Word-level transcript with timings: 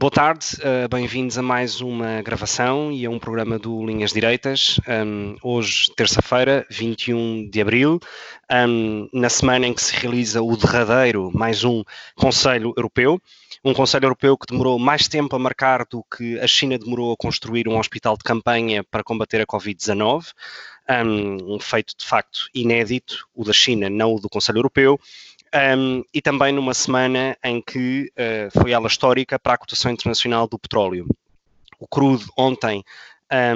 Boa 0.00 0.10
tarde, 0.10 0.46
uh, 0.60 0.88
bem-vindos 0.88 1.36
a 1.36 1.42
mais 1.42 1.82
uma 1.82 2.22
gravação 2.22 2.90
e 2.90 3.04
a 3.04 3.10
um 3.10 3.18
programa 3.18 3.58
do 3.58 3.84
Linhas 3.84 4.14
Direitas. 4.14 4.80
Um, 4.88 5.36
hoje, 5.42 5.92
terça-feira, 5.94 6.66
21 6.70 7.50
de 7.50 7.60
abril, 7.60 8.00
um, 8.50 9.10
na 9.12 9.28
semana 9.28 9.66
em 9.66 9.74
que 9.74 9.82
se 9.82 9.94
realiza 9.94 10.40
o 10.40 10.56
derradeiro, 10.56 11.30
mais 11.34 11.64
um 11.64 11.84
Conselho 12.16 12.72
Europeu. 12.78 13.20
Um 13.62 13.74
Conselho 13.74 14.06
Europeu 14.06 14.38
que 14.38 14.46
demorou 14.46 14.78
mais 14.78 15.06
tempo 15.06 15.36
a 15.36 15.38
marcar 15.38 15.84
do 15.84 16.02
que 16.04 16.40
a 16.40 16.46
China 16.46 16.78
demorou 16.78 17.12
a 17.12 17.16
construir 17.18 17.68
um 17.68 17.78
hospital 17.78 18.16
de 18.16 18.24
campanha 18.24 18.82
para 18.82 19.04
combater 19.04 19.42
a 19.42 19.46
Covid-19. 19.46 20.28
Um, 20.88 21.56
um 21.56 21.60
feito 21.60 21.94
de 21.94 22.06
facto 22.06 22.48
inédito, 22.54 23.28
o 23.34 23.44
da 23.44 23.52
China, 23.52 23.90
não 23.90 24.14
o 24.14 24.18
do 24.18 24.30
Conselho 24.30 24.60
Europeu. 24.60 24.98
Um, 25.52 26.04
e 26.14 26.22
também 26.22 26.52
numa 26.52 26.72
semana 26.74 27.36
em 27.42 27.60
que 27.60 28.12
uh, 28.12 28.60
foi 28.60 28.70
ela 28.70 28.86
histórica 28.86 29.38
para 29.38 29.54
a 29.54 29.58
cotação 29.58 29.90
internacional 29.90 30.46
do 30.46 30.58
petróleo. 30.58 31.08
O 31.78 31.88
crudo 31.88 32.24
ontem 32.36 32.84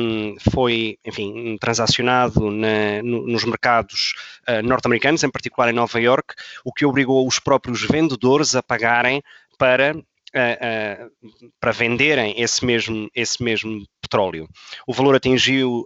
um, 0.00 0.36
foi, 0.50 0.98
enfim, 1.04 1.56
transacionado 1.58 2.50
na, 2.50 3.02
no, 3.02 3.27
nos 3.27 3.44
mercados 3.44 4.14
uh, 4.48 4.66
norte-americanos, 4.66 5.22
em 5.22 5.30
particular 5.30 5.70
em 5.70 5.74
Nova 5.74 6.00
York, 6.00 6.34
o 6.64 6.72
que 6.72 6.84
obrigou 6.84 7.27
os 7.27 7.38
próprios 7.38 7.82
vendedores 7.82 8.56
a 8.56 8.62
pagarem 8.62 9.22
para 9.56 9.94
Para 11.60 11.72
venderem 11.72 12.40
esse 12.40 12.64
mesmo, 12.64 13.08
esse 13.14 13.42
mesmo 13.42 13.86
petróleo. 14.00 14.48
O 14.86 14.92
valor 14.92 15.14
atingiu, 15.14 15.84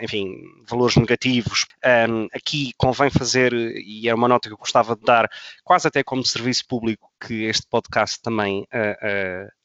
enfim, 0.00 0.36
valores 0.68 0.96
negativos. 0.96 1.66
Um, 1.84 2.26
aqui 2.32 2.72
convém 2.76 3.10
fazer, 3.10 3.52
e 3.52 4.08
é 4.08 4.14
uma 4.14 4.28
nota 4.28 4.48
que 4.48 4.54
eu 4.54 4.58
gostava 4.58 4.96
de 4.96 5.02
dar, 5.02 5.28
quase 5.64 5.88
até 5.88 6.02
como 6.02 6.24
serviço 6.24 6.66
público 6.66 7.10
que 7.20 7.44
este 7.44 7.66
podcast 7.68 8.20
também 8.22 8.66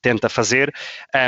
tenta 0.01 0.29
fazer, 0.29 0.73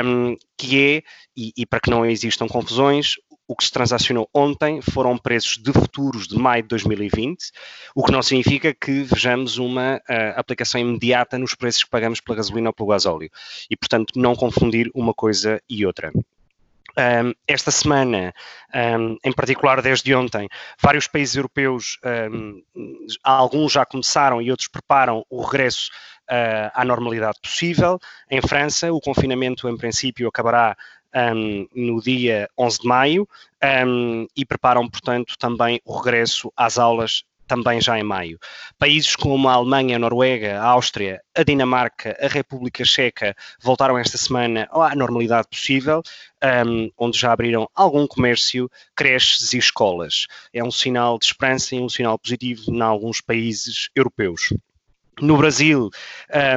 um, 0.04 0.36
que 0.56 0.96
é, 0.96 1.02
e, 1.36 1.52
e 1.56 1.66
para 1.66 1.80
que 1.80 1.90
não 1.90 2.04
existam 2.04 2.46
confusões, 2.46 3.14
o 3.50 3.56
que 3.56 3.64
se 3.64 3.72
transacionou 3.72 4.30
ontem 4.32 4.80
foram 4.80 5.18
preços 5.18 5.58
de 5.58 5.72
futuros 5.72 6.28
de 6.28 6.38
maio 6.38 6.62
de 6.62 6.68
2020, 6.68 7.50
o 7.96 8.04
que 8.04 8.12
não 8.12 8.22
significa 8.22 8.72
que 8.72 9.02
vejamos 9.02 9.58
uma 9.58 9.96
uh, 9.96 10.38
aplicação 10.38 10.80
imediata 10.80 11.36
nos 11.36 11.56
preços 11.56 11.82
que 11.82 11.90
pagamos 11.90 12.20
pela 12.20 12.36
gasolina 12.36 12.68
ou 12.68 12.72
pelo 12.72 12.90
gasóleo. 12.90 13.28
E, 13.68 13.76
portanto, 13.76 14.12
não 14.14 14.36
confundir 14.36 14.88
uma 14.94 15.12
coisa 15.12 15.60
e 15.68 15.84
outra. 15.84 16.12
Um, 16.96 17.34
esta 17.48 17.72
semana, 17.72 18.32
um, 18.72 19.16
em 19.24 19.32
particular 19.32 19.82
desde 19.82 20.14
ontem, 20.14 20.48
vários 20.80 21.08
países 21.08 21.34
europeus, 21.34 21.98
um, 22.32 22.62
alguns 23.24 23.72
já 23.72 23.84
começaram 23.84 24.40
e 24.40 24.52
outros 24.52 24.68
preparam 24.68 25.26
o 25.28 25.42
regresso 25.42 25.90
uh, 26.30 26.70
à 26.72 26.84
normalidade 26.84 27.40
possível. 27.42 27.98
Em 28.30 28.40
França, 28.40 28.92
o 28.92 29.00
confinamento, 29.00 29.68
em 29.68 29.76
princípio, 29.76 30.28
acabará 30.28 30.76
um, 31.14 31.66
no 31.74 32.00
dia 32.00 32.48
11 32.58 32.78
de 32.80 32.88
maio 32.88 33.28
um, 33.86 34.26
e 34.36 34.44
preparam, 34.44 34.88
portanto, 34.88 35.34
também 35.38 35.80
o 35.84 35.96
regresso 35.96 36.52
às 36.56 36.78
aulas 36.78 37.24
também 37.50 37.80
já 37.80 37.98
em 37.98 38.04
maio. 38.04 38.38
Países 38.78 39.16
como 39.16 39.48
a 39.48 39.54
Alemanha, 39.54 39.96
a 39.96 39.98
Noruega, 39.98 40.60
a 40.60 40.66
Áustria, 40.66 41.20
a 41.34 41.42
Dinamarca, 41.42 42.16
a 42.20 42.28
República 42.28 42.84
Checa 42.84 43.34
voltaram 43.60 43.98
esta 43.98 44.16
semana 44.16 44.68
à 44.70 44.94
normalidade 44.94 45.48
possível, 45.48 46.00
um, 46.64 46.92
onde 46.96 47.18
já 47.18 47.32
abriram 47.32 47.68
algum 47.74 48.06
comércio, 48.06 48.70
creches 48.94 49.52
e 49.52 49.58
escolas. 49.58 50.28
É 50.54 50.62
um 50.62 50.70
sinal 50.70 51.18
de 51.18 51.24
esperança 51.24 51.74
e 51.74 51.80
um 51.80 51.88
sinal 51.88 52.16
positivo 52.16 52.62
em 52.68 52.80
alguns 52.80 53.20
países 53.20 53.88
europeus. 53.96 54.50
No 55.20 55.36
Brasil, 55.36 55.90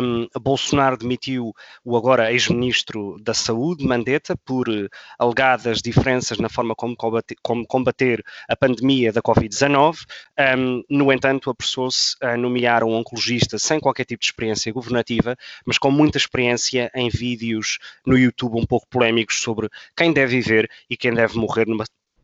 um, 0.02 0.28
Bolsonaro 0.40 0.96
demitiu 0.96 1.54
o 1.84 1.98
agora 1.98 2.32
ex-ministro 2.32 3.18
da 3.22 3.34
Saúde, 3.34 3.86
Mandetta, 3.86 4.38
por 4.38 4.70
uh, 4.70 4.88
alegadas 5.20 5.82
diferenças 5.82 6.38
na 6.38 6.48
forma 6.48 6.74
como 6.74 6.96
combater, 6.96 7.36
como 7.42 7.68
combater 7.68 8.24
a 8.48 8.56
pandemia 8.56 9.12
da 9.12 9.22
Covid-19. 9.22 10.06
Um, 10.58 10.82
no 10.90 11.12
entanto, 11.12 11.50
apressou-se 11.50 12.16
a 12.22 12.38
nomear 12.38 12.86
um 12.86 12.94
oncologista 12.94 13.60
sem 13.60 13.82
qualquer 13.82 14.06
tipo 14.06 14.22
de 14.22 14.28
experiência 14.28 14.72
governativa, 14.72 15.36
mas 15.66 15.78
com 15.78 15.92
muita 15.92 16.18
experiência 16.18 16.90
em 16.96 17.10
vídeos 17.10 17.80
no 18.06 18.18
YouTube 18.18 18.58
um 18.58 18.66
pouco 18.66 18.88
polémicos 18.88 19.42
sobre 19.42 19.68
quem 19.96 20.14
deve 20.14 20.38
viver 20.38 20.70
e 20.90 20.96
quem 20.96 21.14
deve 21.14 21.38
morrer 21.38 21.68
numa 21.68 21.84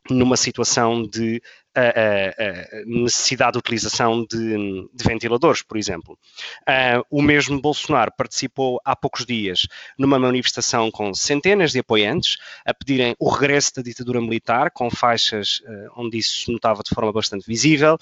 numa 0.10 0.38
situação 0.38 1.04
de 1.04 1.42
a, 1.76 1.82
a, 1.82 2.86
necessidade 2.86 3.54
de 3.54 3.60
utilização 3.60 4.26
de, 4.26 4.90
de 4.94 5.04
ventiladores, 5.04 5.62
por 5.62 5.78
exemplo. 5.78 6.18
Uh, 6.62 7.04
o 7.10 7.22
mesmo 7.22 7.62
Bolsonaro 7.62 8.12
participou 8.18 8.80
há 8.84 8.96
poucos 8.96 9.26
dias 9.26 9.68
numa 9.98 10.20
manifestação 10.20 10.90
com 10.92 11.14
centenas 11.14 11.72
de 11.72 11.80
apoiantes 11.80 12.38
a 12.66 12.74
pedirem 12.74 13.16
o 13.20 13.30
regresso 13.30 13.76
da 13.76 13.82
ditadura 13.82 14.22
militar, 14.22 14.72
com 14.72 14.90
faixas 14.90 15.62
uh, 15.66 15.92
onde 15.98 16.18
isso 16.18 16.46
se 16.46 16.52
notava 16.52 16.82
de 16.84 16.94
forma 16.94 17.12
bastante 17.12 17.46
visível, 17.46 17.98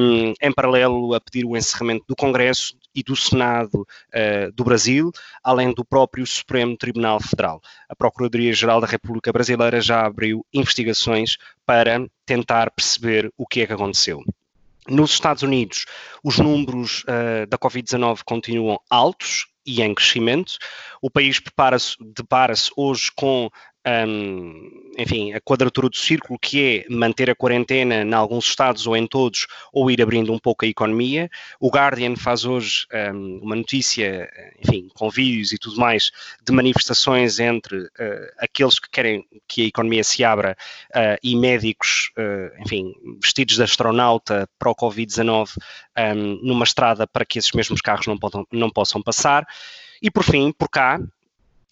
um, 0.00 0.32
em 0.40 0.52
paralelo 0.52 1.14
a 1.14 1.20
pedir 1.20 1.44
o 1.44 1.56
encerramento 1.56 2.04
do 2.06 2.16
Congresso 2.16 2.76
e 2.94 3.02
do 3.02 3.14
Senado 3.14 3.82
uh, 3.82 4.52
do 4.54 4.64
Brasil, 4.64 5.12
além 5.42 5.72
do 5.72 5.84
próprio 5.84 6.26
Supremo 6.26 6.76
Tribunal 6.76 7.20
Federal. 7.20 7.60
A 7.88 7.94
Procuradoria-Geral 7.94 8.80
da 8.80 8.86
República 8.86 9.32
Brasileira 9.32 9.80
já 9.80 10.04
abriu 10.04 10.44
investigações 10.52 11.36
para 11.68 12.08
tentar 12.24 12.70
perceber 12.70 13.30
o 13.36 13.46
que 13.46 13.60
é 13.60 13.66
que 13.66 13.74
aconteceu. 13.74 14.22
Nos 14.88 15.10
Estados 15.10 15.42
Unidos, 15.42 15.84
os 16.24 16.38
números 16.38 17.02
uh, 17.02 17.46
da 17.46 17.58
Covid-19 17.58 18.20
continuam 18.24 18.80
altos 18.88 19.46
e 19.66 19.82
em 19.82 19.94
crescimento. 19.94 20.54
O 21.02 21.10
país 21.10 21.42
depara-se 22.16 22.70
hoje 22.74 23.12
com 23.14 23.50
um, 24.06 24.78
enfim, 24.98 25.32
a 25.32 25.40
quadratura 25.40 25.88
do 25.88 25.96
círculo, 25.96 26.38
que 26.38 26.84
é 26.88 26.92
manter 26.92 27.30
a 27.30 27.34
quarentena 27.34 28.02
em 28.02 28.12
alguns 28.12 28.46
estados 28.46 28.86
ou 28.86 28.96
em 28.96 29.06
todos, 29.06 29.46
ou 29.72 29.90
ir 29.90 30.02
abrindo 30.02 30.32
um 30.32 30.38
pouco 30.38 30.64
a 30.64 30.68
economia. 30.68 31.30
O 31.60 31.70
Guardian 31.70 32.16
faz 32.16 32.44
hoje 32.44 32.86
um, 33.14 33.38
uma 33.42 33.54
notícia, 33.54 34.28
enfim, 34.60 34.88
com 34.94 35.08
vídeos 35.08 35.52
e 35.52 35.58
tudo 35.58 35.78
mais, 35.78 36.10
de 36.44 36.52
manifestações 36.52 37.38
entre 37.38 37.78
uh, 37.78 37.88
aqueles 38.38 38.80
que 38.80 38.90
querem 38.90 39.24
que 39.46 39.62
a 39.62 39.66
economia 39.66 40.02
se 40.02 40.24
abra 40.24 40.56
uh, 40.90 41.18
e 41.22 41.36
médicos, 41.36 42.10
uh, 42.18 42.62
enfim, 42.62 42.92
vestidos 43.22 43.54
de 43.54 43.62
astronauta 43.62 44.48
para 44.58 44.70
o 44.70 44.74
Covid-19 44.74 45.50
um, 45.96 46.40
numa 46.42 46.64
estrada 46.64 47.06
para 47.06 47.24
que 47.24 47.38
esses 47.38 47.52
mesmos 47.52 47.80
carros 47.80 48.06
não, 48.06 48.18
podam, 48.18 48.44
não 48.50 48.68
possam 48.68 49.00
passar. 49.00 49.46
E 50.02 50.10
por 50.10 50.24
fim, 50.24 50.52
por 50.52 50.68
cá, 50.68 51.00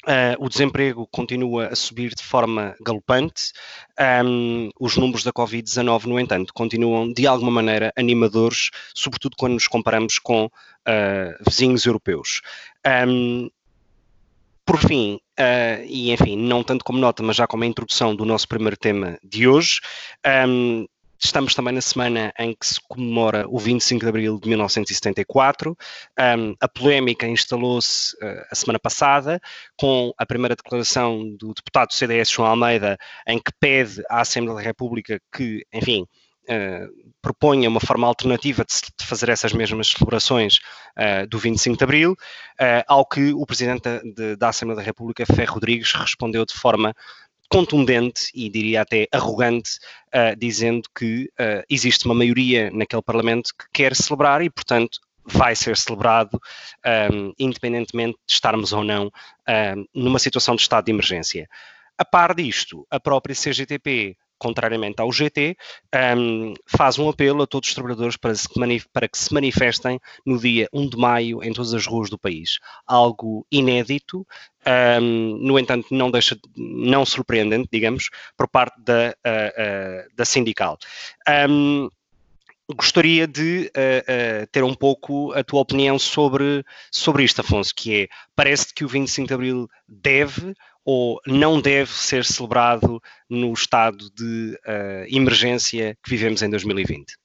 Uh, 0.06 0.38
o 0.38 0.48
desemprego 0.48 1.04
continua 1.10 1.66
a 1.66 1.74
subir 1.74 2.14
de 2.14 2.22
forma 2.22 2.76
galopante. 2.80 3.52
Um, 4.24 4.70
os 4.78 4.96
números 4.96 5.24
da 5.24 5.32
Covid-19, 5.32 6.04
no 6.04 6.20
entanto, 6.20 6.54
continuam 6.54 7.12
de 7.12 7.26
alguma 7.26 7.50
maneira 7.50 7.92
animadores, 7.96 8.70
sobretudo 8.94 9.36
quando 9.36 9.54
nos 9.54 9.66
comparamos 9.66 10.20
com 10.20 10.44
uh, 10.44 11.44
vizinhos 11.44 11.84
europeus. 11.84 12.40
Um, 13.08 13.50
por 14.64 14.78
fim, 14.78 15.20
uh, 15.38 15.84
e 15.84 16.12
enfim, 16.12 16.36
não 16.36 16.62
tanto 16.62 16.84
como 16.84 17.00
nota, 17.00 17.22
mas 17.22 17.36
já 17.36 17.46
como 17.46 17.64
a 17.64 17.66
introdução 17.66 18.14
do 18.14 18.24
nosso 18.24 18.46
primeiro 18.46 18.76
tema 18.76 19.18
de 19.24 19.48
hoje, 19.48 19.80
um, 20.48 20.86
Estamos 21.18 21.54
também 21.54 21.72
na 21.72 21.80
semana 21.80 22.32
em 22.38 22.54
que 22.54 22.66
se 22.66 22.80
comemora 22.88 23.46
o 23.48 23.58
25 23.58 24.02
de 24.02 24.08
abril 24.08 24.38
de 24.38 24.48
1974. 24.48 25.76
Um, 26.18 26.54
a 26.60 26.68
polémica 26.68 27.26
instalou-se 27.26 28.14
uh, 28.16 28.44
a 28.50 28.54
semana 28.54 28.78
passada 28.78 29.40
com 29.78 30.12
a 30.18 30.26
primeira 30.26 30.54
declaração 30.54 31.34
do 31.36 31.54
deputado 31.54 31.88
do 31.88 31.94
CDS, 31.94 32.30
João 32.30 32.48
Almeida, 32.48 32.98
em 33.26 33.38
que 33.38 33.50
pede 33.58 34.02
à 34.10 34.20
Assembleia 34.20 34.58
da 34.58 34.62
República 34.62 35.20
que, 35.34 35.64
enfim, 35.72 36.06
Uh, 36.48 36.86
proponha 37.20 37.68
uma 37.68 37.80
forma 37.80 38.06
alternativa 38.06 38.64
de, 38.64 38.74
de 38.96 39.04
fazer 39.04 39.28
essas 39.30 39.52
mesmas 39.52 39.88
celebrações 39.88 40.60
uh, 40.96 41.26
do 41.26 41.40
25 41.40 41.76
de 41.76 41.82
Abril, 41.82 42.14
ao 42.86 43.04
que 43.04 43.32
o 43.32 43.44
Presidente 43.44 43.82
de, 44.14 44.36
da 44.36 44.50
Assembleia 44.50 44.76
da 44.76 44.86
República, 44.86 45.26
Ferro 45.26 45.54
Rodrigues, 45.54 45.92
respondeu 45.92 46.46
de 46.46 46.54
forma 46.54 46.94
contundente 47.48 48.30
e 48.34 48.48
diria 48.48 48.82
até 48.82 49.06
arrogante, 49.12 49.78
uh, 50.08 50.36
dizendo 50.36 50.88
que 50.96 51.24
uh, 51.40 51.64
existe 51.68 52.04
uma 52.06 52.14
maioria 52.14 52.70
naquele 52.70 53.02
Parlamento 53.02 53.50
que 53.58 53.66
quer 53.72 53.94
celebrar 53.94 54.42
e, 54.42 54.50
portanto, 54.50 54.98
vai 55.26 55.56
ser 55.56 55.76
celebrado, 55.76 56.40
um, 57.12 57.32
independentemente 57.38 58.16
de 58.26 58.32
estarmos 58.32 58.72
ou 58.72 58.84
não 58.84 59.10
um, 59.76 59.84
numa 59.94 60.18
situação 60.18 60.54
de 60.54 60.62
estado 60.62 60.84
de 60.84 60.92
emergência. 60.92 61.48
A 61.98 62.04
par 62.04 62.34
disto, 62.34 62.86
a 62.90 63.00
própria 63.00 63.34
CGTP 63.34 64.16
contrariamente 64.38 65.00
ao 65.00 65.12
GT, 65.12 65.56
um, 66.16 66.54
faz 66.66 66.98
um 66.98 67.08
apelo 67.08 67.42
a 67.42 67.46
todos 67.46 67.68
os 67.68 67.74
trabalhadores 67.74 68.16
para, 68.16 68.32
para, 68.92 69.08
que 69.08 69.18
se 69.18 69.32
manifestem 69.32 70.00
no 70.24 70.38
dia 70.38 70.68
1 70.72 70.88
de 70.88 70.96
maio 70.96 71.42
em 71.42 71.52
todas 71.52 71.74
as 71.74 71.86
ruas 71.86 72.10
do 72.10 72.18
país. 72.18 72.58
Algo 72.86 73.46
inédito, 73.50 74.26
um, 75.00 75.38
no 75.40 75.58
entanto, 75.58 75.88
não 75.90 76.10
deixa, 76.10 76.38
não 76.56 77.04
surpreendente, 77.04 77.68
digamos, 77.72 78.10
por 78.36 78.48
parte 78.48 78.80
da, 78.80 79.14
uh, 79.26 80.08
uh, 80.10 80.16
da 80.16 80.24
sindical. 80.24 80.78
Um, 81.48 81.88
gostaria 82.74 83.26
de 83.26 83.70
uh, 83.76 84.42
uh, 84.42 84.46
ter 84.50 84.64
um 84.64 84.74
pouco 84.74 85.32
a 85.32 85.44
tua 85.44 85.60
opinião 85.60 85.98
sobre, 85.98 86.64
sobre 86.90 87.22
isto, 87.22 87.40
Afonso, 87.40 87.72
que 87.74 88.02
é, 88.02 88.08
parece 88.34 88.74
que 88.74 88.84
o 88.84 88.88
25 88.88 89.28
de 89.28 89.34
Abril 89.34 89.70
deve 89.86 90.54
ou 90.86 91.20
não 91.26 91.60
deve 91.60 91.90
ser 91.90 92.24
celebrado 92.24 93.02
no 93.28 93.52
estado 93.52 94.08
de 94.14 94.56
uh, 94.64 95.04
emergência 95.14 95.98
que 96.00 96.08
vivemos 96.08 96.42
em 96.42 96.48
2020? 96.48 97.16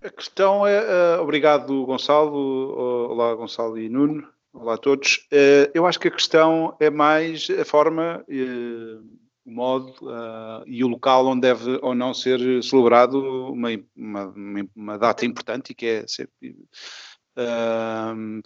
A 0.00 0.10
questão 0.10 0.64
é, 0.64 0.80
uh, 1.18 1.22
obrigado 1.22 1.84
Gonçalo, 1.84 3.10
olá 3.10 3.34
Gonçalo 3.34 3.76
e 3.76 3.88
Nuno, 3.88 4.28
olá 4.52 4.74
a 4.74 4.78
todos. 4.78 5.26
Uh, 5.32 5.68
eu 5.74 5.84
acho 5.86 5.98
que 5.98 6.06
a 6.06 6.12
questão 6.12 6.76
é 6.78 6.88
mais 6.88 7.48
a 7.50 7.64
forma, 7.64 8.24
o 9.44 9.50
modo 9.50 9.92
e 10.66 10.84
o 10.84 10.88
local 10.88 11.26
onde 11.26 11.40
deve 11.40 11.80
ou 11.82 11.96
não 11.96 12.14
ser 12.14 12.62
celebrado 12.62 13.18
uma, 13.52 13.70
uma, 13.96 14.34
uma 14.74 14.98
data 14.98 15.26
importante 15.26 15.70
e 15.70 15.74
que 15.74 15.86
é 15.86 16.06
sempre 16.06 16.32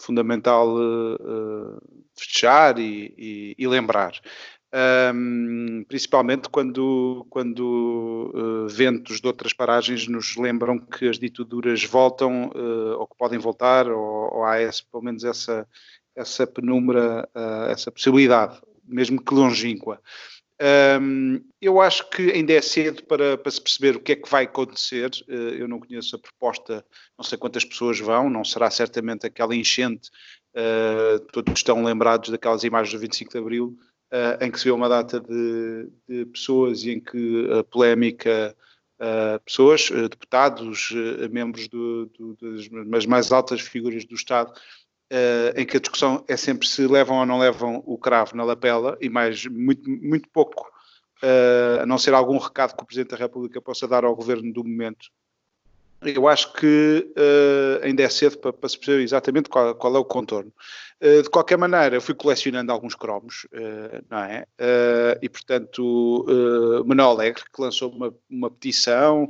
fundamental 0.01 0.75
uh, 0.77 1.79
festejar 2.17 2.79
e, 2.79 3.15
e, 3.17 3.55
e 3.59 3.67
lembrar. 3.67 4.13
Um, 5.15 5.83
principalmente 5.89 6.51
quando, 6.51 7.27
quando 7.31 8.31
uh, 8.35 8.69
ventos 8.69 9.19
de 9.19 9.27
outras 9.27 9.55
paragens 9.55 10.07
nos 10.07 10.37
lembram 10.37 10.79
que 10.79 11.09
as 11.09 11.19
ditaduras 11.19 11.83
voltam 11.85 12.51
uh, 12.55 12.99
ou 12.99 13.07
que 13.07 13.17
podem 13.17 13.39
voltar, 13.39 13.89
ou, 13.89 14.35
ou 14.35 14.45
há 14.45 14.61
esse, 14.61 14.85
pelo 14.85 15.03
menos 15.03 15.25
essa, 15.25 15.67
essa 16.15 16.47
penumbra, 16.47 17.27
uh, 17.35 17.71
essa 17.71 17.91
possibilidade, 17.91 18.61
mesmo 18.85 19.23
que 19.23 19.33
longínqua. 19.33 20.03
Um, 20.61 21.41
eu 21.61 21.81
acho 21.81 22.11
que 22.11 22.33
ainda 22.33 22.53
é 22.53 22.61
cedo 22.61 23.05
para, 23.05 23.39
para, 23.39 23.51
se 23.51 23.61
perceber 23.61 23.97
o 23.97 24.01
que 24.01 24.13
é 24.13 24.17
que 24.17 24.29
vai 24.29 24.45
acontecer. 24.45 25.11
Uh, 25.29 25.55
eu 25.55 25.69
não 25.69 25.79
conheço 25.79 26.17
a 26.17 26.19
proposta, 26.19 26.85
não 27.17 27.25
sei 27.25 27.39
quantas 27.39 27.65
pessoas 27.65 28.01
vão, 28.01 28.29
não 28.29 28.45
será 28.45 28.71
certamente 28.71 29.27
aquela 29.27 29.55
enchente. 29.55 30.11
Uh, 30.55 31.21
todos 31.33 31.55
estão 31.55 31.85
lembrados 31.85 32.31
daquelas 32.31 32.65
imagens 32.65 32.93
do 32.93 32.99
25 32.99 33.31
de 33.31 33.39
Abril, 33.39 33.79
uh, 34.13 34.45
em 34.45 34.51
que 34.51 34.59
se 34.59 34.65
vê 34.65 34.73
uma 34.73 34.89
data 34.89 35.21
de, 35.21 35.89
de 36.09 36.27
pessoas 36.27 36.83
e 36.83 36.93
em 36.93 37.01
que 37.01 37.49
a 37.53 37.63
polémica. 37.65 38.57
pessoas, 39.45 39.91
deputados, 40.11 40.91
membros 41.31 41.69
do, 41.69 42.07
do, 42.07 42.37
das 42.91 43.07
mais 43.07 43.31
altas 43.31 43.61
figuras 43.61 44.05
do 44.05 44.17
Estado 44.17 44.53
Uh, 45.11 45.59
em 45.59 45.65
que 45.65 45.79
a 45.79 45.81
discussão 45.81 46.23
é 46.29 46.37
sempre 46.37 46.69
se 46.69 46.87
levam 46.87 47.17
ou 47.17 47.25
não 47.25 47.39
levam 47.39 47.83
o 47.87 47.97
cravo 47.97 48.37
na 48.37 48.45
lapela 48.45 48.95
e 49.01 49.09
mais 49.09 49.47
muito, 49.47 49.89
muito 49.89 50.29
pouco, 50.29 50.71
uh, 51.23 51.83
a 51.83 51.87
não 51.87 51.97
ser 51.97 52.13
algum 52.13 52.37
recado 52.37 52.77
que 52.77 52.83
o 52.83 52.87
Presidente 52.87 53.13
da 53.13 53.17
República 53.17 53.59
possa 53.59 53.89
dar 53.89 54.05
ao 54.05 54.15
governo 54.15 54.53
do 54.53 54.63
momento. 54.63 55.09
Eu 56.03 56.29
acho 56.29 56.53
que 56.53 57.11
uh, 57.17 57.85
ainda 57.85 58.03
é 58.03 58.09
cedo 58.09 58.39
para, 58.39 58.53
para 58.53 58.69
se 58.69 58.79
perceber 58.79 59.03
exatamente 59.03 59.49
qual, 59.49 59.75
qual 59.75 59.97
é 59.97 59.99
o 59.99 60.05
contorno. 60.05 60.53
De 61.01 61.31
qualquer 61.31 61.57
maneira, 61.57 61.95
eu 61.95 62.01
fui 62.01 62.13
colecionando 62.13 62.73
alguns 62.73 62.97
cromos, 62.97 63.47
não 64.11 64.19
é? 64.19 64.45
E, 65.23 65.29
portanto, 65.29 66.27
uh, 66.29 66.85
Manuel 66.85 67.11
Alegre, 67.11 67.45
que 67.55 67.63
lançou 67.63 67.93
uma, 67.93 68.13
uma 68.29 68.51
petição 68.51 69.29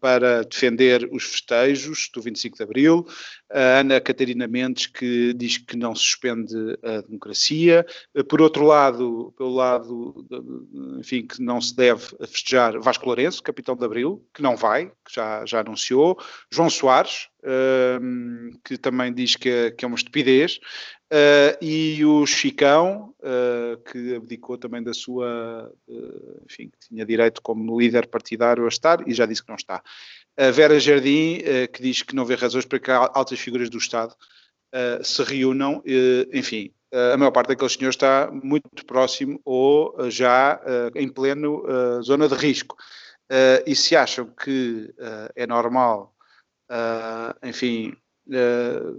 para 0.00 0.44
defender 0.44 1.08
os 1.10 1.24
festejos 1.24 2.08
do 2.14 2.22
25 2.22 2.56
de 2.56 2.62
Abril, 2.62 3.04
a 3.54 3.78
Ana 3.78 4.00
Catarina 4.00 4.48
Mendes, 4.48 4.88
que 4.88 5.32
diz 5.32 5.58
que 5.58 5.76
não 5.76 5.94
suspende 5.94 6.76
a 6.82 7.02
democracia, 7.02 7.86
por 8.28 8.42
outro 8.42 8.64
lado, 8.64 9.32
pelo 9.38 9.54
lado, 9.54 10.26
enfim, 10.98 11.24
que 11.24 11.40
não 11.40 11.60
se 11.60 11.74
deve 11.76 12.02
festejar 12.26 12.80
Vasco 12.80 13.06
Lourenço, 13.06 13.42
capitão 13.42 13.76
de 13.76 13.84
Abril, 13.84 14.26
que 14.34 14.42
não 14.42 14.56
vai, 14.56 14.86
que 14.86 15.14
já, 15.14 15.46
já 15.46 15.60
anunciou, 15.60 16.18
João 16.50 16.68
Soares, 16.68 17.28
que 18.64 18.76
também 18.76 19.14
diz 19.14 19.36
que 19.36 19.48
é, 19.48 19.70
que 19.70 19.84
é 19.84 19.88
uma 19.88 19.96
estupidez, 19.96 20.58
uh, 21.14 21.64
e 21.64 22.04
o 22.04 22.26
Chicão, 22.26 23.14
uh, 23.20 23.76
que 23.84 24.16
abdicou 24.16 24.58
também 24.58 24.82
da 24.82 24.92
sua, 24.92 25.72
uh, 25.86 26.42
enfim, 26.44 26.68
que 26.68 26.88
tinha 26.88 27.06
direito 27.06 27.40
como 27.40 27.78
líder 27.78 28.08
partidário 28.08 28.64
a 28.64 28.68
estar, 28.68 29.06
e 29.08 29.14
já 29.14 29.24
disse 29.24 29.42
que 29.42 29.48
não 29.48 29.56
está. 29.56 29.82
A 30.36 30.50
Vera 30.50 30.80
Jardim, 30.80 31.38
que 31.72 31.80
diz 31.80 32.02
que 32.02 32.16
não 32.16 32.24
vê 32.24 32.34
razões 32.34 32.64
para 32.64 32.80
que 32.80 32.90
altas 32.90 33.38
figuras 33.38 33.70
do 33.70 33.78
Estado 33.78 34.12
se 35.04 35.22
reúnam, 35.22 35.80
enfim, 36.32 36.72
a 36.92 37.16
maior 37.16 37.30
parte 37.30 37.50
daqueles 37.50 37.74
senhores 37.74 37.94
está 37.94 38.28
muito 38.32 38.84
próximo 38.84 39.40
ou 39.44 40.10
já 40.10 40.60
em 40.96 41.08
pleno 41.08 41.62
zona 42.02 42.26
de 42.26 42.34
risco. 42.34 42.76
e 43.64 43.76
se 43.76 43.94
acham 43.94 44.26
que 44.26 44.92
é 45.36 45.46
normal 45.46 46.12
enfim, 47.44 47.96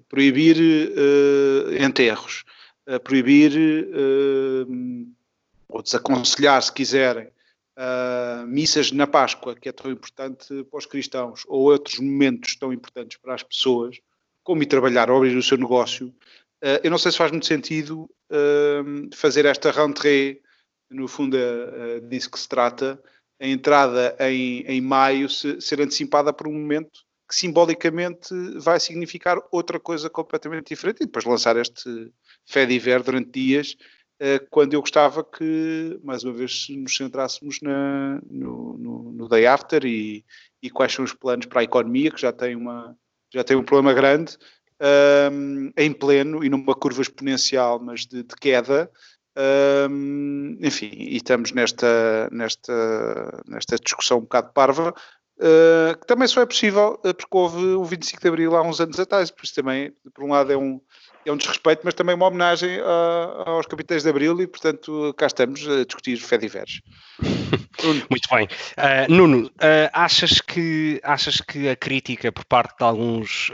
proibir 0.08 0.58
uh, 0.58 1.84
enterros, 1.84 2.44
proibir 3.04 3.54
ou 5.68 5.82
desaconselhar, 5.82 6.62
se 6.62 6.72
quiserem, 6.72 7.30
missas 8.48 8.92
na 8.92 9.08
Páscoa, 9.08 9.56
que 9.56 9.68
é 9.68 9.72
tão 9.72 9.92
importante 9.92 10.64
para 10.66 10.78
os 10.78 10.86
cristãos, 10.86 11.44
ou 11.48 11.64
outros 11.64 12.00
momentos 12.00 12.56
tão 12.56 12.72
importantes 12.72 13.18
para 13.18 13.34
as 13.34 13.44
pessoas, 13.44 13.98
como 14.44 14.62
ir 14.62 14.68
trabalhar 14.68 15.10
ou 15.10 15.18
abrir 15.18 15.36
o 15.36 15.44
seu 15.44 15.58
negócio, 15.58 16.14
eu 16.84 16.92
não 16.92 16.98
sei 16.98 17.12
se 17.12 17.18
faz 17.18 17.32
muito 17.32 17.48
sentido 17.48 18.10
fazer 19.14 19.46
esta 19.46 19.72
rentrée, 19.72 20.42
no 20.90 21.08
fundo 21.08 21.36
é 21.36 22.00
disso 22.02 22.30
que 22.30 22.40
se 22.40 22.48
trata, 22.48 23.02
a 23.40 23.48
entrada 23.48 24.16
em, 24.20 24.62
em 24.62 24.80
maio 24.80 25.28
se, 25.30 25.60
ser 25.60 25.82
antecipada 25.82 26.32
por 26.32 26.48
um 26.48 26.54
momento 26.54 27.05
que 27.28 27.36
simbolicamente 27.36 28.34
vai 28.60 28.80
significar 28.80 29.38
outra 29.52 29.80
coisa 29.80 30.10
completamente 30.10 30.70
diferente 30.70 31.02
e 31.02 31.06
depois 31.06 31.26
lançar 31.26 31.58
este 31.58 32.12
fé 32.46 32.66
de 32.66 32.78
ver 32.78 33.02
durante 33.02 33.32
dias, 33.32 33.76
uh, 34.22 34.46
quando 34.50 34.74
eu 34.74 34.82
gostava 34.82 35.24
que, 35.24 36.00
mais 36.04 36.24
uma 36.24 36.34
vez, 36.34 36.68
nos 36.70 36.96
centrássemos 36.96 37.60
na, 37.62 38.22
no, 38.30 38.78
no, 38.78 39.12
no, 39.12 39.28
day 39.28 39.48
after 39.48 39.84
e, 39.86 40.24
e, 40.62 40.70
quais 40.70 40.94
são 40.94 41.04
os 41.04 41.14
planos 41.14 41.48
para 41.48 41.62
a 41.62 41.64
economia, 41.64 42.12
que 42.12 42.22
já 42.22 42.32
tem, 42.32 42.56
uma, 42.56 42.96
já 43.34 43.44
tem 43.44 43.58
um 43.58 43.64
problema 43.64 43.94
grande, 43.94 44.38
um, 45.32 45.72
em 45.76 45.92
pleno 45.92 46.44
e 46.44 46.50
numa 46.50 46.76
curva 46.76 47.02
exponencial, 47.02 47.80
mas 47.80 48.06
de, 48.06 48.24
de 48.24 48.36
queda. 48.36 48.92
Um, 49.38 50.58
enfim, 50.62 50.92
e 50.94 51.18
estamos 51.18 51.52
nesta, 51.52 52.30
nesta, 52.32 53.44
nesta 53.46 53.76
discussão 53.78 54.20
um 54.20 54.22
bocado 54.22 54.54
parva, 54.54 54.94
Uh, 55.38 56.00
que 56.00 56.08
também 56.08 56.30
só 56.30 56.42
é 56.42 56.46
possível 56.46 56.98
uh, 57.04 57.14
porque 57.14 57.28
houve 57.38 57.58
o 57.58 57.84
25 57.84 58.22
de 58.22 58.28
Abril 58.30 58.56
há 58.56 58.62
uns 58.62 58.80
anos 58.80 58.98
atrás, 58.98 59.30
por 59.30 59.44
isso 59.44 59.54
também, 59.54 59.92
por 60.14 60.24
um 60.24 60.30
lado, 60.30 60.54
é 60.54 60.56
um, 60.56 60.80
é 61.26 61.32
um 61.32 61.36
desrespeito, 61.36 61.82
mas 61.84 61.94
também 61.94 62.16
uma 62.16 62.28
homenagem 62.28 62.80
uh, 62.80 63.44
aos 63.46 63.66
capitães 63.66 64.04
de 64.04 64.10
Abril 64.10 64.40
e, 64.40 64.48
portanto, 64.48 65.14
cá 65.18 65.28
estamos 65.28 65.68
a 65.68 65.84
discutir 65.84 66.16
fé 66.18 66.38
diversos. 66.38 66.82
Muito 68.10 68.30
bem. 68.32 68.48
Uh, 68.78 69.14
Nuno, 69.14 69.52
achas, 69.92 70.40
que, 70.40 71.02
achas 71.04 71.42
que 71.42 71.68
a 71.68 71.76
crítica 71.76 72.32
por 72.32 72.46
parte 72.46 72.78
de 72.78 72.86
alguns, 72.86 73.52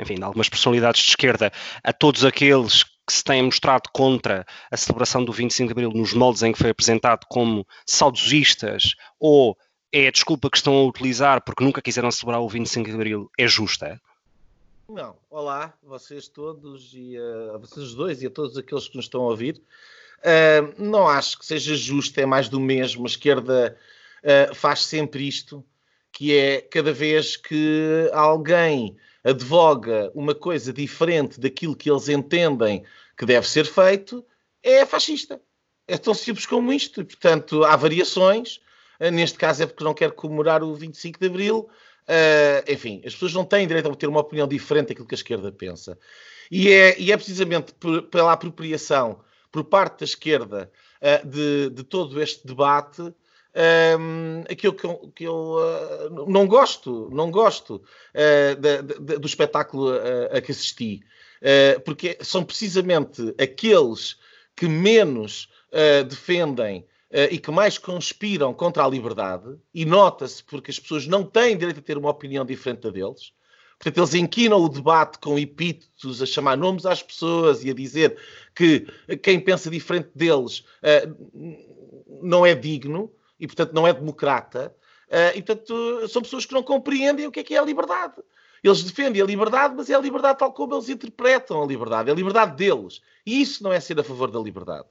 enfim, 0.00 0.16
de 0.16 0.24
algumas 0.24 0.48
personalidades 0.48 1.02
de 1.02 1.10
esquerda 1.10 1.52
a 1.84 1.92
todos 1.92 2.24
aqueles 2.24 2.82
que 2.82 3.12
se 3.12 3.24
têm 3.24 3.42
mostrado 3.42 3.88
contra 3.92 4.44
a 4.70 4.76
celebração 4.76 5.24
do 5.24 5.32
25 5.32 5.68
de 5.68 5.72
Abril 5.72 5.90
nos 5.98 6.12
moldes 6.12 6.42
em 6.42 6.52
que 6.52 6.58
foi 6.58 6.70
apresentado 6.70 7.24
como 7.28 7.66
saudosistas 7.86 8.94
ou 9.18 9.56
é 9.92 10.08
a 10.08 10.10
desculpa 10.10 10.50
que 10.50 10.56
estão 10.56 10.74
a 10.74 10.84
utilizar 10.84 11.42
porque 11.42 11.64
nunca 11.64 11.80
quiseram 11.80 12.10
celebrar 12.10 12.40
o 12.40 12.48
25 12.48 12.88
de 12.88 12.94
Abril 12.94 13.30
é 13.38 13.46
justa? 13.46 14.00
Não. 14.88 15.16
Olá, 15.30 15.74
vocês 15.82 16.28
todos 16.28 16.92
e 16.94 17.16
a 17.16 17.56
uh, 17.56 17.58
vocês 17.58 17.94
dois 17.94 18.22
e 18.22 18.26
a 18.26 18.30
todos 18.30 18.56
aqueles 18.56 18.88
que 18.88 18.96
nos 18.96 19.04
estão 19.04 19.22
a 19.22 19.28
ouvir. 19.28 19.60
Uh, 20.18 20.74
não 20.82 21.06
acho 21.06 21.38
que 21.38 21.46
seja 21.46 21.76
justo, 21.76 22.18
é 22.18 22.26
mais 22.26 22.48
do 22.48 22.58
mesmo. 22.58 23.04
A 23.04 23.06
esquerda 23.06 23.76
uh, 24.22 24.54
faz 24.54 24.84
sempre 24.84 25.26
isto, 25.26 25.64
que 26.10 26.34
é 26.34 26.60
cada 26.60 26.92
vez 26.92 27.36
que 27.36 28.10
alguém 28.12 28.96
advoga 29.22 30.10
uma 30.14 30.34
coisa 30.34 30.72
diferente 30.72 31.38
daquilo 31.38 31.76
que 31.76 31.90
eles 31.90 32.08
entendem 32.08 32.82
que 33.16 33.26
deve 33.26 33.46
ser 33.46 33.66
feito, 33.66 34.24
é 34.62 34.86
fascista. 34.86 35.40
É 35.86 35.98
tão 35.98 36.14
simples 36.14 36.46
como 36.46 36.72
isto. 36.72 37.04
Portanto, 37.04 37.64
há 37.64 37.76
variações, 37.76 38.60
neste 38.98 39.38
caso 39.38 39.62
é 39.62 39.66
porque 39.66 39.84
não 39.84 39.94
quer 39.94 40.12
comemorar 40.12 40.62
o 40.62 40.74
25 40.74 41.20
de 41.20 41.26
Abril, 41.26 41.68
Uh, 42.08 42.64
enfim, 42.72 43.02
as 43.04 43.12
pessoas 43.12 43.34
não 43.34 43.44
têm 43.44 43.66
direito 43.66 43.90
a 43.90 43.94
ter 43.94 44.06
uma 44.06 44.20
opinião 44.20 44.48
diferente 44.48 44.88
daquilo 44.88 45.06
que 45.06 45.14
a 45.14 45.16
esquerda 45.16 45.52
pensa. 45.52 45.98
E 46.50 46.72
é, 46.72 46.98
e 46.98 47.12
é 47.12 47.16
precisamente 47.16 47.74
por, 47.74 48.04
pela 48.04 48.32
apropriação 48.32 49.20
por 49.52 49.62
parte 49.64 50.00
da 50.00 50.04
esquerda 50.06 50.72
uh, 51.02 51.26
de, 51.28 51.68
de, 51.68 51.84
todo 51.84 52.20
este 52.22 52.46
debate 52.46 53.02
um, 53.02 54.40
aquilo 54.50 54.72
que 54.72 54.86
eu, 54.86 55.12
que 55.14 55.24
eu 55.24 55.34
uh, 55.34 56.30
não 56.30 56.46
gosto, 56.46 57.10
não 57.12 57.30
gosto 57.30 57.82
do 59.20 59.26
espetáculo 59.26 59.90
a 60.30 60.40
que 60.40 60.52
assisti, 60.52 61.02
porque 61.84 62.18
são 62.20 62.44
precisamente 62.44 63.34
aqueles 63.38 64.16
que 64.54 64.68
menos 64.68 65.48
defendem 66.08 66.86
e 67.10 67.38
que 67.38 67.50
mais 67.50 67.78
conspiram 67.78 68.52
contra 68.52 68.84
a 68.84 68.88
liberdade, 68.88 69.56
e 69.72 69.84
nota-se 69.84 70.44
porque 70.44 70.70
as 70.70 70.78
pessoas 70.78 71.06
não 71.06 71.24
têm 71.24 71.56
direito 71.56 71.80
a 71.80 71.82
ter 71.82 71.96
uma 71.96 72.10
opinião 72.10 72.44
diferente 72.44 72.82
da 72.82 72.90
deles, 72.90 73.32
Portanto, 73.78 73.98
eles 73.98 74.14
inquinam 74.14 74.58
o 74.58 74.68
debate 74.68 75.18
com 75.18 75.38
epítetos, 75.38 76.20
a 76.20 76.26
chamar 76.26 76.56
nomes 76.56 76.84
às 76.84 77.00
pessoas 77.00 77.64
e 77.64 77.70
a 77.70 77.74
dizer 77.74 78.18
que 78.54 78.86
quem 79.22 79.38
pensa 79.38 79.70
diferente 79.70 80.10
deles 80.14 80.64
uh, 80.82 82.20
não 82.20 82.44
é 82.44 82.56
digno 82.56 83.12
e, 83.38 83.46
portanto, 83.46 83.72
não 83.72 83.86
é 83.86 83.92
democrata. 83.92 84.74
Uh, 85.08 85.38
e, 85.38 85.42
portanto, 85.42 86.08
são 86.08 86.22
pessoas 86.22 86.44
que 86.44 86.52
não 86.52 86.62
compreendem 86.62 87.26
o 87.28 87.30
que 87.30 87.38
é 87.38 87.44
que 87.44 87.54
é 87.54 87.58
a 87.58 87.64
liberdade. 87.64 88.14
Eles 88.64 88.82
defendem 88.82 89.22
a 89.22 89.24
liberdade, 89.24 89.74
mas 89.76 89.88
é 89.88 89.94
a 89.94 90.00
liberdade 90.00 90.40
tal 90.40 90.52
como 90.52 90.74
eles 90.74 90.88
interpretam 90.88 91.62
a 91.62 91.66
liberdade. 91.66 92.10
É 92.10 92.12
a 92.12 92.16
liberdade 92.16 92.56
deles. 92.56 93.00
E 93.24 93.40
isso 93.40 93.62
não 93.62 93.72
é 93.72 93.78
ser 93.78 93.98
a 94.00 94.02
favor 94.02 94.28
da 94.28 94.40
liberdade. 94.40 94.88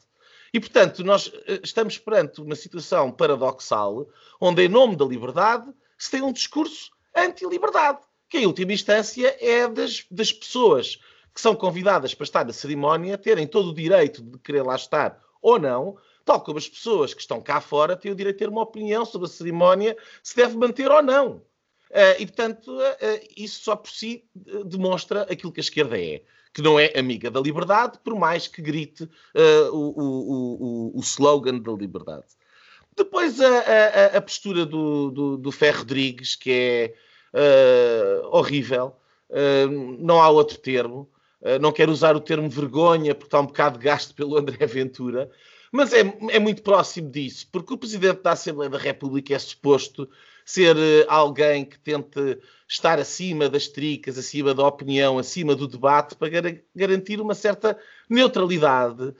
E, 0.58 0.60
portanto, 0.60 1.04
nós 1.04 1.32
eh, 1.46 1.60
estamos 1.64 2.00
perante 2.00 2.42
uma 2.42 2.56
situação 2.56 3.12
paradoxal, 3.12 4.10
onde, 4.42 4.64
em 4.64 4.68
nome 4.68 4.96
da 4.96 5.06
liberdade, 5.06 5.72
se 6.00 6.10
tem 6.10 6.24
um 6.24 6.34
discurso 6.34 6.90
anti-liberdade 7.16 8.00
que 8.28 8.40
em 8.40 8.48
última 8.48 8.74
instância 8.74 9.38
é 9.40 9.68
das, 9.68 10.08
das 10.10 10.34
pessoas 10.34 11.00
que 11.32 11.40
são 11.40 11.56
convidadas 11.56 12.16
para 12.16 12.24
estar 12.24 12.44
na 12.44 12.54
cerimónia 12.54 13.20
terem 13.20 13.46
todo 13.46 13.70
o 13.70 13.74
direito 13.74 14.24
de 14.24 14.40
querer 14.40 14.64
lá 14.64 14.76
estar 14.76 15.22
ou 15.44 15.60
não, 15.60 15.96
tal 16.26 16.42
como 16.42 16.58
as 16.58 16.68
pessoas 16.68 17.14
que 17.14 17.22
estão 17.22 17.40
cá 17.40 17.62
fora 17.62 17.96
têm 17.96 18.12
o 18.12 18.16
direito 18.16 18.38
de 18.38 18.40
ter 18.40 18.50
uma 18.50 18.64
opinião 18.64 19.06
sobre 19.06 19.28
a 19.28 19.30
cerimónia 19.30 19.96
se 20.24 20.36
deve 20.36 20.58
manter 20.58 20.90
ou 20.90 21.04
não. 21.04 21.34
Uh, 21.92 22.18
e, 22.18 22.26
portanto, 22.26 22.76
uh, 22.76 23.28
isso 23.38 23.64
só 23.64 23.76
por 23.76 23.92
si 23.92 24.28
uh, 24.36 24.64
demonstra 24.64 25.22
aquilo 25.32 25.52
que 25.52 25.60
a 25.60 25.62
esquerda 25.62 26.02
é, 26.02 26.24
que 26.54 26.62
não 26.62 26.80
é 26.80 26.92
amiga 26.98 27.30
da 27.30 27.39
liberdade, 27.39 28.00
por 28.04 28.16
mais 28.16 28.48
que 28.48 28.62
grite 28.62 29.10
o, 29.72 29.77
o, 29.77 30.92
o, 30.94 30.98
o, 30.98 31.00
slogan 31.01 31.60
da 31.60 31.72
liberdade. 31.72 32.25
Depois, 32.96 33.39
a, 33.39 33.48
a, 33.48 34.06
a 34.18 34.22
postura 34.22 34.66
do, 34.66 35.12
do, 35.12 35.38
do 35.38 35.51
Ferro 35.51 35.80
Rodrigues, 35.80 36.36
que 36.36 36.51
é 36.51 36.94
uh, 37.34 38.27
horrível, 38.36 38.96
uh, 39.30 39.98
não 40.00 40.22
há 40.22 40.30
outro 40.30 40.58
termo. 40.58 41.10
Uh, 41.42 41.60
não 41.60 41.72
quero 41.72 41.92
usar 41.92 42.16
o 42.16 42.20
termo 42.20 42.50
vergonha, 42.50 43.13
porque 43.13 43.27
está 43.27 43.39
um 43.39 43.46
bocado 43.46 43.77
gasto 43.77 44.16
pelo 44.16 44.38
André 44.38 44.66
Ventura, 44.66 45.30
mas 45.72 45.94
é, 45.94 46.00
é 46.32 46.39
muito 46.39 46.63
próximo 46.63 47.12
disso, 47.12 47.48
porque 47.51 47.74
o 47.74 47.77
Presidente 47.77 48.22
da 48.22 48.32
Assembleia 48.32 48.70
da 48.70 48.77
República 48.77 49.36
é 49.36 49.39
suposto 49.39 50.10
ser 50.48 50.77
alguém 51.10 51.66
que 51.66 51.77
tente 51.77 52.39
estar 52.66 52.98
acima 53.00 53.50
das 53.50 53.68
tricas, 53.68 54.18
acima 54.18 54.54
da 54.54 54.66
opinião, 54.66 55.20
acima 55.20 55.54
do 55.54 55.68
debate, 55.68 56.16
para 56.16 56.30
gar 56.30 56.56
garantir 56.74 57.20
uma 57.20 57.36
certa 57.36 57.77
neutralidade 58.10 59.04
uh, 59.04 59.13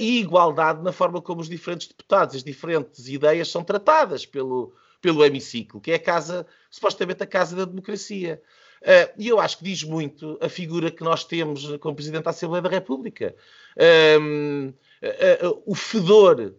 e 0.00 0.18
igualdade 0.18 0.82
na 0.82 0.90
forma 0.90 1.22
como 1.22 1.40
os 1.40 1.48
diferentes 1.48 1.86
deputados, 1.86 2.34
as 2.34 2.42
diferentes 2.42 3.06
ideias 3.06 3.48
são 3.48 3.62
tratadas 3.62 4.26
pelo, 4.26 4.74
pelo 5.00 5.24
hemiciclo, 5.24 5.80
que 5.80 5.92
é 5.92 5.94
a 5.94 6.00
casa, 6.00 6.44
supostamente 6.68 7.22
a 7.22 7.26
casa 7.28 7.54
da 7.54 7.64
democracia. 7.64 8.42
Uh, 8.82 9.14
e 9.16 9.28
eu 9.28 9.38
acho 9.38 9.58
que 9.58 9.64
diz 9.64 9.84
muito 9.84 10.36
a 10.40 10.48
figura 10.48 10.90
que 10.90 11.04
nós 11.04 11.22
temos 11.22 11.76
como 11.76 11.94
Presidente 11.94 12.24
da 12.24 12.30
Assembleia 12.30 12.60
da 12.60 12.68
República. 12.68 13.36
uh, 13.76 14.74
o 15.64 15.76
fedor 15.76 16.56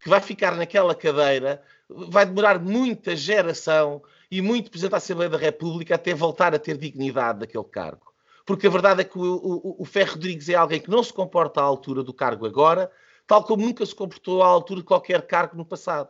que 0.00 0.08
vai 0.08 0.20
ficar 0.20 0.56
naquela 0.56 0.94
cadeira 0.94 1.62
vai 1.88 2.24
demorar 2.24 2.58
muita 2.58 3.14
geração 3.16 4.02
e 4.30 4.40
muito 4.40 4.70
Presidente 4.70 4.92
da 4.92 4.96
Assembleia 4.96 5.30
da 5.30 5.38
República 5.38 5.94
até 5.94 6.14
voltar 6.14 6.54
a 6.54 6.58
ter 6.58 6.76
dignidade 6.76 7.40
daquele 7.40 7.64
cargo. 7.64 8.12
Porque 8.46 8.66
a 8.66 8.70
verdade 8.70 9.02
é 9.02 9.04
que 9.04 9.18
o, 9.18 9.22
o, 9.22 9.82
o 9.82 9.84
Ferro 9.84 10.12
Rodrigues 10.12 10.48
é 10.48 10.54
alguém 10.54 10.80
que 10.80 10.90
não 10.90 11.02
se 11.02 11.12
comporta 11.12 11.60
à 11.60 11.64
altura 11.64 12.02
do 12.02 12.14
cargo 12.14 12.46
agora, 12.46 12.90
tal 13.26 13.44
como 13.44 13.64
nunca 13.64 13.84
se 13.84 13.94
comportou 13.94 14.42
à 14.42 14.46
altura 14.46 14.80
de 14.80 14.86
qualquer 14.86 15.22
cargo 15.26 15.56
no 15.56 15.64
passado. 15.64 16.08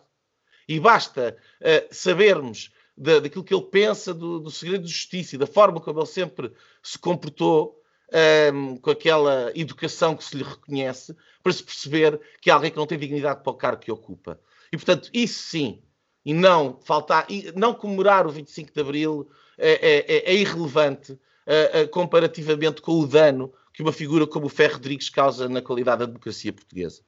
E 0.68 0.78
basta 0.78 1.36
uh, 1.60 1.94
sabermos 1.94 2.70
da, 2.96 3.18
daquilo 3.20 3.44
que 3.44 3.54
ele 3.54 3.64
pensa 3.64 4.12
do, 4.14 4.38
do, 4.38 4.50
segredo 4.50 4.84
de 4.84 4.90
justiça 4.90 5.34
e 5.34 5.38
da 5.38 5.46
forma 5.46 5.80
como 5.80 5.98
ele 5.98 6.06
sempre 6.06 6.52
se 6.82 6.98
comportou 6.98 7.79
um, 8.12 8.16
ehm, 8.16 8.76
com 8.76 8.90
aquela 8.90 9.52
educação 9.54 10.16
que 10.16 10.24
se 10.24 10.36
lhe 10.36 10.42
reconhece, 10.42 11.16
para 11.42 11.52
se 11.52 11.62
perceber 11.62 12.20
que 12.40 12.50
é 12.50 12.52
alguém 12.52 12.70
que 12.70 12.76
não 12.76 12.86
tem 12.86 12.98
dignidade 12.98 13.42
para 13.42 13.52
o 13.52 13.56
cargo 13.56 13.82
que 13.82 13.92
ocupa. 13.92 14.40
E, 14.72 14.76
portanto, 14.76 15.10
isso 15.12 15.42
sim, 15.42 15.82
e 16.24 16.34
não 16.34 16.78
faltar, 16.84 17.26
e 17.28 17.52
não 17.56 17.74
comemorar 17.74 18.26
o 18.26 18.30
25 18.30 18.72
de 18.72 18.80
Abril 18.80 19.30
é, 19.58 19.70
é, 19.70 20.16
é, 20.16 20.32
é 20.32 20.34
irrelevante 20.34 21.12
uh, 21.12 21.88
comparativamente 21.90 22.80
com 22.82 22.92
o 22.92 23.06
dano 23.06 23.52
que 23.72 23.82
uma 23.82 23.92
figura 23.92 24.26
como 24.26 24.46
o 24.46 24.50
Ferro 24.50 24.74
Rodrigues 24.74 25.08
causa 25.08 25.48
na 25.48 25.62
qualidade 25.62 26.00
da 26.00 26.06
democracia 26.06 26.52
portuguesa. 26.52 27.02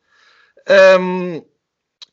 Um, 0.98 1.44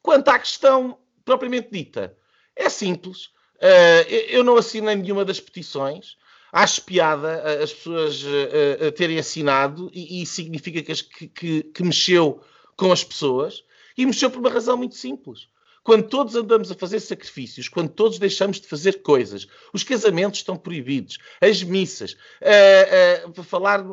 quanto 0.01 0.29
à 0.29 0.39
questão 0.39 0.97
propriamente 1.23 1.69
dita. 1.71 2.17
É 2.55 2.69
simples. 2.69 3.27
Uh, 3.57 4.09
eu 4.29 4.43
não 4.43 4.57
assinei 4.57 4.95
nenhuma 4.95 5.23
das 5.23 5.39
petições. 5.39 6.17
Acho 6.51 6.83
piada 6.83 7.41
eh, 7.45 7.63
as 7.63 7.73
pessoas 7.73 8.23
uh, 8.23 8.91
terem 8.93 9.19
assinado 9.19 9.89
e, 9.93 10.21
e 10.21 10.25
significa 10.25 10.81
que, 10.81 11.27
que, 11.27 11.63
que, 11.63 11.83
mexeu 11.83 12.41
com 12.75 12.91
as 12.91 13.03
pessoas 13.03 13.63
e 13.97 14.05
mexeu 14.05 14.31
por 14.31 14.39
uma 14.39 14.49
razão 14.49 14.75
muito 14.75 14.95
simples. 14.95 15.47
Quando 15.83 16.07
todos 16.07 16.35
andamos 16.35 16.71
a 16.71 16.75
fazer 16.75 16.99
sacrifícios, 16.99 17.69
quando 17.69 17.89
todos 17.89 18.19
deixamos 18.19 18.59
de 18.59 18.67
fazer 18.67 19.01
coisas, 19.01 19.47
os 19.73 19.83
casamentos 19.83 20.39
estão 20.39 20.57
proibidos, 20.57 21.17
as 21.39 21.63
missas, 21.63 22.13
uh, 22.13 23.31
para 23.31 23.43
falar 23.43 23.83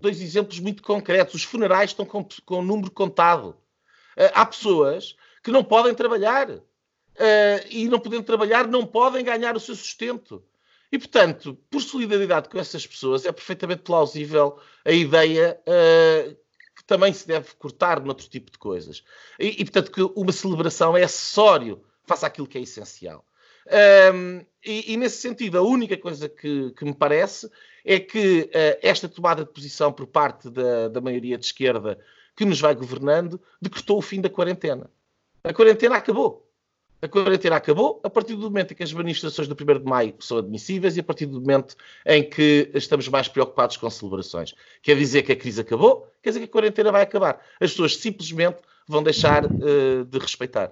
dois 0.00 0.20
exemplos 0.20 0.58
muito 0.58 0.82
concretos, 0.82 1.34
os 1.34 1.44
funerais 1.44 1.90
estão 1.90 2.04
com, 2.04 2.26
com 2.44 2.58
um 2.58 2.62
número 2.62 2.90
contado. 2.90 3.56
há 4.34 4.44
pessoas 4.46 5.14
que 5.42 5.50
não 5.50 5.62
podem 5.62 5.94
trabalhar. 5.94 6.50
Uh, 6.50 7.60
e 7.68 7.88
não 7.88 8.00
podendo 8.00 8.22
trabalhar, 8.22 8.66
não 8.66 8.86
podem 8.86 9.22
ganhar 9.22 9.54
o 9.54 9.60
seu 9.60 9.74
sustento. 9.74 10.42
E, 10.92 10.98
portanto, 10.98 11.58
por 11.70 11.80
solidariedade 11.80 12.50
com 12.50 12.58
essas 12.58 12.86
pessoas, 12.86 13.24
é 13.24 13.32
perfeitamente 13.32 13.82
plausível 13.82 14.58
a 14.84 14.92
ideia 14.92 15.58
uh, 15.66 16.36
que 16.76 16.84
também 16.84 17.14
se 17.14 17.26
deve 17.26 17.54
cortar 17.54 17.98
noutro 18.00 18.28
tipo 18.28 18.50
de 18.50 18.58
coisas. 18.58 19.02
E, 19.40 19.62
e, 19.62 19.64
portanto, 19.64 19.90
que 19.90 20.02
uma 20.02 20.32
celebração 20.32 20.94
é 20.94 21.02
acessório 21.02 21.82
face 22.04 22.26
àquilo 22.26 22.46
que 22.46 22.58
é 22.58 22.60
essencial. 22.60 23.24
Um, 24.12 24.44
e, 24.62 24.92
e, 24.92 24.96
nesse 24.98 25.16
sentido, 25.16 25.56
a 25.56 25.62
única 25.62 25.96
coisa 25.96 26.28
que, 26.28 26.72
que 26.72 26.84
me 26.84 26.94
parece 26.94 27.50
é 27.84 27.98
que 27.98 28.42
uh, 28.42 28.78
esta 28.82 29.08
tomada 29.08 29.44
de 29.44 29.50
posição 29.50 29.92
por 29.92 30.06
parte 30.06 30.50
da, 30.50 30.88
da 30.88 31.00
maioria 31.00 31.38
de 31.38 31.46
esquerda 31.46 31.98
que 32.36 32.44
nos 32.44 32.60
vai 32.60 32.74
governando 32.74 33.40
decretou 33.60 33.96
o 33.96 34.02
fim 34.02 34.20
da 34.20 34.28
quarentena. 34.28 34.90
A 35.42 35.54
quarentena 35.54 35.96
acabou. 35.96 36.41
A 37.02 37.08
quarentena 37.08 37.56
acabou 37.56 38.00
a 38.04 38.08
partir 38.08 38.36
do 38.36 38.42
momento 38.42 38.72
em 38.72 38.76
que 38.76 38.82
as 38.84 38.92
manifestações 38.92 39.48
do 39.48 39.56
1 39.60 39.80
de 39.80 39.84
maio 39.84 40.14
são 40.20 40.38
admissíveis 40.38 40.96
e 40.96 41.00
a 41.00 41.02
partir 41.02 41.26
do 41.26 41.40
momento 41.40 41.74
em 42.06 42.22
que 42.22 42.70
estamos 42.74 43.08
mais 43.08 43.26
preocupados 43.26 43.76
com 43.76 43.90
celebrações. 43.90 44.54
Quer 44.80 44.96
dizer 44.96 45.22
que 45.22 45.32
a 45.32 45.36
crise 45.36 45.60
acabou, 45.60 46.06
quer 46.22 46.30
dizer 46.30 46.38
que 46.40 46.46
a 46.46 46.48
quarentena 46.48 46.92
vai 46.92 47.02
acabar. 47.02 47.40
As 47.60 47.72
pessoas 47.72 47.96
simplesmente 47.96 48.58
vão 48.86 49.02
deixar 49.02 49.44
uh, 49.46 50.04
de 50.04 50.18
respeitar. 50.18 50.70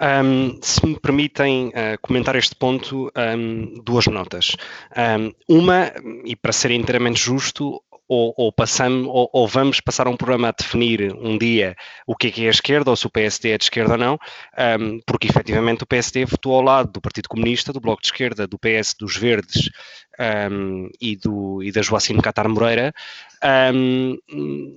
Um, 0.00 0.58
se 0.62 0.84
me 0.86 0.98
permitem 0.98 1.68
uh, 1.68 1.98
comentar 2.02 2.34
este 2.34 2.56
ponto, 2.56 3.10
um, 3.16 3.80
duas 3.82 4.06
notas. 4.06 4.56
Um, 4.96 5.32
uma, 5.60 5.92
e 6.24 6.34
para 6.34 6.52
ser 6.52 6.72
inteiramente 6.72 7.20
justo, 7.20 7.82
ou, 8.08 8.32
ou, 8.36 8.50
passamos, 8.50 9.06
ou, 9.06 9.28
ou, 9.32 9.46
vamos 9.46 9.80
passar 9.80 10.08
um 10.08 10.16
programa 10.16 10.48
a 10.48 10.52
definir 10.52 11.14
um 11.14 11.36
dia 11.36 11.76
o 12.06 12.16
que 12.16 12.28
é 12.28 12.30
que 12.30 12.44
é 12.44 12.46
a 12.46 12.50
esquerda, 12.50 12.90
ou 12.90 12.96
se 12.96 13.06
o 13.06 13.10
PSD 13.10 13.50
é 13.50 13.58
de 13.58 13.64
esquerda 13.64 13.92
ou 13.92 13.98
não, 13.98 14.18
um, 14.80 14.98
porque 15.06 15.28
efetivamente 15.28 15.82
o 15.84 15.86
PSD 15.86 16.24
votou 16.24 16.54
ao 16.54 16.62
lado 16.62 16.90
do 16.90 17.00
Partido 17.00 17.28
Comunista, 17.28 17.72
do 17.72 17.80
Bloco 17.80 18.00
de 18.00 18.08
Esquerda, 18.08 18.46
do 18.46 18.58
PS, 18.58 18.94
dos 18.98 19.16
Verdes 19.16 19.70
um, 20.50 20.88
e, 20.98 21.16
do, 21.16 21.62
e 21.62 21.70
da 21.70 21.82
Joacine 21.82 22.22
Catar 22.22 22.48
Moreira, 22.48 22.94
um, 23.74 24.16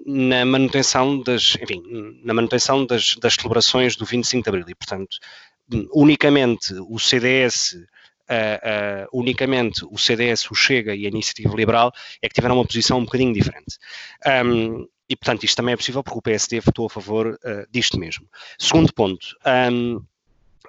na 0.05 0.43
manutenção 0.45 1.21
das, 1.23 1.57
enfim, 1.61 1.81
na 2.23 2.33
manutenção 2.33 2.85
das, 2.85 3.15
das 3.15 3.35
celebrações 3.35 3.95
do 3.95 4.05
25 4.05 4.43
de 4.43 4.49
Abril. 4.49 4.65
E, 4.69 4.75
portanto, 4.75 5.17
unicamente 5.93 6.73
o 6.89 6.99
CDS 6.99 7.77
uh, 8.31 9.07
unicamente 9.19 9.85
o 9.89 9.97
CDS, 9.97 10.49
o 10.49 10.55
Chega 10.55 10.95
e 10.95 11.05
a 11.05 11.09
Iniciativa 11.09 11.55
Liberal 11.55 11.91
é 12.21 12.27
que 12.27 12.33
tiveram 12.33 12.55
uma 12.55 12.65
posição 12.65 12.99
um 12.99 13.05
bocadinho 13.05 13.33
diferente. 13.33 13.77
Um, 14.45 14.87
e, 15.09 15.15
portanto, 15.15 15.43
isto 15.43 15.57
também 15.57 15.73
é 15.73 15.77
possível 15.77 16.01
porque 16.01 16.19
o 16.19 16.21
PSD 16.21 16.61
votou 16.61 16.85
a 16.85 16.89
favor 16.89 17.27
uh, 17.27 17.67
disto 17.69 17.99
mesmo. 17.99 18.25
Segundo 18.57 18.93
ponto, 18.93 19.27
um, 19.71 20.01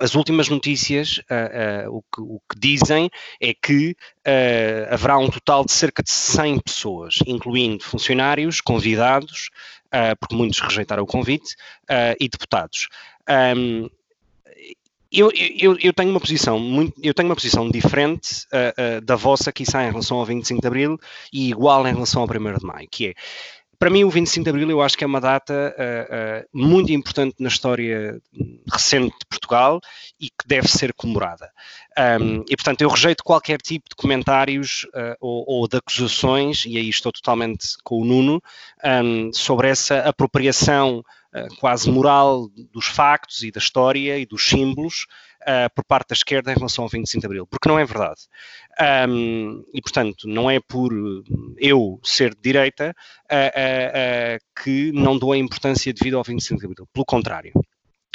as 0.00 0.14
últimas 0.16 0.48
notícias, 0.48 1.18
uh, 1.18 1.88
uh, 1.88 1.96
o, 1.96 2.02
que, 2.02 2.20
o, 2.20 2.40
que, 2.50 2.58
dizem 2.58 3.08
é 3.40 3.54
que 3.54 3.90
uh, 4.26 4.92
haverá 4.92 5.16
um 5.18 5.30
total 5.30 5.64
de 5.64 5.72
cerca 5.72 6.02
de 6.02 6.10
100 6.10 6.58
pessoas, 6.60 7.18
incluindo 7.26 7.84
funcionários, 7.84 8.60
convidados, 8.60 9.50
porque 10.18 10.34
muitos 10.34 10.58
rejeitaram 10.58 11.02
o 11.02 11.06
convite, 11.06 11.54
e 12.18 12.26
deputados. 12.26 12.88
Um, 13.28 13.90
eu, 15.12 15.30
eu, 15.34 15.76
eu, 15.78 15.92
tenho 15.92 16.10
uma 16.10 16.20
posição 16.20 16.58
muito, 16.58 16.94
eu 17.02 17.12
tenho 17.12 17.28
uma 17.28 17.34
posição 17.34 17.68
diferente 17.70 18.46
da 19.04 19.16
vossa, 19.16 19.52
que 19.52 19.62
está 19.62 19.84
em 19.84 19.90
relação 19.90 20.18
ao 20.18 20.24
25 20.24 20.60
de 20.60 20.66
Abril 20.66 20.98
e 21.32 21.50
igual 21.50 21.86
em 21.86 21.92
relação 21.92 22.22
ao 22.22 22.28
1 22.28 22.58
de 22.58 22.64
Maio, 22.64 22.88
que 22.90 23.08
é 23.08 23.14
para 23.82 23.90
mim, 23.90 24.04
o 24.04 24.10
25 24.10 24.44
de 24.44 24.50
Abril 24.50 24.70
eu 24.70 24.80
acho 24.80 24.96
que 24.96 25.02
é 25.02 25.06
uma 25.08 25.20
data 25.20 25.74
uh, 25.76 26.44
uh, 26.44 26.48
muito 26.54 26.92
importante 26.92 27.34
na 27.40 27.48
história 27.48 28.22
recente 28.72 29.12
de 29.18 29.26
Portugal 29.28 29.80
e 30.20 30.26
que 30.26 30.46
deve 30.46 30.68
ser 30.68 30.94
comemorada. 30.94 31.50
Um, 31.98 32.44
e, 32.48 32.54
portanto, 32.54 32.80
eu 32.82 32.88
rejeito 32.88 33.24
qualquer 33.24 33.60
tipo 33.60 33.86
de 33.90 33.96
comentários 33.96 34.86
uh, 34.94 35.16
ou, 35.20 35.44
ou, 35.48 35.66
de 35.66 35.78
acusações, 35.78 36.64
e 36.64 36.78
aí 36.78 36.88
estou 36.88 37.10
totalmente 37.10 37.70
com 37.82 38.00
o 38.00 38.04
Nuno, 38.04 38.40
um, 38.84 39.32
sobre 39.32 39.66
essa 39.66 39.98
apropriação 39.98 41.02
quase 41.58 41.90
moral 41.90 42.50
dos 42.72 42.86
factos 42.86 43.42
e 43.42 43.50
da 43.50 43.58
história 43.58 44.18
e 44.18 44.26
dos 44.26 44.46
símbolos 44.46 45.06
uh, 45.42 45.72
por 45.74 45.84
parte 45.84 46.08
da 46.08 46.14
esquerda 46.14 46.52
em 46.52 46.54
relação 46.54 46.84
ao 46.84 46.88
25 46.88 47.20
de 47.20 47.26
Abril, 47.26 47.46
porque 47.46 47.68
não 47.68 47.78
é 47.78 47.84
verdade. 47.84 48.20
Um, 49.08 49.64
e, 49.72 49.80
portanto, 49.80 50.26
não 50.26 50.50
é 50.50 50.60
por 50.60 50.92
eu 51.58 52.00
ser 52.02 52.34
de 52.34 52.40
direita 52.40 52.94
uh, 53.30 53.34
uh, 53.34 54.62
que 54.62 54.92
não 54.92 55.18
dou 55.18 55.32
a 55.32 55.38
importância 55.38 55.92
devido 55.92 56.16
ao 56.16 56.24
25 56.24 56.60
de 56.60 56.66
Abril, 56.66 56.88
pelo 56.92 57.06
contrário. 57.06 57.52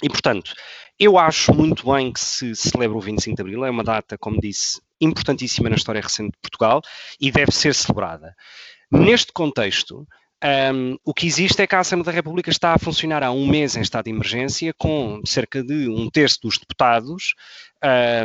E, 0.01 0.09
portanto, 0.09 0.53
eu 0.99 1.17
acho 1.17 1.53
muito 1.53 1.91
bem 1.91 2.11
que 2.11 2.19
se 2.19 2.55
celebre 2.55 2.97
o 2.97 3.01
25 3.01 3.35
de 3.35 3.41
Abril, 3.41 3.65
é 3.65 3.69
uma 3.69 3.83
data, 3.83 4.17
como 4.17 4.39
disse, 4.39 4.79
importantíssima 5.01 5.69
na 5.69 5.75
história 5.75 6.01
recente 6.01 6.31
de 6.31 6.39
Portugal 6.41 6.81
e 7.19 7.31
deve 7.31 7.51
ser 7.51 7.73
celebrada. 7.73 8.35
Neste 8.91 9.31
contexto, 9.33 10.07
um, 10.43 10.97
o 11.03 11.13
que 11.13 11.25
existe 11.25 11.61
é 11.61 11.67
que 11.67 11.75
a 11.75 11.79
Assembleia 11.79 12.05
da 12.05 12.11
República 12.11 12.49
está 12.49 12.73
a 12.73 12.79
funcionar 12.79 13.23
há 13.23 13.31
um 13.31 13.47
mês 13.47 13.75
em 13.75 13.81
estado 13.81 14.05
de 14.05 14.11
emergência, 14.11 14.73
com 14.77 15.21
cerca 15.25 15.63
de 15.63 15.89
um 15.89 16.09
terço 16.09 16.39
dos 16.41 16.57
deputados, 16.57 17.33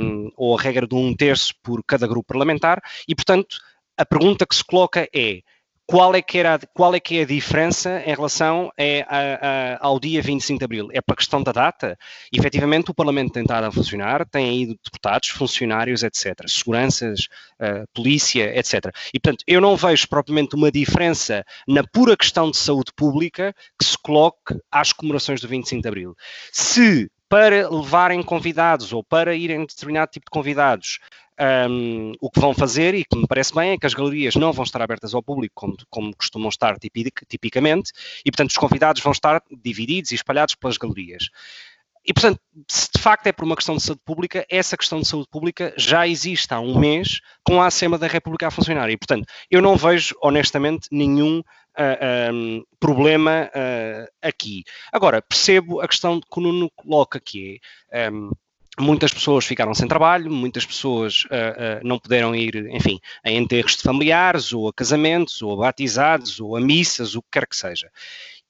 um, 0.03 0.31
ou 0.37 0.57
a 0.57 0.61
regra 0.61 0.87
de 0.87 0.95
um 0.95 1.15
terço 1.15 1.55
por 1.63 1.83
cada 1.85 2.07
grupo 2.07 2.29
parlamentar, 2.29 2.83
e, 3.09 3.15
portanto, 3.15 3.57
a 3.97 4.05
pergunta 4.05 4.47
que 4.47 4.55
se 4.55 4.65
coloca 4.65 5.09
é: 5.15 5.41
qual 5.87 6.15
é 6.15 6.23
que, 6.23 6.39
era, 6.39 6.59
qual 6.73 6.95
é, 6.95 7.01
que 7.01 7.19
é 7.19 7.23
a 7.23 7.27
diferença 7.27 8.03
em 8.07 8.15
relação 8.15 8.71
é, 8.79 9.05
a, 9.09 9.79
a, 9.79 9.87
ao 9.87 9.99
dia 9.99 10.23
25 10.23 10.59
de 10.59 10.65
Abril? 10.65 10.89
É 10.93 11.01
para 11.01 11.15
a 11.15 11.17
questão 11.17 11.43
da 11.43 11.53
data? 11.53 11.99
Efetivamente, 12.33 12.91
o 12.91 12.95
Parlamento 12.95 13.33
tem 13.33 13.43
estado 13.43 13.65
a 13.65 13.73
funcionar, 13.73 14.27
tem 14.27 14.49
aí 14.49 14.67
deputados, 14.85 15.29
funcionários, 15.31 16.03
etc., 16.03 16.49
seguranças, 16.49 17.29
uh, 17.61 17.87
polícia, 17.93 18.57
etc. 18.59 18.95
E, 19.13 19.21
portanto, 19.21 19.45
eu 19.47 19.61
não 19.61 19.77
vejo 19.77 20.09
propriamente 20.09 20.55
uma 20.55 20.71
diferença 20.71 21.45
na 21.67 21.83
pura 21.85 22.17
questão 22.17 22.51
de 22.51 22.57
saúde 22.57 22.93
pública 22.97 23.55
que 23.79 23.85
se 23.85 23.99
coloque 23.99 24.57
às 24.71 24.93
comemorações 24.93 25.41
do 25.41 25.49
25 25.49 25.83
de 25.83 25.89
Abril. 25.89 26.17
Se 26.53 27.11
para 27.29 27.69
levarem 27.71 28.23
convidados 28.23 28.93
ou 28.93 29.03
para 29.03 29.35
irem 29.35 29.65
determinado 29.65 30.11
tipo 30.11 30.27
de 30.27 30.31
convidados 30.31 30.99
um, 31.69 32.13
o 32.21 32.31
que 32.31 32.41
vão 32.41 32.55
fazer, 32.55 32.95
e 32.95 33.05
que 33.05 33.17
me 33.17 33.27
parece 33.27 33.55
bem, 33.55 33.73
é 33.73 33.79
que 33.79 33.87
as 33.87 33.95
galerias 33.95 34.37
não 34.37 34.53
vão 34.53 34.65
estar 34.65 34.81
abertas 34.81 35.15
ao 35.15 35.23
público 35.23 35.55
como, 35.55 35.77
como 35.91 36.17
costumam 36.17 36.49
estar 36.49 36.79
tipic, 36.79 37.21
tipicamente, 37.29 37.93
e 38.25 38.31
portanto 38.31 38.51
os 38.51 38.57
convidados 38.57 39.03
vão 39.03 39.13
estar 39.13 39.43
divididos 39.51 40.13
e 40.13 40.15
espalhados 40.15 40.55
pelas 40.55 40.77
galerias. 40.77 41.29
E, 42.05 42.13
portanto, 42.13 42.41
se 42.69 42.89
de 42.93 43.01
facto 43.01 43.29
é 43.29 43.33
por 43.33 43.45
uma 43.45 43.55
questão 43.55 43.77
de 43.77 43.83
saúde 43.83 44.03
pública, 44.05 44.45
essa 44.51 44.77
questão 44.77 45.01
de 45.01 45.07
saúde 45.07 45.29
pública 45.31 45.73
já 45.77 46.07
existe 46.07 46.53
há 46.53 46.59
um 46.59 46.77
mês 46.77 47.21
com 47.45 47.63
a 47.63 47.67
Assembleia 47.67 48.01
da 48.01 48.07
República 48.09 48.49
a 48.49 48.51
funcionar. 48.51 48.91
E, 48.91 48.97
portanto, 48.97 49.25
eu 49.49 49.63
não 49.63 49.77
vejo, 49.77 50.15
honestamente, 50.21 50.89
nenhum 50.91 51.39
uh, 51.39 51.45
ah, 51.77 52.31
um, 52.33 52.65
problema 52.81 53.49
uh, 53.55 54.07
aqui. 54.21 54.65
Agora, 54.93 55.23
percebo 55.23 55.81
a 55.81 55.87
questão 55.87 56.21
que 56.21 56.39
o 56.39 56.41
Nuno 56.41 56.71
coloca, 56.75 57.21
que 57.21 57.61
é. 57.91 58.11
Um, 58.11 58.31
Muitas 58.81 59.13
pessoas 59.13 59.45
ficaram 59.45 59.75
sem 59.75 59.87
trabalho, 59.87 60.31
muitas 60.31 60.65
pessoas 60.65 61.25
uh, 61.25 61.29
uh, 61.29 61.87
não 61.87 61.99
puderam 61.99 62.35
ir, 62.35 62.57
enfim, 62.71 62.99
a 63.23 63.31
enterros 63.31 63.77
de 63.77 63.83
familiares, 63.83 64.53
ou 64.53 64.67
a 64.67 64.73
casamentos, 64.73 65.43
ou 65.43 65.53
a 65.53 65.67
batizados, 65.67 66.41
ou 66.41 66.57
a 66.57 66.61
missas, 66.61 67.15
o 67.15 67.21
que 67.21 67.29
quer 67.33 67.47
que 67.47 67.57
seja. 67.57 67.91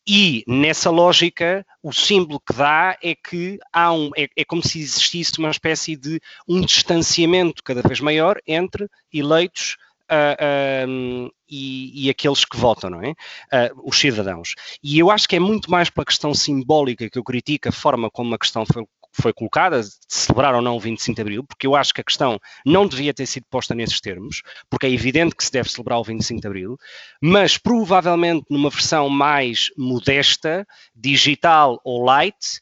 E 0.07 0.43
nessa 0.49 0.91
lógica, 0.91 1.65
o 1.83 1.93
símbolo 1.93 2.41
que 2.41 2.53
dá 2.55 2.97
é 3.03 3.15
que 3.15 3.59
há 3.73 3.93
um, 3.93 4.11
é, 4.17 4.29
é, 4.37 4.45
como 4.45 4.63
se 4.63 4.81
existisse 4.81 5.39
uma 5.39 5.51
espécie 5.51 5.97
de 5.97 6.21
um 6.49 6.61
distanciamento 6.61 7.63
cada 7.63 7.83
vez 7.83 8.01
maior 8.01 8.41
entre 8.47 8.89
eleitos 9.13 9.77
uh, 10.11 10.89
um, 10.89 11.31
e, 11.49 12.07
e, 12.07 12.11
aqueles 12.11 12.45
que 12.45 12.57
votam, 12.57 12.91
não 12.91 13.03
é? 13.03 13.11
Uh, 13.11 13.89
os 13.89 13.99
cidadãos. 13.99 14.55
E 14.83 14.99
eu 14.99 15.11
acho 15.11 15.29
que 15.29 15.37
é 15.37 15.41
muito 15.41 15.71
mais 15.71 15.89
pela 15.89 16.05
questão 16.05 16.35
simbólica 16.35 17.09
que 17.09 17.19
eu 17.19 17.25
critico 17.25 17.69
a 17.69 17.73
forma 17.73 18.11
como 18.11 18.35
a 18.35 18.39
questão 18.39 18.65
foi 18.67 18.85
foi 19.13 19.33
colocada, 19.33 19.81
celebrar 20.09 20.55
ou 20.55 20.63
não 20.63 20.77
o 20.77 20.81
25 20.81 21.15
de 21.15 21.21
Abril, 21.21 21.45
porque 21.45 21.67
eu 21.67 21.77
acho 21.77 21.93
que 21.93 22.01
a 22.01 22.05
questão 22.05 22.39
não 22.65 22.87
devia 22.87 23.13
ter 23.13 23.27
sido 23.27 23.47
posta 23.51 23.75
nesses 23.75 24.01
termos, 24.01 24.43
porque 24.71 24.87
é 24.87 24.91
evidente 24.91 25.35
que 25.35 25.45
se 25.45 25.53
deve 25.53 25.71
celebrar 25.71 25.99
o 25.99 26.05
25 26.05 26.41
de 26.41 26.47
Abril, 26.47 26.79
mas 27.21 27.59
provavelmente 27.59 28.45
numa 28.49 28.71
versão 28.71 29.09
mais 29.09 29.71
modesta, 29.77 30.67
digital 30.95 31.81
ou 31.85 32.03
light, 32.05 32.61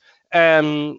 um, 0.65 0.99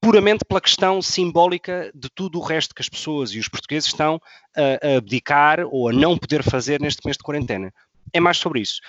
puramente 0.00 0.44
pela 0.44 0.60
questão 0.60 1.02
simbólica 1.02 1.90
de 1.94 2.08
tudo 2.14 2.38
o 2.38 2.42
resto 2.42 2.74
que 2.74 2.82
as 2.82 2.88
pessoas 2.88 3.30
e 3.32 3.38
os 3.38 3.48
portugueses 3.48 3.88
estão 3.88 4.20
a, 4.56 4.86
a 4.86 4.96
abdicar 4.96 5.60
ou 5.66 5.88
a 5.88 5.92
não 5.92 6.16
poder 6.16 6.42
fazer 6.42 6.80
neste 6.80 7.04
mês 7.04 7.16
de 7.16 7.22
quarentena 7.22 7.72
é 8.12 8.20
mais 8.20 8.38
sobre 8.38 8.60
isso. 8.60 8.80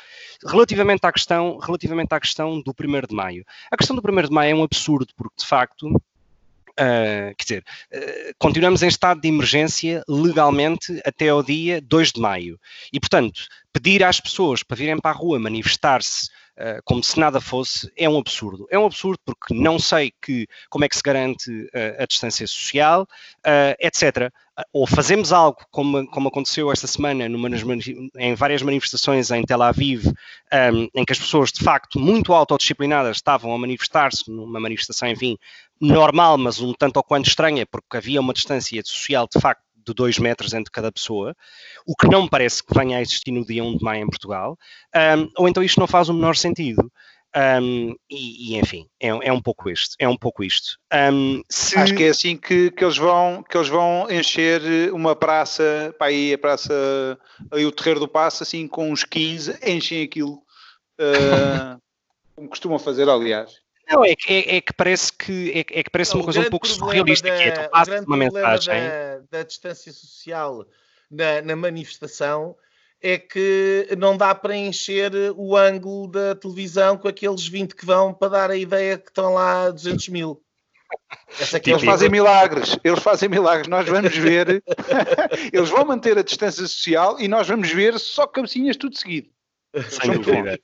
Relativamente 0.46 1.06
à 1.06 1.12
questão, 1.12 1.58
relativamente 1.58 2.14
à 2.14 2.20
questão 2.20 2.62
do 2.62 2.74
1 2.78 3.08
de 3.08 3.16
maio. 3.16 3.46
A 3.72 3.78
questão 3.78 3.96
do 3.96 4.02
1 4.02 4.24
de 4.24 4.32
maio 4.32 4.52
é 4.52 4.56
um 4.56 4.64
absurdo, 4.64 5.08
porque 5.16 5.36
de 5.40 5.46
facto, 5.46 5.88
uh, 5.88 7.36
quer 7.38 7.44
dizer, 7.44 7.66
uh, 7.94 8.34
continuamos 8.40 8.82
em 8.82 8.88
estado 8.88 9.22
de 9.22 9.28
emergência 9.28 10.04
legalmente 10.08 11.02
até 11.06 11.30
ao 11.30 11.44
dia 11.44 11.82
2 11.82 12.12
de 12.14 12.22
maio. 12.22 12.60
E, 12.92 13.00
portanto, 13.00 13.42
pedir 13.72 14.04
às 14.04 14.20
pessoas 14.20 14.64
para 14.64 14.78
virem 14.78 15.00
para 15.00 15.12
a 15.12 15.18
rua 15.18 15.40
manifestar-se 15.40 16.30
Uh, 16.52 16.78
como 16.84 17.02
se 17.02 17.18
nada 17.18 17.42
fosse, 17.42 17.92
é 17.96 18.08
um 18.08 18.20
absurdo. 18.20 18.68
É 18.70 18.78
um 18.78 18.86
absurdo 18.86 19.18
porque 19.26 19.52
não 19.52 19.80
sei 19.80 20.14
que, 20.22 20.46
como 20.70 20.86
é 20.86 20.90
que 20.90 20.96
se 20.96 21.02
garante 21.02 21.50
a 21.98 22.06
distância 22.06 22.46
social, 22.46 23.08
etc 23.80 24.32
ou 24.74 24.88
fazemos 24.88 25.32
algo 25.32 25.60
como, 25.72 26.06
como 26.08 26.28
aconteceu 26.28 26.72
esta 26.72 26.88
semana 26.88 27.28
numa, 27.30 27.50
em 28.18 28.36
várias 28.36 28.62
manifestações 28.62 29.32
em 29.32 29.44
Tel 29.44 29.62
Aviv, 29.62 30.08
um, 30.08 30.88
em 30.94 31.06
que 31.06 31.14
as 31.14 31.20
pessoas 31.20 31.52
de 31.52 31.64
facto 31.64 32.00
muito 32.00 32.34
autodisciplinadas 32.34 33.18
estavam 33.18 33.54
a 33.54 33.58
manifestar-se 33.58 34.30
numa 34.30 34.60
manifestação, 34.60 35.08
enfim, 35.08 35.38
normal, 35.80 36.38
mas 36.38 36.60
um 36.60 36.74
tanto 36.74 36.98
ou 36.98 37.04
quanto 37.04 37.28
estranha, 37.28 37.66
porque 37.66 37.98
havia 37.98 38.20
uma 38.20 38.34
distância 38.34 38.82
social 38.86 39.28
de 39.34 39.40
facto 39.40 39.64
de 39.86 39.94
dois 39.94 40.20
metros 40.20 40.54
entre 40.54 40.72
cada 40.72 40.92
pessoa, 40.92 41.36
o 41.86 41.96
que 41.96 42.08
não 42.08 42.28
parece 42.28 42.64
que 42.64 42.74
venha 42.74 42.98
a 42.98 43.02
existir 43.02 43.32
no 43.32 43.46
dia 43.46 43.64
1 43.64 43.78
de 43.78 43.84
maio 43.84 44.04
em 44.04 44.10
Portugal, 44.10 44.58
um, 44.96 45.30
ou 45.38 45.48
então 45.48 45.64
isto 45.64 45.80
não 45.80 45.88
faz 45.88 46.10
o 46.10 46.14
menor 46.14 46.36
sentido. 46.36 46.92
Um, 47.34 47.96
e, 48.10 48.56
e, 48.56 48.60
enfim, 48.60 48.88
é, 49.00 49.08
é, 49.08 49.32
um 49.32 49.42
pouco 49.42 49.70
isto. 49.70 49.96
É 49.98 50.08
um 50.08 50.18
pouco 50.18 50.44
isto. 50.44 50.78
Um, 50.94 51.42
se... 51.50 51.78
Acho 51.78 51.96
que 51.96 52.04
é 52.04 52.10
assim 52.10 52.36
que, 52.36 52.72
que, 52.72 52.84
eles 52.84 52.98
vão, 52.98 53.42
que 53.44 53.56
eles 53.56 53.70
vão 53.70 54.10
encher 54.12 54.62
uma 54.94 55.16
praça, 55.16 55.96
para 55.98 56.08
aí 56.08 56.34
a 56.34 56.38
praça, 56.38 57.18
aí 57.52 57.66
o 57.66 57.72
Terreiro 57.72 58.02
do 58.02 58.08
Passo, 58.08 58.44
assim 58.44 58.68
com 58.68 58.92
uns 58.92 59.06
15, 59.06 59.60
enchem 59.66 60.04
aquilo, 60.04 60.34
uh, 61.00 61.80
como 62.36 62.50
costumam 62.50 62.78
fazer, 62.78 63.08
aliás. 63.08 63.62
Não, 63.90 64.04
é 64.06 64.16
que, 64.16 64.34
é, 64.34 64.58
é 64.58 64.62
que 64.62 64.74
parece 64.74 65.12
que 65.12 65.52
é, 65.52 65.60
é 65.60 65.84
que 65.84 65.90
parece 65.90 66.16
uma 66.16 66.24
coisa 66.24 66.42
um 66.42 66.50
pouco 66.50 66.68
surrealista, 66.68 67.30
da, 67.30 67.38
que 67.38 67.44
é 67.44 67.52
tu 67.52 67.70
passas 67.70 68.06
uma 68.06 68.18
mensagem. 68.18 68.74
Da, 68.74 69.20
da 69.30 69.44
distância 69.44 69.92
social 69.92 70.66
na, 71.10 71.42
na 71.42 71.56
manifestação 71.56 72.56
é 73.02 73.18
que 73.18 73.88
não 73.98 74.16
dá 74.16 74.34
para 74.36 74.56
encher 74.56 75.12
o 75.36 75.58
ângulo 75.58 76.08
da 76.08 76.36
televisão 76.36 76.98
com 76.98 77.08
aqueles 77.08 77.48
20 77.48 77.76
que 77.76 77.86
vão 77.86 78.14
para 78.14 78.30
dar 78.30 78.52
a 78.52 78.56
ideia 78.56 78.98
que 78.98 79.10
estão 79.10 79.34
lá 79.34 79.70
200 79.70 80.10
mil. 80.10 80.42
eles 81.66 81.84
fazem 81.84 82.10
milagres, 82.10 82.78
eles 82.84 83.02
fazem 83.02 83.28
milagres. 83.28 83.68
Nós 83.68 83.88
vamos 83.88 84.16
ver, 84.16 84.64
eles 85.52 85.70
vão 85.70 85.86
manter 85.86 86.18
a 86.18 86.24
distância 86.24 86.66
social 86.68 87.20
e 87.20 87.28
nós 87.28 87.48
vamos 87.48 87.72
ver 87.72 87.98
só 88.00 88.28
cabecinhas 88.28 88.78
tudo 88.78 88.96
seguido. 88.96 89.30
Sem 89.90 90.12
dúvida. 90.12 90.60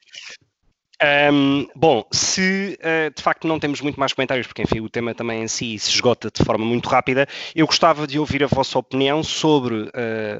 Um, 1.32 1.68
bom, 1.76 2.04
se 2.12 2.78
uh, 2.82 3.14
de 3.16 3.22
facto 3.22 3.48
não 3.48 3.60
temos 3.60 3.82
muito 3.82 4.00
mais 4.00 4.14
comentários, 4.14 4.48
porque 4.48 4.64
enfim 4.64 4.80
o 4.80 4.90
tema 4.90 5.14
também 5.14 5.44
em 5.44 5.48
si 5.48 5.78
se 5.78 5.92
esgota 5.92 6.32
de 6.32 6.44
forma 6.44 6.66
muito 6.66 6.90
rápida, 6.90 7.28
eu 7.54 7.68
gostava 7.68 8.08
de 8.08 8.18
ouvir 8.18 8.44
a 8.44 8.48
vossa 8.48 8.80
opinião 8.80 9.22
sobre 9.22 9.76
uh, 9.76 9.92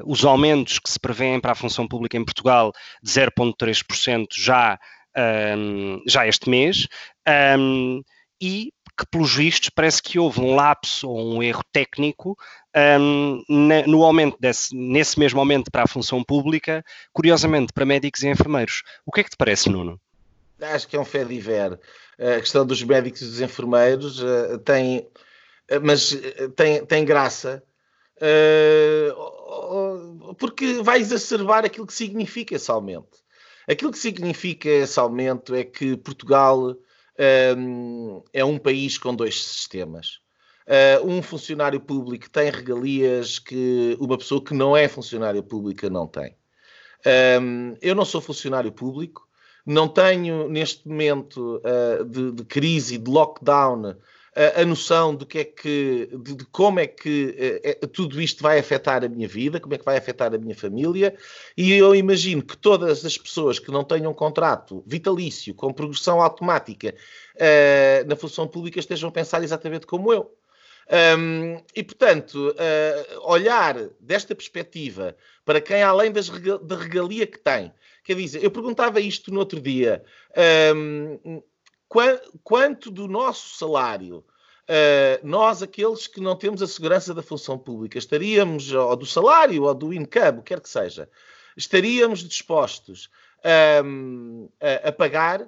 os 0.04 0.24
aumentos 0.24 0.80
que 0.80 0.90
se 0.90 0.98
prevêem 0.98 1.40
para 1.40 1.52
a 1.52 1.54
função 1.54 1.86
pública 1.86 2.16
em 2.16 2.24
Portugal 2.24 2.72
de 3.00 3.10
0,3% 3.10 4.26
já, 4.36 4.78
um, 5.56 6.02
já 6.08 6.26
este 6.26 6.50
mês. 6.50 6.88
Um, 7.56 8.02
e 8.40 8.72
que, 8.98 9.06
pelos 9.12 9.32
vistos, 9.34 9.70
parece 9.70 10.02
que 10.02 10.18
houve 10.18 10.40
um 10.40 10.56
lapso 10.56 11.08
ou 11.08 11.36
um 11.36 11.42
erro 11.42 11.62
técnico 11.72 12.36
um, 12.98 13.42
no 13.86 14.02
aumento 14.02 14.36
desse, 14.40 14.74
nesse 14.74 15.18
mesmo 15.20 15.38
aumento 15.38 15.70
para 15.70 15.84
a 15.84 15.88
função 15.88 16.24
pública, 16.24 16.82
curiosamente 17.12 17.72
para 17.72 17.86
médicos 17.86 18.24
e 18.24 18.28
enfermeiros. 18.28 18.82
O 19.06 19.12
que 19.12 19.20
é 19.20 19.24
que 19.24 19.30
te 19.30 19.36
parece, 19.36 19.70
Nuno? 19.70 20.00
Acho 20.60 20.88
que 20.88 20.96
é 20.96 21.00
um 21.00 21.04
fé 21.04 21.24
diver. 21.24 21.78
A 22.18 22.40
questão 22.40 22.66
dos 22.66 22.82
médicos 22.82 23.22
e 23.22 23.26
dos 23.26 23.40
enfermeiros 23.40 24.20
uh, 24.20 24.58
tem, 24.64 25.08
uh, 25.70 25.80
mas 25.82 26.18
tem, 26.56 26.84
tem 26.84 27.04
graça, 27.04 27.62
porque 30.36 30.82
vai 30.82 30.98
exacerbar 30.98 31.64
aquilo 31.64 31.86
que 31.86 31.94
significa 31.94 32.56
esse 32.56 32.70
aumento. 32.70 33.18
Aquilo 33.68 33.92
que 33.92 33.98
significa 33.98 34.68
esse 34.68 34.98
aumento 34.98 35.54
é 35.54 35.62
que 35.62 35.96
Portugal 35.96 36.74
um, 37.56 38.22
é 38.32 38.44
um 38.44 38.58
país 38.58 38.98
com 38.98 39.14
dois 39.14 39.44
sistemas. 39.44 40.20
Um 41.04 41.22
funcionário 41.22 41.80
público 41.80 42.28
tem 42.28 42.50
regalias 42.50 43.38
que 43.38 43.96
uma 44.00 44.18
pessoa 44.18 44.42
que 44.42 44.52
não 44.52 44.76
é 44.76 44.88
funcionária 44.88 45.42
pública 45.42 45.88
não 45.88 46.08
tem. 46.08 46.36
Um, 47.40 47.76
eu 47.80 47.94
não 47.94 48.04
sou 48.04 48.20
funcionário 48.20 48.72
público, 48.72 49.27
não 49.68 49.86
tenho 49.86 50.48
neste 50.48 50.88
momento 50.88 51.60
uh, 51.60 52.02
de, 52.02 52.32
de, 52.32 52.44
crise, 52.44 52.96
de 52.96 53.10
lockdown, 53.10 53.94
a, 54.34 54.62
a 54.62 54.64
noção 54.64 55.14
do 55.14 55.26
que 55.26 55.40
é 55.40 55.44
que, 55.44 56.08
de, 56.22 56.36
de 56.36 56.44
como 56.46 56.80
é 56.80 56.86
que 56.86 57.60
uh, 57.82 57.86
tudo 57.88 58.18
isto 58.18 58.42
vai 58.42 58.58
afetar 58.58 59.04
a 59.04 59.08
minha 59.08 59.28
vida, 59.28 59.60
como 59.60 59.74
é 59.74 59.78
que 59.78 59.84
vai 59.84 59.98
afetar 59.98 60.32
a 60.32 60.38
minha 60.38 60.54
família, 60.54 61.14
e 61.54 61.72
eu 61.74 61.94
imagino 61.94 62.42
que 62.42 62.56
todas 62.56 63.04
as 63.04 63.18
pessoas 63.18 63.58
que 63.58 63.70
não 63.70 63.84
tenham 63.84 64.14
contrato 64.14 64.82
vitalício 64.86 65.54
com 65.54 65.70
progressão 65.70 66.22
automática 66.22 66.94
uh, 67.34 68.08
na 68.08 68.16
função 68.16 68.48
pública 68.48 68.78
estejam 68.78 69.10
a 69.10 69.12
pensar 69.12 69.42
exatamente 69.42 69.86
como 69.86 70.10
eu. 70.12 70.34
Um, 70.90 71.60
e, 71.76 71.82
portanto, 71.82 72.48
uh, 72.52 73.30
olhar 73.30 73.76
desta 74.00 74.34
perspectiva 74.34 75.14
para 75.44 75.60
quem, 75.60 75.82
além 75.82 76.10
das 76.10 76.30
da 76.30 76.76
regalia 76.76 77.26
que 77.26 77.38
tem, 77.38 77.70
quer 78.08 78.14
dizer, 78.14 78.42
eu 78.42 78.50
perguntava 78.50 79.00
isto 79.00 79.30
no 79.30 79.38
outro 79.38 79.60
dia, 79.60 80.02
um, 80.74 81.42
quanto 82.42 82.90
do 82.90 83.06
nosso 83.06 83.58
salário, 83.58 84.24
uh, 84.66 85.20
nós, 85.22 85.62
aqueles 85.62 86.06
que 86.06 86.18
não 86.18 86.34
temos 86.34 86.62
a 86.62 86.66
segurança 86.66 87.12
da 87.12 87.20
função 87.20 87.58
pública, 87.58 87.98
estaríamos, 87.98 88.72
ou 88.72 88.96
do 88.96 89.04
salário, 89.04 89.64
ou 89.64 89.74
do 89.74 89.92
income, 89.92 90.40
quer 90.42 90.58
que 90.58 90.70
seja, 90.70 91.06
estaríamos 91.54 92.20
dispostos 92.20 93.10
um, 93.84 94.48
a, 94.58 94.88
a, 94.88 94.92
pagar 94.92 95.46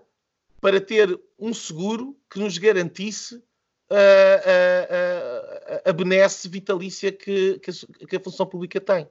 para 0.60 0.82
ter 0.82 1.18
um 1.38 1.54
seguro 1.54 2.14
que 2.30 2.38
nos 2.38 2.58
garantisse 2.58 3.42
a, 3.88 5.86
a, 5.86 5.90
a 5.90 5.92
benesse 5.94 6.46
vitalícia 6.46 7.10
que, 7.10 7.58
que, 7.60 7.70
a, 7.70 8.06
que, 8.06 8.16
a, 8.16 8.20
função 8.20 8.44
pública 8.44 8.78
tem. 8.78 9.08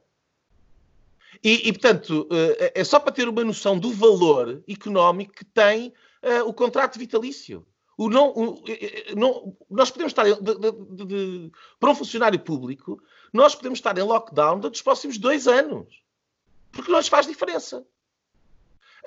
E, 1.43 1.69
e, 1.69 1.71
portanto, 1.73 2.27
eh, 2.31 2.73
é 2.75 2.83
só 2.83 2.99
para 2.99 3.13
ter 3.13 3.27
uma 3.29 3.43
noção 3.43 3.77
do 3.79 3.91
valor 3.91 4.61
económico 4.67 5.33
que 5.33 5.45
tem 5.45 5.93
uh, 6.21 6.45
o 6.45 6.53
contrato 6.53 6.99
vitalício. 6.99 7.65
O 7.97 8.09
não, 8.09 8.29
o, 8.29 8.63
não, 9.15 9.57
nós 9.69 9.89
podemos 9.89 10.11
estar, 10.11 10.23
de, 10.23 10.35
de, 10.35 11.05
de, 11.05 11.51
para 11.79 11.91
um 11.91 11.95
funcionário 11.95 12.39
público, 12.39 13.01
nós 13.31 13.55
podemos 13.55 13.79
estar 13.79 13.97
em 13.97 14.03
lockdown 14.03 14.59
durante 14.59 14.75
os 14.75 14.81
próximos 14.81 15.17
dois 15.17 15.47
anos. 15.47 16.01
Porque 16.71 16.91
não 16.91 16.99
lhes 16.99 17.07
faz 17.07 17.25
diferença. 17.25 17.85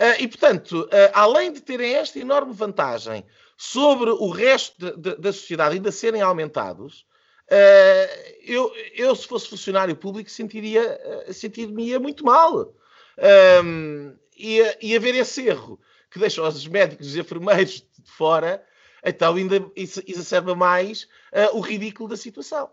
Uh, 0.01 0.21
e, 0.21 0.29
portanto, 0.29 0.83
uh, 0.85 1.11
além 1.12 1.53
de 1.53 1.61
terem 1.61 1.95
esta 1.95 2.18
enorme 2.18 2.55
vantagem 2.55 3.25
sobre 3.59 4.11
o 4.11 4.31
resto 4.31 4.75
de, 4.79 4.97
de, 4.97 5.16
da 5.16 5.33
sociedade 5.33 5.77
ainda 5.77 5.92
serem 5.92 6.23
aumentados, 6.23 7.07
uh, 7.50 8.33
eu, 8.44 8.72
eu, 8.94 9.14
se 9.14 9.26
fosse 9.26 9.48
funcionário 9.48 9.96
público, 9.96 10.31
sentiria, 10.31 11.00
sentir-me 11.33 11.98
muito 11.98 12.24
mal. 12.24 12.74
Um, 13.62 14.16
e, 14.37 14.61
e 14.81 14.96
haver 14.96 15.14
esse 15.14 15.46
erro 15.46 15.78
que 16.11 16.18
deixa 16.18 16.42
os 16.42 16.66
médicos 16.66 17.07
e 17.07 17.11
os 17.11 17.16
enfermeiros 17.16 17.74
de 17.74 18.11
fora, 18.11 18.62
então 19.05 19.35
ainda 19.35 19.70
exacerba 19.76 20.55
mais 20.55 21.05
uh, 21.33 21.57
o 21.57 21.61
ridículo 21.61 22.09
da 22.09 22.16
situação. 22.16 22.70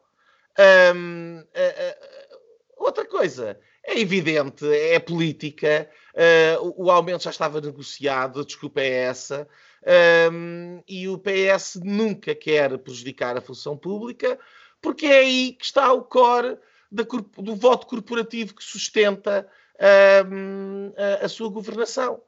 Um, 0.96 1.40
uh, 1.40 2.06
outra 2.78 3.06
coisa, 3.06 3.60
é 3.84 4.00
evidente, 4.00 4.68
é 4.68 5.00
política, 5.00 5.90
o, 6.62 6.86
o, 6.86 6.92
aumento 6.92 7.24
já 7.24 7.30
estava 7.30 7.62
negociado, 7.62 8.42
a 8.42 8.44
desculpa 8.44 8.82
é 8.82 8.90
essa, 8.90 9.48
um, 10.32 10.84
e 10.88 11.08
o 11.08 11.18
PS 11.18 11.80
nunca 11.82 12.36
quer 12.36 12.78
prejudicar 12.78 13.38
a 13.38 13.42
função 13.42 13.78
pública, 13.78 14.38
porque 14.82 15.06
é 15.06 15.20
aí 15.20 15.54
que 15.54 15.66
está 15.66 15.92
o 15.94 16.02
core 16.02 16.58
da, 16.92 17.04
do 17.04 17.56
voto 17.56 17.88
corporativo 17.88 18.56
que 18.56 18.64
sustenta 18.64 19.48
um, 20.26 20.92
a, 20.98 21.26
a 21.26 21.30
sua 21.30 21.50
governação. 21.50 22.22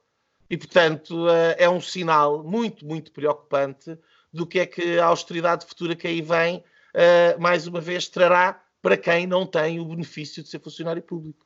E, 0.49 0.57
portanto, 0.57 1.29
eh, 1.29 1.55
é 1.59 1.69
um 1.69 1.79
sinal 1.79 2.43
muito, 2.43 2.85
muito 2.85 3.11
preocupante 3.13 3.97
do 4.33 4.45
que 4.45 4.59
é 4.59 4.65
que 4.65 4.99
a 4.99 5.05
austeridade 5.05 5.65
futura 5.65 5.95
que 5.95 6.05
aí 6.05 6.21
vem, 6.21 6.61
eh, 6.93 7.37
mais 7.39 7.67
uma 7.67 7.79
vez, 7.79 8.09
trará 8.09 8.61
para 8.81 8.97
quem 8.97 9.25
não 9.25 9.45
tem 9.45 9.79
o 9.79 9.85
benefício 9.85 10.43
de 10.43 10.49
ser 10.49 10.59
funcionário 10.59 11.01
público. 11.01 11.45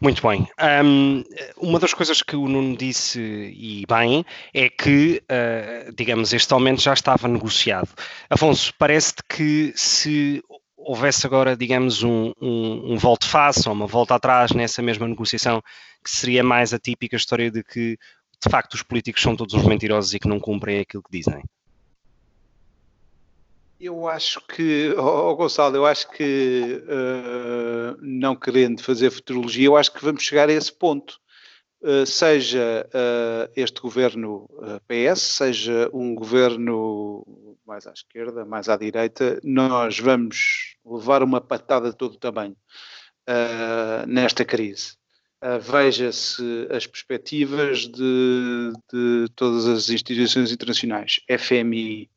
Muito 0.00 0.26
bem. 0.26 0.46
Um, 0.84 1.24
uma 1.56 1.78
das 1.78 1.94
coisas 1.94 2.22
que 2.22 2.36
o 2.36 2.48
Nuno 2.48 2.76
disse, 2.76 3.20
e 3.20 3.84
bem, 3.88 4.24
é 4.52 4.68
que, 4.68 5.22
uh, 5.30 5.92
digamos, 5.94 6.32
este 6.32 6.52
aumento 6.52 6.82
já 6.82 6.92
estava 6.92 7.28
negociado. 7.28 7.88
Afonso, 8.28 8.72
parece-te 8.78 9.22
que 9.28 9.72
se 9.74 10.42
houvesse 10.76 11.26
agora, 11.26 11.56
digamos, 11.56 12.02
um, 12.02 12.32
um, 12.40 12.92
um 12.92 12.96
volte-face 12.96 13.68
ou 13.68 13.74
uma 13.74 13.86
volta 13.86 14.14
atrás 14.14 14.52
nessa 14.52 14.82
mesma 14.82 15.08
negociação, 15.08 15.62
que 16.04 16.10
seria 16.10 16.44
mais 16.44 16.72
a 16.72 16.78
típica 16.78 17.16
história 17.16 17.50
de 17.50 17.64
que, 17.64 17.98
de 18.42 18.50
facto, 18.50 18.74
os 18.74 18.82
políticos 18.82 19.22
são 19.22 19.34
todos 19.34 19.54
uns 19.54 19.64
mentirosos 19.64 20.14
e 20.14 20.18
que 20.20 20.28
não 20.28 20.38
cumprem 20.38 20.80
aquilo 20.80 21.02
que 21.02 21.18
dizem? 21.18 21.42
Eu 23.78 24.08
acho 24.08 24.40
que, 24.46 24.94
oh, 24.96 25.36
Gonçalo, 25.36 25.76
eu 25.76 25.84
acho 25.84 26.10
que, 26.10 26.82
uh, 26.86 27.98
não 28.00 28.34
querendo 28.34 28.82
fazer 28.82 29.10
futurologia, 29.10 29.66
eu 29.66 29.76
acho 29.76 29.92
que 29.92 30.02
vamos 30.02 30.22
chegar 30.22 30.48
a 30.48 30.52
esse 30.52 30.72
ponto. 30.72 31.18
Uh, 31.82 32.06
seja 32.06 32.88
uh, 32.88 33.52
este 33.54 33.80
governo 33.82 34.48
PS, 34.88 35.20
seja 35.20 35.90
um 35.92 36.14
governo 36.14 37.26
mais 37.66 37.86
à 37.86 37.92
esquerda, 37.92 38.46
mais 38.46 38.68
à 38.68 38.76
direita, 38.78 39.38
nós 39.44 39.98
vamos 39.98 40.76
levar 40.84 41.22
uma 41.22 41.40
patada 41.40 41.90
de 41.90 41.96
todo 41.96 42.14
o 42.14 42.18
tamanho 42.18 42.56
nesta 44.06 44.44
crise. 44.44 44.94
Veja-se 45.60 46.68
as 46.70 46.86
perspectivas 46.86 47.88
de, 47.88 48.72
de, 48.92 49.26
todas 49.34 49.66
as 49.66 49.90
instituições 49.90 50.52
internacionais, 50.52 51.20
FMI, 51.28 52.08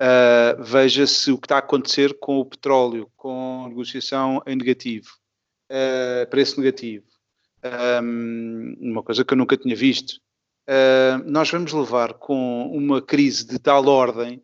uh, 0.00 0.62
veja-se 0.62 1.30
o 1.32 1.38
que 1.38 1.46
está 1.46 1.56
a 1.56 1.58
acontecer 1.58 2.18
com 2.18 2.38
o 2.38 2.46
petróleo, 2.46 3.10
com 3.16 3.66
negociação 3.68 4.42
em 4.46 4.56
negativo, 4.56 5.08
preço 6.30 6.60
negativo. 6.60 7.04
Um, 8.02 8.76
uma 8.80 9.02
coisa 9.02 9.24
que 9.24 9.32
eu 9.34 9.38
nunca 9.38 9.56
tinha 9.56 9.74
visto. 9.74 10.20
nós 11.24 11.50
vamos 11.50 11.72
levar 11.72 12.14
com 12.14 12.70
uma 12.70 13.02
crise 13.02 13.44
de 13.44 13.58
tal 13.58 13.86
ordem 13.88 14.40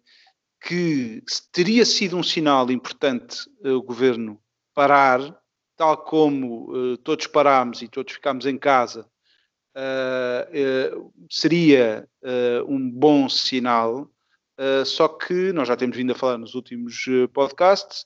que 0.62 1.22
teria 1.50 1.84
sido 1.84 2.16
um 2.16 2.22
sinal 2.22 2.70
importante 2.70 3.48
uh, 3.64 3.72
o 3.72 3.82
governo 3.82 4.40
parar, 4.74 5.36
tal 5.76 5.98
como 5.98 6.70
uh, 6.70 6.96
todos 6.98 7.26
parámos 7.26 7.82
e 7.82 7.88
todos 7.88 8.12
ficámos 8.12 8.46
em 8.46 8.56
casa, 8.56 9.06
uh, 9.76 11.12
seria 11.28 12.08
um 12.68 12.88
bom 12.88 13.28
sinal. 13.28 14.08
Só 14.84 15.08
que 15.08 15.52
nós 15.52 15.66
já 15.66 15.76
temos 15.76 15.96
vindo 15.96 16.12
a 16.12 16.14
falar 16.14 16.38
nos 16.38 16.54
últimos 16.54 17.06
podcasts, 17.32 18.04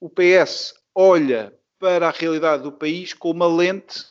o 0.00 0.08
PS 0.08 0.74
olha 0.94 1.52
para 1.78 2.08
a 2.08 2.12
realidade 2.12 2.62
do 2.62 2.72
país 2.72 3.12
com 3.12 3.30
uma 3.30 3.46
lente 3.46 4.04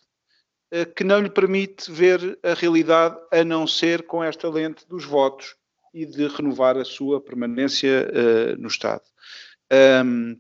que 0.95 1.03
não 1.03 1.19
lhe 1.19 1.29
permite 1.29 1.91
ver 1.91 2.37
a 2.43 2.53
realidade 2.53 3.17
a 3.31 3.43
não 3.43 3.65
ser 3.65 4.03
com 4.03 4.23
esta 4.23 4.49
lente 4.49 4.87
dos 4.87 5.05
votos 5.05 5.55
e 5.93 6.05
de 6.05 6.27
renovar 6.27 6.77
a 6.77 6.85
sua 6.85 7.21
permanência 7.21 8.07
uh, 8.09 8.61
no 8.61 8.67
Estado. 8.67 9.03
Um, 10.05 10.39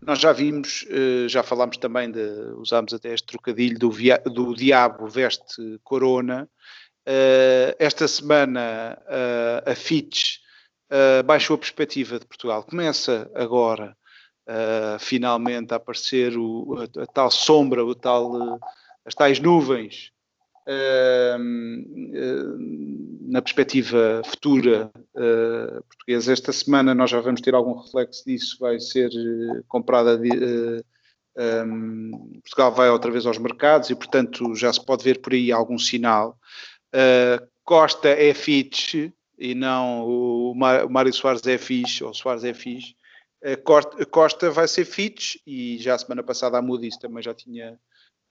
nós 0.00 0.20
já 0.20 0.32
vimos, 0.32 0.82
uh, 0.82 1.28
já 1.28 1.42
falámos 1.42 1.76
também 1.78 2.10
de, 2.10 2.20
usámos 2.56 2.92
até 2.92 3.12
este 3.12 3.26
trocadilho 3.26 3.78
do, 3.78 3.90
via, 3.90 4.18
do 4.18 4.54
diabo 4.54 5.08
veste 5.08 5.78
corona. 5.82 6.48
Uh, 7.06 7.74
esta 7.78 8.06
semana 8.08 8.98
a 9.66 9.74
Fitch 9.74 10.38
baixou 11.24 11.54
a 11.54 11.58
perspectiva 11.58 12.18
de 12.18 12.26
Portugal. 12.26 12.62
Começa 12.62 13.30
agora 13.34 13.96
finalmente 15.00 15.72
a 15.72 15.76
aparecer 15.76 16.36
o, 16.36 16.76
a, 16.78 17.02
a, 17.02 17.06
tal 17.06 17.30
sombra, 17.30 17.84
o 17.84 17.94
tal, 17.94 18.60
as 19.04 19.14
tais 19.14 19.40
nuvens 19.40 20.12
na 23.26 23.42
perspectiva 23.42 24.22
futura 24.24 24.90
portuguesa. 25.88 26.32
Esta 26.32 26.52
semana 26.52 26.94
nós 26.94 27.10
já 27.10 27.20
vamos 27.20 27.40
ter 27.40 27.54
algum 27.54 27.78
reflexo 27.78 28.24
disso, 28.24 28.56
vai 28.60 28.78
ser 28.80 29.10
comprada. 29.68 30.18
Portugal 32.42 32.72
vai 32.72 32.90
outra 32.90 33.10
vez 33.10 33.26
aos 33.26 33.38
mercados 33.38 33.90
e, 33.90 33.94
portanto, 33.94 34.54
já 34.54 34.72
se 34.72 34.84
pode 34.84 35.02
ver 35.04 35.20
por 35.20 35.32
aí 35.32 35.50
algum 35.50 35.78
sinal. 35.78 36.38
Costa 37.64 38.08
é 38.08 38.32
Fitch 38.32 39.10
e 39.38 39.54
não 39.54 40.06
o 40.06 40.54
Mário 40.54 41.12
Soares 41.12 41.46
é 41.46 41.58
Fitch 41.58 42.02
ou 42.02 42.14
Soares 42.14 42.44
é 42.44 42.54
Fitch. 42.54 42.92
Costa 44.10 44.50
vai 44.50 44.66
ser 44.66 44.84
Fitch 44.84 45.36
e 45.46 45.76
já 45.78 45.94
a 45.94 45.98
semana 45.98 46.22
passada 46.22 46.56
a 46.56 46.62
Moody's 46.62 46.96
também 46.96 47.22
já 47.22 47.34
tinha 47.34 47.78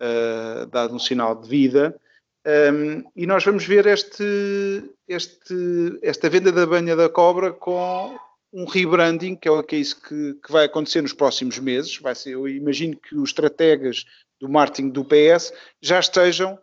uh, 0.02 0.66
dado 0.68 0.96
um 0.96 1.00
sinal 1.00 1.36
de 1.39 1.48
vida. 1.48 2.00
Um, 2.46 3.04
e 3.16 3.26
nós 3.26 3.44
vamos 3.46 3.63
ver 3.63 3.86
este, 3.86 4.84
este, 5.08 6.00
esta 6.02 6.30
venda 6.30 6.52
da 6.52 6.66
banha 6.66 6.96
da 6.96 7.08
cobra 7.08 7.54
com 7.54 8.18
um 8.52 8.66
rebranding, 8.66 9.36
que 9.36 9.48
é, 9.48 9.63
que 9.63 9.76
é 9.76 9.80
isso 9.80 10.02
que, 10.02 10.34
que, 10.36 10.52
vai 10.52 10.66
acontecer 10.66 11.02
nos 11.02 11.13
próximos 11.13 11.58
meses. 11.58 11.98
Vai 11.98 12.16
ser, 12.16 12.32
eu 12.32 12.48
imagino 12.48 12.98
que 12.98 13.16
os 13.16 13.30
estrategas 13.30 14.06
do 14.42 14.50
marketing 14.50 14.89
do 14.89 15.06
PS 15.06 15.54
já 15.82 16.00
estejam 16.00 16.60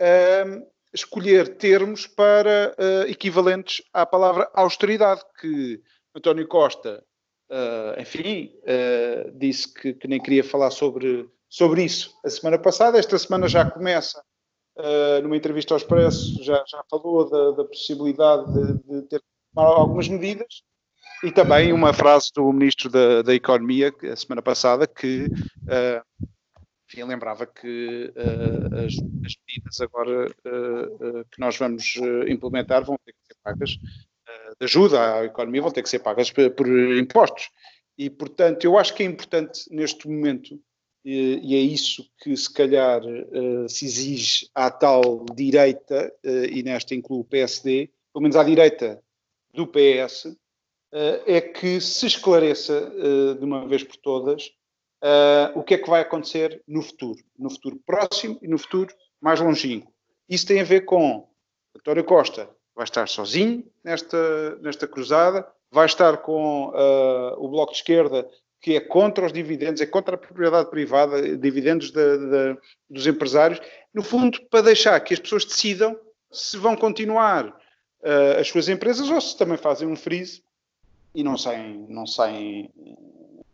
um, 0.00 0.66
a 0.66 0.73
escolher 0.94 1.56
termos 1.56 2.06
para 2.06 2.74
uh, 2.78 3.10
equivalentes 3.10 3.82
à 3.92 4.06
palavra 4.06 4.48
austeridade, 4.54 5.22
que 5.40 5.82
António 6.14 6.46
Costa, 6.46 7.04
uh, 7.50 8.00
enfim, 8.00 8.52
uh, 8.62 9.36
disse 9.36 9.74
que, 9.74 9.92
que 9.92 10.06
nem 10.06 10.22
queria 10.22 10.44
falar 10.44 10.70
sobre 10.70 11.28
sobre 11.48 11.84
isso 11.84 12.12
a 12.24 12.30
semana 12.30 12.58
passada. 12.58 12.98
Esta 12.98 13.16
semana 13.18 13.46
já 13.46 13.68
começa, 13.68 14.20
numa 15.22 15.36
entrevista 15.36 15.72
ao 15.72 15.78
Expresso, 15.78 16.42
já, 16.42 16.64
já 16.66 16.82
falou 16.90 17.30
da, 17.30 17.52
da 17.52 17.64
possibilidade 17.64 18.52
de, 18.52 18.82
de, 18.82 19.02
ter 19.02 19.22
algumas 19.54 20.08
medidas. 20.08 20.64
E 21.22 21.30
também 21.30 21.72
uma 21.72 21.92
frase 21.92 22.32
do 22.34 22.52
Ministro 22.52 22.90
da, 22.90 23.22
da 23.22 23.32
Economia, 23.32 23.94
a 24.02 24.16
semana 24.16 24.42
passada, 24.42 24.84
que 24.84 25.28
enfim, 26.94 27.04
lembrava 27.04 27.46
que 27.46 28.12
uh, 28.16 28.74
as, 28.76 28.94
as, 29.26 29.36
medidas 29.46 29.80
agora 29.80 30.28
que 31.30 31.40
nós 31.40 31.56
vamos 31.56 31.96
implementar 32.28 32.84
vão 32.84 32.96
ter 33.04 33.12
que 33.12 33.26
ser 33.26 33.36
pagas, 33.42 33.70
de 34.58 34.64
ajuda 34.64 35.20
à 35.20 35.24
economia, 35.24 35.62
vão 35.62 35.70
ter 35.70 35.82
que 35.82 35.88
ser 35.88 35.98
pagas 35.98 36.30
por, 36.30 36.50
por 36.50 36.66
impostos. 36.68 37.50
E, 37.98 38.08
portanto, 38.08 38.64
eu 38.64 38.78
acho 38.78 38.94
que 38.94 39.02
é 39.02 39.06
importante 39.06 39.62
neste 39.70 40.08
momento 40.08 40.58
e 41.04 41.54
é 41.54 41.58
isso 41.58 42.08
que 42.18 42.34
se 42.34 42.50
calhar 42.52 43.02
se 43.68 43.84
exige 43.84 44.48
à 44.54 44.70
tal 44.70 45.26
direita, 45.34 46.10
e 46.24 46.62
nesta 46.62 46.94
inclui 46.94 47.20
o 47.20 47.24
PSD, 47.24 47.90
pelo 48.12 48.22
menos 48.22 48.36
à 48.36 48.42
direita 48.42 49.02
do 49.52 49.66
PS, 49.66 50.34
é 51.26 51.40
que 51.42 51.80
se 51.80 52.06
esclareça 52.06 52.90
de 53.38 53.44
uma 53.44 53.68
vez 53.68 53.84
por 53.84 53.96
todas 53.96 54.50
o 55.54 55.62
que 55.62 55.74
é 55.74 55.78
que 55.78 55.90
vai 55.90 56.00
acontecer 56.00 56.62
no 56.66 56.82
futuro, 56.82 57.22
no 57.38 57.50
futuro 57.50 57.78
próximo 57.84 58.38
e 58.40 58.48
no 58.48 58.58
futuro 58.58 58.94
mais 59.20 59.40
longínquo. 59.40 59.92
Isso 60.28 60.46
tem 60.46 60.60
a 60.60 60.64
ver 60.64 60.86
com 60.86 61.28
António 61.76 62.04
Costa 62.04 62.48
vai 62.74 62.84
estar 62.84 63.08
sozinho 63.08 63.64
nesta, 63.82 64.56
nesta 64.56 64.86
cruzada, 64.86 65.46
vai 65.70 65.86
estar 65.86 66.18
com 66.18 66.68
uh, 66.68 67.34
o 67.38 67.48
Bloco 67.48 67.72
de 67.72 67.78
Esquerda 67.78 68.28
que 68.60 68.76
é 68.76 68.80
contra 68.80 69.26
os 69.26 69.32
dividendos, 69.32 69.82
é 69.82 69.86
contra 69.86 70.14
a 70.14 70.18
propriedade 70.18 70.70
privada, 70.70 71.36
dividendos 71.36 71.90
de, 71.90 72.18
de, 72.18 72.58
dos 72.88 73.06
empresários, 73.06 73.60
no 73.92 74.02
fundo, 74.02 74.40
para 74.48 74.62
deixar 74.62 74.98
que 75.00 75.12
as 75.12 75.20
pessoas 75.20 75.44
decidam 75.44 75.94
se 76.32 76.56
vão 76.56 76.74
continuar 76.74 77.46
uh, 77.48 78.40
as 78.40 78.48
suas 78.48 78.70
empresas 78.70 79.10
ou 79.10 79.20
se 79.20 79.36
também 79.36 79.58
fazem 79.58 79.86
um 79.86 79.94
freeze 79.94 80.42
e 81.14 81.22
não 81.22 81.36
saem, 81.36 81.84
não 81.90 82.06
saem, 82.06 82.70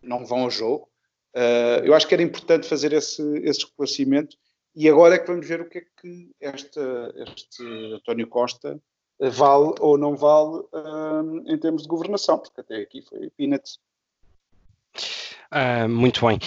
não 0.01 0.25
vão 0.25 0.43
ao 0.43 0.51
jogo. 0.51 0.89
Uh, 1.35 1.85
eu 1.85 1.95
acho 1.95 2.07
que 2.07 2.15
era 2.15 2.23
importante 2.23 2.67
fazer 2.67 2.93
esse, 2.93 3.23
esse 3.39 3.61
esclarecimento 3.61 4.37
e 4.75 4.89
agora 4.89 5.15
é 5.15 5.19
que 5.19 5.27
vamos 5.27 5.47
ver 5.47 5.61
o 5.61 5.69
que 5.69 5.79
é 5.79 5.83
que 6.01 6.31
este 6.41 6.81
António 7.95 8.27
Costa 8.27 8.81
vale 9.21 9.75
ou 9.81 9.99
não 9.99 10.17
vale 10.17 10.61
uh, 10.73 11.43
em 11.47 11.59
termos 11.59 11.83
de 11.83 11.89
governação, 11.89 12.39
porque 12.39 12.61
até 12.61 12.77
aqui 12.77 13.03
foi 13.03 13.31
peanuts. 13.37 13.79
Uh, 15.53 15.89
muito 15.89 16.25
bem. 16.25 16.39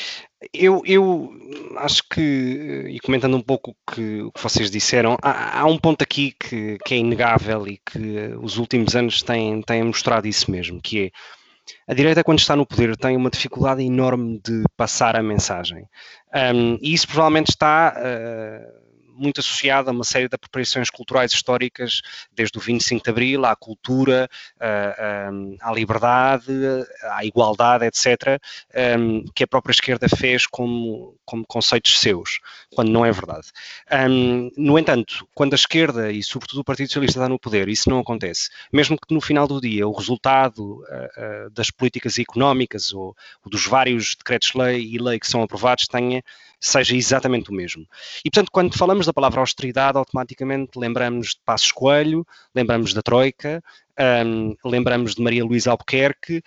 Eu, 0.54 0.82
eu, 0.86 1.30
acho 1.78 2.04
que, 2.10 2.86
e 2.90 3.00
comentando 3.02 3.36
um 3.36 3.42
pouco 3.42 3.76
que, 3.94 4.22
o 4.22 4.32
que 4.32 4.42
vocês 4.42 4.72
disseram, 4.72 5.18
há, 5.22 5.62
há, 5.62 5.66
um 5.66 5.78
ponto 5.78 6.02
aqui 6.02 6.32
que, 6.32 6.78
que, 6.86 6.94
é 6.94 6.98
inegável 6.98 7.68
e 7.68 7.78
que 7.78 8.34
os 8.42 8.58
últimos 8.58 8.96
anos 8.96 9.22
têm, 9.22 9.62
têm 9.62 9.84
mostrado 9.84 10.28
isso 10.28 10.50
mesmo, 10.50 10.82
que 10.82 11.06
é 11.06 11.12
a 11.88 11.94
direita, 11.94 12.24
quando 12.24 12.40
está 12.40 12.56
no 12.56 12.66
poder, 12.66 12.96
tem 12.98 13.16
uma 13.16 13.30
dificuldade 13.30 13.84
enorme 13.84 14.40
de 14.44 14.64
passar 14.76 15.16
a 15.16 15.24
mensagem. 15.24 15.88
Um, 16.34 16.78
e 16.82 16.94
isso 16.94 17.08
provavelmente 17.08 17.50
está. 17.50 17.96
Uh, 17.98 18.83
muito 19.16 19.40
associada 19.40 19.90
a 19.90 19.94
uma 19.94 20.04
série 20.04 20.28
de 20.28 20.36
apropriações 20.36 20.90
culturais 20.90 21.32
históricas, 21.32 22.02
desde 22.32 22.58
o 22.58 22.62
25 22.62 23.04
de 23.04 23.10
Abril 23.10 23.46
à 23.46 23.56
cultura, 23.56 24.30
à 25.62 25.72
liberdade, 25.74 26.52
à 27.04 27.24
igualdade, 27.26 27.86
etc., 27.86 28.42
que 29.34 29.44
a 29.44 29.48
própria 29.48 29.72
esquerda 29.72 30.08
fez 30.10 30.48
como, 30.48 31.16
como 31.26 31.46
conceitos 31.46 32.00
seus, 32.00 32.40
quando 32.74 32.90
não 32.90 33.06
é 33.06 33.12
verdade. 33.12 33.48
No 34.58 34.78
entanto, 34.78 35.28
quando 35.34 35.54
a 35.54 35.56
esquerda 35.56 36.12
e, 36.12 36.24
sobretudo, 36.24 36.60
o 36.60 36.64
Partido 36.64 36.88
Socialista 36.88 37.20
está 37.20 37.30
no 37.30 37.40
poder, 37.40 37.70
isso 37.70 37.90
não 37.90 38.00
acontece. 38.00 38.50
Mesmo 38.72 38.98
que 38.98 39.14
no 39.14 39.22
final 39.22 39.48
do 39.48 39.62
dia 39.62 39.88
o 39.88 39.94
resultado 39.94 40.84
das 41.52 41.70
políticas 41.70 42.18
económicas 42.18 42.94
ou, 42.94 43.16
dos 43.46 43.66
vários 43.66 44.16
decretos-lei 44.16 44.82
e 44.82 44.98
lei 44.98 45.20
que 45.20 45.28
são 45.28 45.44
aprovados 45.44 45.88
tenha 45.88 46.24
seja 46.64 46.96
exatamente 46.96 47.50
o 47.50 47.54
mesmo. 47.54 47.86
E, 48.24 48.32
portanto, 48.32 48.50
quando 48.52 48.78
falamos 48.78 49.06
da 49.06 49.14
palavra 49.14 49.42
austeridade, 49.42 49.98
automaticamente 49.98 50.80
lembramos 50.80 51.30
de 51.30 51.42
Passos 51.46 51.72
Coelho, 51.74 52.26
lembramos 52.56 52.94
da 52.94 53.02
Troika, 53.02 53.62
um, 54.26 54.56
lembramos 54.64 55.14
de 55.14 55.22
Maria 55.22 55.44
Luísa 55.44 55.72
Albuquerque 55.72 56.42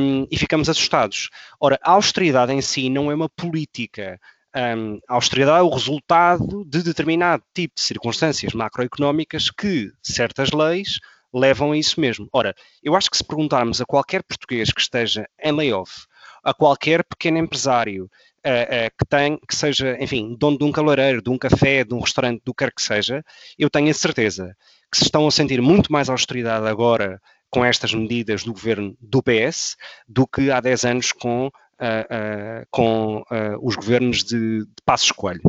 um, 0.00 0.26
e 0.30 0.38
ficamos 0.38 0.68
assustados. 0.70 1.28
Ora, 1.60 1.78
a 1.82 1.92
austeridade 1.92 2.52
em 2.52 2.62
si 2.62 2.88
não 2.88 3.10
é 3.10 3.14
uma 3.14 3.28
política. 3.28 4.18
Um, 4.56 4.98
a 5.06 5.14
austeridade 5.14 5.60
é 5.60 5.62
o 5.62 5.68
resultado 5.68 6.64
de 6.64 6.82
determinado 6.82 7.42
tipo 7.54 7.74
de 7.76 7.82
circunstâncias 7.82 8.54
macroeconómicas 8.54 9.50
que 9.50 9.92
certas 10.02 10.52
leis 10.52 10.98
levam 11.32 11.72
a 11.72 11.76
isso 11.76 12.00
mesmo. 12.00 12.28
Ora, 12.32 12.54
eu 12.82 12.96
acho 12.96 13.10
que 13.10 13.16
se 13.16 13.24
perguntarmos 13.24 13.80
a 13.80 13.84
qualquer 13.84 14.22
português 14.22 14.72
que 14.72 14.80
esteja 14.80 15.28
em 15.42 15.52
layoff, 15.52 16.06
a 16.42 16.54
qualquer 16.54 17.04
pequeno 17.04 17.38
empresário 17.38 18.10
uh, 18.46 18.86
uh, 18.86 18.90
que, 18.98 19.06
tem, 19.08 19.38
que 19.48 19.54
seja, 19.54 19.96
enfim, 20.00 20.36
dono 20.38 20.58
de 20.58 20.64
um 20.64 20.72
cabeleireiro, 20.72 21.22
de 21.22 21.30
um 21.30 21.38
café, 21.38 21.84
de 21.84 21.94
um 21.94 22.00
restaurante, 22.00 22.42
do 22.44 22.54
que 22.54 22.64
quer 22.64 22.72
que 22.72 22.82
seja, 22.82 23.24
eu 23.58 23.70
tenho 23.70 23.90
a 23.90 23.94
certeza 23.94 24.56
que 24.90 24.98
se 24.98 25.04
estão 25.04 25.26
a 25.26 25.30
sentir 25.30 25.60
muito 25.60 25.92
mais 25.92 26.08
austeridade 26.08 26.66
agora 26.66 27.20
com 27.48 27.64
estas 27.64 27.92
medidas 27.92 28.44
do 28.44 28.52
governo 28.52 28.96
do 29.00 29.22
PS 29.22 29.76
do 30.08 30.26
que 30.26 30.50
há 30.50 30.60
10 30.60 30.84
anos 30.84 31.12
com, 31.12 31.46
uh, 31.46 32.66
com 32.70 33.22
os 33.62 33.76
governos 33.76 34.24
de, 34.24 34.60
de 34.60 34.82
Passos 34.84 35.10
Coelho. 35.12 35.42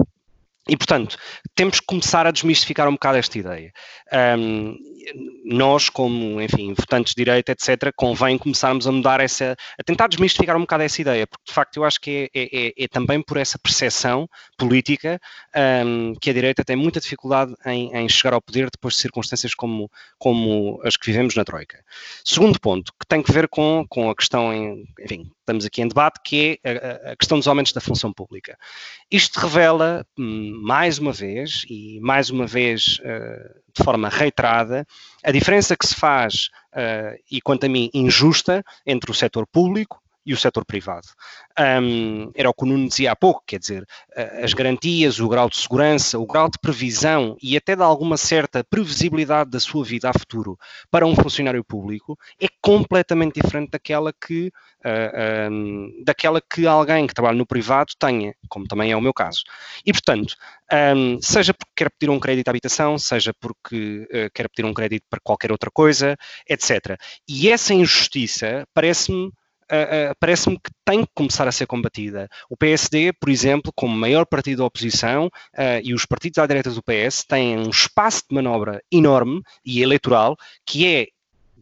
E, 0.70 0.78
portanto, 0.78 1.18
temos 1.56 1.80
que 1.80 1.86
começar 1.88 2.28
a 2.28 2.32
desmistificar 2.32 2.88
um 2.88 2.94
bocado 2.94 3.18
esta 3.18 3.38
ideia. 3.38 3.74
Um, 4.38 4.78
nós, 5.44 5.90
como, 5.90 6.40
enfim, 6.40 6.74
votantes 6.74 7.14
de 7.16 7.24
direita, 7.24 7.52
etc., 7.52 7.92
convém 7.96 8.38
começarmos 8.38 8.88
a 8.88 8.92
mudar 8.92 9.20
essa, 9.20 9.56
a 9.80 9.84
tentar 9.84 10.08
desmistificar 10.08 10.56
um 10.56 10.62
bocado 10.62 10.84
essa 10.84 11.02
ideia, 11.02 11.26
porque 11.26 11.46
de 11.48 11.54
facto 11.54 11.78
eu 11.78 11.84
acho 11.84 12.00
que 12.00 12.30
é, 12.34 12.40
é, 12.40 12.68
é, 12.68 12.74
é 12.78 12.88
também 12.88 13.22
por 13.22 13.38
essa 13.38 13.58
percepção 13.58 14.30
política 14.56 15.20
um, 15.84 16.14
que 16.22 16.30
a 16.30 16.34
direita 16.34 16.64
tem 16.64 16.76
muita 16.76 17.00
dificuldade 17.00 17.54
em, 17.66 17.92
em, 17.96 18.08
chegar 18.08 18.34
ao 18.34 18.42
poder 18.42 18.70
depois 18.70 18.94
de 18.94 19.02
circunstâncias 19.02 19.56
como, 19.56 19.90
como 20.20 20.80
as 20.84 20.96
que 20.96 21.08
vivemos 21.08 21.36
na 21.36 21.44
Troika. 21.44 21.84
Segundo 22.24 22.60
ponto, 22.60 22.94
que 23.00 23.08
tem 23.08 23.24
que 23.24 23.32
ver 23.32 23.48
com, 23.48 23.86
com 23.90 24.10
a 24.10 24.16
questão, 24.16 24.54
em, 24.54 24.86
enfim, 25.00 25.32
estamos 25.40 25.66
aqui 25.66 25.82
em 25.82 25.88
debate, 25.88 26.20
que 26.24 26.60
é 26.64 26.70
a, 26.70 27.12
a 27.12 27.16
questão 27.16 27.38
dos 27.38 27.48
aumentos 27.48 27.74
da 27.74 27.82
função 27.82 28.14
pública. 28.14 28.58
Isto 29.10 29.40
revela, 29.40 30.06
hum, 30.18 30.51
mais 30.52 31.00
uma 31.00 31.12
vez, 31.12 31.66
e 31.70 32.00
mais 32.02 32.30
uma 32.30 32.46
vez 32.46 33.00
uh, 33.00 33.62
de 33.74 33.84
forma 33.84 34.10
reiterada, 34.10 34.86
a 35.24 35.32
diferença 35.32 35.76
que 35.76 35.88
se 35.88 35.96
faz, 35.96 36.50
uh, 36.74 37.18
e 37.30 37.42
quanto 37.42 37.66
a 37.66 37.70
mim, 37.70 37.90
injusta, 37.94 38.64
entre 38.86 39.10
o 39.10 39.14
setor 39.14 39.48
público 39.48 40.02
e 40.26 40.34
o 40.34 40.38
setor 40.38 40.66
privado. 40.66 41.08
Um, 41.60 42.32
era 42.36 42.50
o 42.50 42.54
que 42.54 42.64
o 42.64 42.68
Nuno 42.68 42.88
dizia 42.88 43.12
há 43.12 43.16
pouco, 43.16 43.44
quer 43.46 43.60
dizer, 43.60 43.86
as 44.44 44.54
garantias, 44.54 45.20
o 45.20 45.28
grau 45.28 45.50
de 45.50 45.58
segurança, 45.58 46.18
o 46.20 46.26
grau 46.26 46.50
de 46.50 46.58
previsão 46.60 47.36
e 47.42 47.58
até 47.58 47.76
de 47.76 47.82
alguma 47.82 48.18
certa 48.18 48.64
previsibilidade 48.64 49.50
da 49.50 49.60
sua 49.60 49.84
vida 49.84 50.10
a 50.10 50.14
futuro 50.14 50.58
para 50.90 51.06
um 51.06 51.16
funcionário 51.16 51.64
público 51.64 52.18
é 52.40 52.48
completamente 52.62 53.42
diferente 53.42 53.72
daquela 53.72 54.14
que, 54.14 54.52
uh, 54.86 55.52
um, 55.52 56.04
daquela 56.04 56.42
que 56.42 56.68
alguém 56.68 57.08
que 57.08 57.14
trabalha 57.14 57.38
no 57.38 57.46
privado 57.46 57.94
tenha, 57.98 58.34
como 58.50 58.68
também 58.68 58.92
é 58.92 58.96
o 58.96 59.02
meu 59.02 59.14
caso. 59.14 59.44
E, 59.86 59.92
portanto, 59.92 60.36
um, 60.96 61.22
seja 61.22 61.54
porque 61.54 61.72
quer 61.76 61.90
pedir 61.92 62.12
um 62.12 62.20
crédito 62.20 62.48
à 62.48 62.52
habitação, 62.52 62.98
seja 62.98 63.34
porque 63.34 64.08
uh, 64.10 64.32
quer 64.34 64.48
pedir 64.50 64.66
um 64.66 64.74
crédito 64.74 65.06
para 65.10 65.20
qualquer 65.22 65.52
outra 65.52 65.72
coisa, 65.72 66.16
etc. 66.48 66.98
E 67.28 67.50
essa 67.50 67.74
injustiça 67.74 68.66
parece-me 68.74 69.32
parece-me 70.20 70.58
que 70.58 70.72
tem 70.86 71.06
que 71.06 71.12
começar 71.14 71.48
a 71.48 71.52
ser 71.52 71.66
combatida. 71.66 72.28
O 72.50 72.58
PSD, 72.58 73.14
por 73.14 73.30
exemplo, 73.30 73.72
como 73.76 73.96
maior 73.96 74.26
partido 74.26 74.60
da 74.60 74.66
oposição, 74.66 75.28
uh, 75.28 75.82
e 75.84 75.94
os 75.94 76.06
partidos 76.06 76.38
à 76.40 76.46
direita 76.46 76.70
do 76.70 76.84
PS 76.84 77.24
têm 77.24 77.58
um 77.58 77.70
espaço 77.70 78.24
de 78.30 78.36
manobra 78.36 78.82
enorme 78.92 79.42
e 79.66 79.82
eleitoral 79.82 80.38
que 80.66 80.86
é 80.88 81.08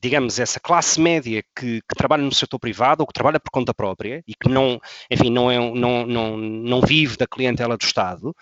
digamos, 0.01 0.39
essa 0.39 0.59
classe 0.59 0.99
média 0.99 1.43
que, 1.55 1.81
que, 1.81 1.95
trabalha 1.95 2.23
no 2.23 2.33
setor 2.33 2.57
privado 2.57 3.01
ou 3.01 3.07
que 3.07 3.13
trabalha 3.13 3.39
por 3.39 3.51
conta 3.51 3.73
própria 3.73 4.23
e 4.25 4.33
que 4.33 4.47
não, 4.47 4.79
enfim, 5.11 5.29
não, 5.29 5.51
é, 5.51 5.57
não, 5.57 6.05
não, 6.05 6.37
não 6.37 6.81
vive 6.81 7.17
da 7.17 7.27
clientela 7.27 7.77
do 7.77 7.83
Estado, 7.83 8.33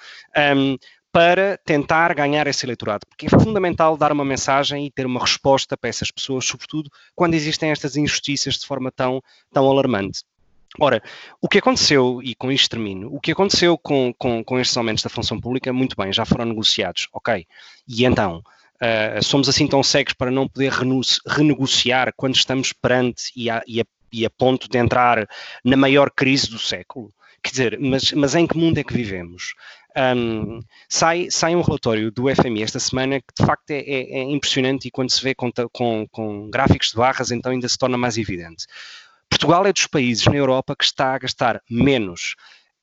um, 0.56 0.78
para 1.18 1.58
tentar 1.66 2.14
ganhar 2.14 2.46
esse 2.46 2.64
eleitorado, 2.64 3.08
porque 3.08 3.26
é 3.26 3.30
fundamental 3.30 3.98
dar 3.98 4.12
uma 4.12 4.24
mensagem 4.24 4.86
e 4.86 4.92
ter 4.92 5.04
uma 5.04 5.20
resposta 5.20 5.76
para 5.76 5.90
essas 5.90 6.12
pessoas, 6.12 6.46
sobretudo 6.46 6.92
quando 7.16 7.34
existem 7.34 7.72
estas 7.72 7.98
injustiças 7.98 8.54
de 8.54 8.68
forma 8.68 8.92
tão, 8.92 9.20
tão 9.52 9.66
alarmante. 9.66 10.22
Ora, 10.80 11.02
o 11.42 11.50
que 11.50 11.58
aconteceu, 11.58 12.22
e 12.22 12.36
com 12.36 12.52
isto 12.52 12.70
termino, 12.70 13.12
o 13.12 13.20
que 13.20 13.32
aconteceu 13.32 13.80
com, 13.80 14.14
com, 14.16 14.44
com 14.44 14.60
estes 14.60 14.78
aumentos 14.78 15.04
da 15.04 15.10
função 15.10 15.42
pública, 15.42 15.74
muito 15.74 15.96
bem, 15.98 16.14
já 16.14 16.24
foram 16.24 16.46
negociados, 16.46 17.08
ok. 17.12 17.48
E 17.88 18.06
então, 18.06 18.44
uh, 18.76 19.24
somos 19.24 19.50
assim 19.50 19.66
tão 19.66 19.82
cegos 19.82 20.14
para 20.14 20.30
não 20.30 20.48
poder 20.48 20.72
renegociar 21.26 22.14
quando 22.16 22.36
estamos 22.36 22.72
perante 22.74 23.32
e 23.36 23.50
a, 23.50 23.64
e, 23.66 23.82
a, 23.82 23.86
e 24.14 24.24
a 24.24 24.30
ponto 24.30 24.70
de 24.70 24.78
entrar 24.78 25.28
na 25.66 25.76
maior 25.76 26.12
crise 26.12 26.48
do 26.48 26.60
século? 26.60 27.12
Quer 27.42 27.50
dizer, 27.52 27.80
mas, 27.80 28.12
mas 28.12 28.36
em 28.36 28.46
que 28.46 28.58
mundo 28.58 28.78
é 28.78 28.84
que 28.84 28.94
vivemos? 28.94 29.54
Um, 29.98 30.60
sai, 30.88 31.28
sai 31.32 31.56
um 31.56 31.62
relatório 31.62 32.12
do 32.12 32.26
FMI 32.34 32.62
esta 32.62 32.80
semana 32.80 33.20
que 33.20 33.34
de 33.40 33.44
facto 33.44 33.72
é, 33.72 33.80
é, 33.80 34.20
é 34.20 34.24
impressionante 34.24 34.88
e 34.88 34.92
quando 34.92 35.10
se 35.10 35.24
vê 35.24 35.34
com, 35.34 35.52
com, 35.72 36.08
com 36.12 36.50
gráficos 36.52 36.90
de 36.90 36.96
barras 36.96 37.32
então 37.32 37.52
ainda 37.52 37.68
se 37.68 37.78
torna 37.78 37.98
mais 37.98 38.16
evidente. 38.16 38.68
Portugal 39.28 39.66
é 39.66 39.74
dos 39.74 39.88
países 39.88 40.26
na 40.26 40.36
Europa 40.36 40.76
que 40.76 40.86
está 40.86 41.16
a 41.16 41.18
gastar 41.18 41.62
menos 41.70 42.36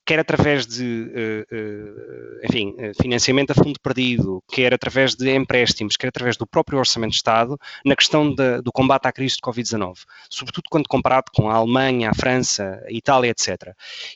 quer 0.04 0.18
através 0.18 0.66
de, 0.66 0.84
uh, 0.84 1.54
uh, 1.54 2.46
enfim, 2.46 2.74
eh, 2.78 2.92
financiamento 3.00 3.52
a 3.52 3.54
fundo 3.54 3.80
perdido, 3.80 4.42
quer 4.48 4.74
através 4.74 5.14
de 5.14 5.34
empréstimos, 5.34 5.96
quer 5.96 6.08
através 6.08 6.36
do 6.36 6.46
próprio 6.46 6.78
Orçamento 6.78 7.12
de 7.12 7.16
Estado, 7.16 7.58
na 7.84 7.96
questão 7.96 8.32
de, 8.34 8.60
do 8.60 8.70
combate 8.70 9.06
à 9.06 9.12
crise 9.12 9.36
de 9.36 9.40
Covid-19, 9.40 10.00
sobretudo 10.28 10.64
quando 10.70 10.88
comparado 10.88 11.30
com 11.32 11.48
a 11.48 11.54
Alemanha, 11.54 12.10
a 12.10 12.14
França, 12.14 12.82
a 12.86 12.92
Itália, 12.92 13.30
etc. 13.30 13.72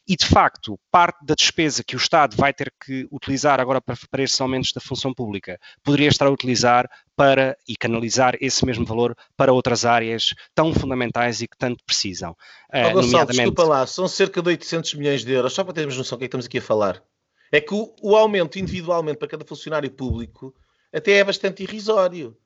E, 0.07 0.17
de 0.17 0.27
facto, 0.27 0.79
parte 0.91 1.25
da 1.25 1.35
despesa 1.35 1.83
que 1.83 1.97
o 1.97 1.99
Estado 1.99 2.37
vai 2.37 2.53
ter 2.53 2.73
que 2.85 3.07
utilizar 3.11 3.61
agora 3.61 3.81
para, 3.81 3.97
para 4.11 4.23
estes 4.23 4.41
aumentos 4.41 4.73
da 4.73 4.81
função 4.81 5.15
pública 5.15 5.59
poderia 5.83 6.09
estar 6.09 6.27
a 6.27 6.31
utilizar 6.31 6.89
para 7.19 7.59
e 7.67 7.77
canalizar 7.77 8.37
esse 8.41 8.65
mesmo 8.65 8.87
valor 8.87 9.17
para 9.37 9.53
outras 9.53 9.85
áreas 9.85 10.35
tão 10.55 10.73
fundamentais 10.73 11.43
e 11.43 11.49
que 11.49 11.59
tanto 11.59 11.83
precisam. 11.85 12.37
Oh, 12.73 12.77
Gonçalo, 12.77 13.03
nomeadamente... 13.03 13.37
desculpa 13.39 13.65
lá, 13.65 13.85
são 13.89 14.07
cerca 14.07 14.41
de 14.41 14.51
800 14.51 14.95
milhões 14.95 15.25
de 15.25 15.33
euros, 15.33 15.53
só 15.53 15.65
para 15.65 15.75
termos 15.75 15.99
noção 15.99 16.17
do 16.17 16.21
que, 16.21 16.27
é 16.27 16.29
que 16.29 16.29
estamos 16.29 16.47
aqui 16.47 16.59
a 16.59 16.63
falar. 16.63 17.03
É 17.51 17.61
que 17.61 17.75
o, 17.75 17.93
o, 18.01 18.15
aumento 18.15 18.57
individualmente 18.57 19.19
para 19.19 19.27
cada 19.27 19.45
funcionário 19.45 19.91
público 19.91 20.55
até 20.93 21.15
é 21.15 21.25
bastante 21.25 21.65
irrisório. 21.65 22.37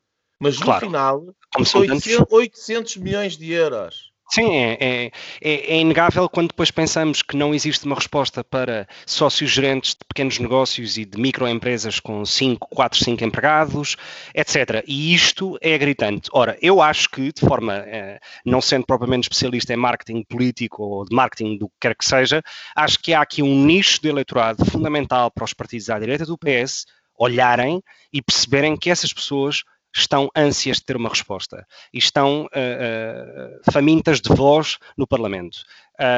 Mas 0.41 0.59
no 0.59 0.65
claro, 0.65 0.87
final, 0.87 1.35
são 1.67 1.83
800, 1.83 2.27
800 2.31 2.97
milhões 2.97 3.37
de 3.37 3.53
euros. 3.53 4.11
Sim, 4.35 4.57
é, 4.57 4.79
é, 4.81 5.13
é, 5.43 5.75
é, 5.75 5.79
inegável 5.79 6.27
quando 6.27 6.49
depois 6.49 6.71
pensamos 6.71 7.21
que 7.21 7.37
não 7.37 7.55
existe 7.55 7.85
uma 7.85 7.95
resposta 7.95 8.43
para 8.43 8.89
sócios 9.05 9.51
gerentes 9.51 9.91
de 9.91 10.07
pequenos 10.09 10.39
negócios 10.39 10.97
e 10.97 11.05
de 11.05 11.21
microempresas 11.21 12.01
com 12.01 12.25
5, 12.25 12.67
4, 12.71 13.05
5 13.05 13.25
empregados, 13.25 13.95
etc. 14.35 14.83
E 14.87 15.13
isto 15.13 15.59
é 15.61 15.77
gritante. 15.77 16.31
Ora, 16.33 16.57
eu 16.63 16.81
acho 16.81 17.11
que, 17.11 17.31
de 17.31 17.41
forma, 17.47 17.85
eh, 17.87 18.19
não 18.43 18.63
sendo 18.63 18.87
propriamente 18.87 19.25
especialista 19.25 19.75
em 19.75 19.77
marketing 19.77 20.25
político 20.25 20.83
ou 20.83 21.05
de 21.05 21.15
marketing 21.15 21.59
do 21.59 21.69
que 21.69 21.75
quer 21.83 21.95
que 21.95 22.05
seja, 22.07 22.43
acho 22.75 22.99
que 23.01 23.13
há 23.13 23.21
aqui 23.21 23.43
um 23.43 23.67
nicho 23.67 24.01
de 24.01 24.09
eleitorado 24.09 24.65
fundamental 24.65 25.31
para 25.31 25.45
os 25.45 25.53
partidos 25.53 25.91
à 25.91 25.99
direita 25.99 26.25
do 26.25 26.39
PS 26.39 26.87
olharem 27.19 27.83
e 28.11 28.23
perceberem 28.23 28.79
que 28.79 28.89
essas 28.89 29.13
pessoas 29.13 29.63
estão 29.95 30.31
ânsias 30.35 30.79
de 30.79 30.85
ter 30.85 30.97
uma 30.97 31.09
resposta 31.09 31.67
e 31.93 31.99
estão 31.99 32.45
uh, 32.45 32.47
uh, 32.47 33.73
famintas 33.73 34.21
de 34.21 34.35
voz 34.35 34.79
no 34.97 35.07
Parlamento. 35.07 35.59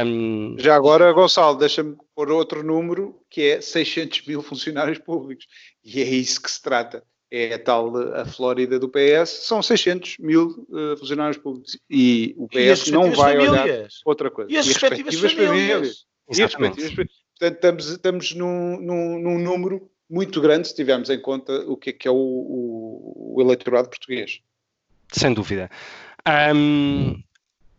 Um... 0.06 0.56
Já 0.58 0.76
agora, 0.76 1.12
Gonçalo, 1.12 1.58
deixa-me 1.58 1.96
pôr 2.14 2.30
outro 2.30 2.62
número 2.62 3.20
que 3.28 3.42
é 3.42 3.60
600 3.60 4.26
mil 4.26 4.42
funcionários 4.42 4.98
públicos 4.98 5.46
e 5.84 6.00
é 6.00 6.04
isso 6.04 6.40
que 6.40 6.50
se 6.50 6.62
trata. 6.62 7.02
É 7.30 7.54
a 7.54 7.58
tal 7.58 7.96
a 8.14 8.24
Flórida 8.24 8.78
do 8.78 8.88
PS, 8.88 9.46
são 9.46 9.60
600 9.60 10.18
mil 10.18 10.66
uh, 10.68 10.96
funcionários 10.96 11.36
públicos 11.36 11.76
e 11.90 12.32
o 12.38 12.46
PS 12.46 12.86
e 12.86 12.92
não 12.92 13.10
vai 13.10 13.34
famílias? 13.34 13.64
olhar 13.64 13.88
outra 14.04 14.30
coisa. 14.30 14.52
E 14.52 14.56
as, 14.56 14.66
e 14.66 14.70
as 14.70 14.76
respectivas, 14.76 15.14
respectivas 15.14 15.48
famílias. 15.48 15.72
famílias. 15.72 16.06
E 16.28 16.42
as 16.42 16.54
respectivas, 16.54 17.12
portanto, 17.38 17.54
estamos, 17.54 17.88
estamos 17.88 18.34
num, 18.34 18.80
num, 18.80 19.18
num 19.18 19.38
número 19.40 19.90
muito 20.14 20.40
grande 20.40 20.68
se 20.68 20.74
tivermos 20.74 21.10
em 21.10 21.20
conta 21.20 21.52
o 21.66 21.76
que 21.76 21.90
é, 21.90 21.92
que 21.92 22.06
é 22.06 22.10
o, 22.10 22.14
o, 22.14 23.34
o 23.36 23.42
eleitorado 23.42 23.88
português. 23.88 24.40
Sem 25.12 25.34
dúvida. 25.34 25.68
Um, 26.54 27.20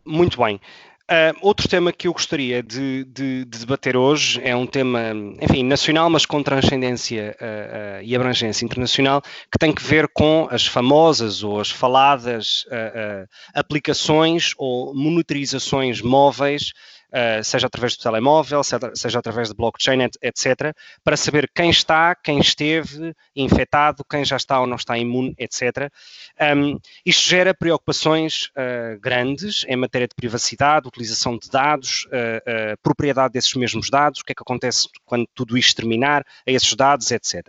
muito 0.04 0.38
bem. 0.38 0.60
Uh, 1.08 1.38
outro 1.40 1.68
tema 1.68 1.92
que 1.92 2.08
eu 2.08 2.12
gostaria 2.12 2.64
de, 2.64 3.04
de, 3.04 3.44
de, 3.44 3.58
debater 3.60 3.96
hoje 3.96 4.40
é 4.42 4.56
um 4.56 4.66
tema, 4.66 5.12
enfim, 5.40 5.62
nacional, 5.62 6.10
mas 6.10 6.26
com 6.26 6.42
transcendência 6.42 7.36
uh, 7.40 7.44
uh, 7.44 8.02
e 8.02 8.14
abrangência 8.14 8.64
internacional, 8.64 9.22
que 9.22 9.56
tem 9.56 9.72
que 9.72 9.84
ver 9.84 10.08
com 10.08 10.48
as 10.50 10.66
famosas 10.66 11.44
ou 11.44 11.60
as 11.60 11.70
faladas 11.70 12.66
aplicações 13.54 14.52
ou 14.58 14.92
monitorizações 14.94 16.02
móveis 16.02 16.72
uh, 17.16 17.42
seja 17.42 17.66
através 17.66 17.96
do 17.96 18.02
telemóvel, 18.02 18.62
seja, 18.62 18.92
seja 18.94 19.18
através 19.18 19.48
de 19.48 19.54
blockchain, 19.54 20.08
etc., 20.22 20.74
para 21.02 21.16
saber 21.16 21.50
quem 21.54 21.70
está, 21.70 22.14
quem 22.14 22.38
esteve 22.38 23.14
infectado, 23.34 24.04
quem 24.08 24.24
já 24.24 24.36
está 24.36 24.60
ou 24.60 24.66
não 24.66 24.76
está 24.76 24.98
imune, 24.98 25.34
etc. 25.38 25.90
Um, 26.56 26.78
isto 27.04 27.28
gera 27.28 27.54
preocupações 27.54 28.50
uh, 28.50 29.00
grandes 29.00 29.64
em 29.68 29.76
matéria 29.76 30.06
de 30.06 30.14
privacidade, 30.14 30.86
utilização 30.86 31.38
de 31.38 31.48
dados, 31.48 32.06
uh, 32.06 32.76
propriedade 32.82 33.32
desses 33.32 33.54
mesmos 33.54 33.88
dados, 33.88 34.20
o 34.20 34.24
que 34.24 34.32
é 34.32 34.34
que 34.34 34.42
acontece 34.42 34.88
quando 35.04 35.26
tudo 35.34 35.56
isto 35.56 35.76
terminar, 35.76 36.24
a 36.46 36.50
esses 36.50 36.74
dados, 36.74 37.10
etc. 37.10 37.46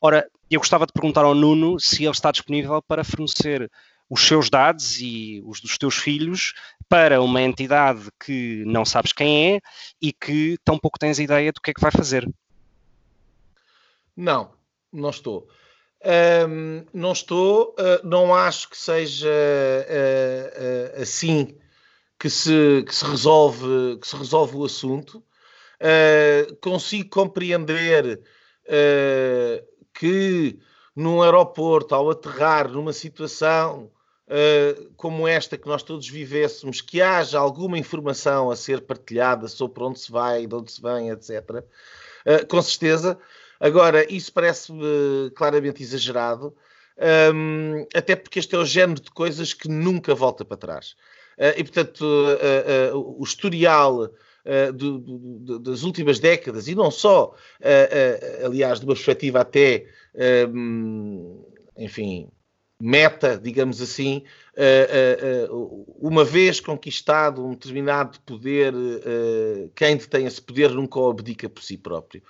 Ora, 0.00 0.26
eu 0.50 0.58
gostava 0.58 0.84
de 0.84 0.92
perguntar 0.92 1.24
ao 1.24 1.34
Nuno 1.34 1.78
se 1.78 2.02
ele 2.02 2.10
está 2.10 2.32
disponível 2.32 2.82
para 2.82 3.04
fornecer 3.04 3.70
os 4.10 4.26
seus 4.26 4.50
dados 4.50 5.00
e 5.00 5.40
os 5.46 5.60
dos 5.60 5.78
teus 5.78 5.96
filhos 5.96 6.52
para 6.88 7.22
uma 7.22 7.40
entidade 7.40 8.10
que 8.18 8.64
não 8.66 8.84
sabes 8.84 9.12
quem 9.12 9.54
é 9.54 9.60
e 10.02 10.12
que 10.12 10.58
tão 10.64 10.76
pouco 10.76 10.98
tens 10.98 11.20
ideia 11.20 11.52
do 11.52 11.60
que 11.60 11.70
é 11.70 11.74
que 11.74 11.80
vai 11.80 11.92
fazer. 11.92 12.28
Não, 14.16 14.50
não 14.92 15.10
estou. 15.10 15.48
Um, 16.04 16.84
não 16.92 17.12
estou, 17.12 17.76
uh, 17.78 18.06
não 18.06 18.34
acho 18.34 18.68
que 18.68 18.76
seja 18.76 19.28
uh, 19.28 20.98
uh, 20.98 21.02
assim 21.02 21.56
que 22.18 22.28
se, 22.28 22.82
que, 22.86 22.94
se 22.94 23.04
resolve, 23.04 23.98
que 24.00 24.08
se 24.08 24.16
resolve 24.16 24.56
o 24.56 24.64
assunto. 24.64 25.24
consigo 26.60 27.08
compreender 27.08 28.20
que 29.94 30.58
num 30.94 31.22
aeroporto, 31.22 31.94
ao 31.94 32.10
aterrar 32.10 32.68
numa 32.68 32.92
situação 32.92 33.90
uh, 34.30 34.92
como 34.96 35.26
esta 35.26 35.58
que 35.58 35.66
nós 35.66 35.82
todos 35.82 36.08
vivêssemos, 36.08 36.80
que 36.80 37.02
haja 37.02 37.38
alguma 37.38 37.78
informação 37.78 38.50
a 38.50 38.56
ser 38.56 38.82
partilhada 38.82 39.48
sobre 39.48 39.82
onde 39.82 39.98
se 39.98 40.10
vai, 40.10 40.46
de 40.46 40.54
onde 40.54 40.70
se 40.70 40.80
vem, 40.80 41.10
etc. 41.10 41.30
Uh, 41.50 41.64
eh, 42.24 42.44
com 42.44 42.62
certeza. 42.62 43.18
Agora, 43.58 44.10
isso 44.10 44.32
parece-me 44.32 45.30
claramente 45.34 45.82
exagerado, 45.82 46.54
um, 46.96 47.76
ehm, 47.78 47.86
até 47.94 48.16
porque 48.16 48.38
este 48.38 48.54
é 48.54 48.58
o 48.58 48.64
género 48.64 49.00
de 49.00 49.10
coisas 49.10 49.52
que 49.52 49.68
nunca 49.68 50.14
volta 50.14 50.44
para 50.44 50.56
trás. 50.56 50.96
Uh, 51.36 51.58
e, 51.58 51.64
portanto, 51.64 52.02
o 52.94 53.22
historial 53.22 54.10
do, 54.74 54.98
do, 54.98 55.58
das 55.58 55.82
últimas 55.82 56.18
décadas, 56.18 56.66
e 56.68 56.74
não 56.74 56.90
só, 56.90 57.34
aliás, 58.42 58.80
de 58.80 58.86
uma 58.86 58.94
perspectiva 58.94 59.40
até, 59.40 59.84
um, 60.48 61.44
enfim, 61.76 62.30
meta, 62.80 63.38
digamos 63.38 63.80
assim, 63.82 64.24
uh, 64.56 65.54
uh, 65.54 65.86
uma 66.00 66.24
vez 66.24 66.60
conquistado 66.60 67.44
um 67.44 67.50
determinado 67.50 68.18
poder, 68.20 68.72
quem 69.74 69.96
detém 69.96 70.26
esse 70.26 70.40
poder 70.40 70.70
nunca 70.70 70.98
abdica 71.08 71.48
por 71.48 71.62
si 71.62 71.76
próprio. 71.76 72.22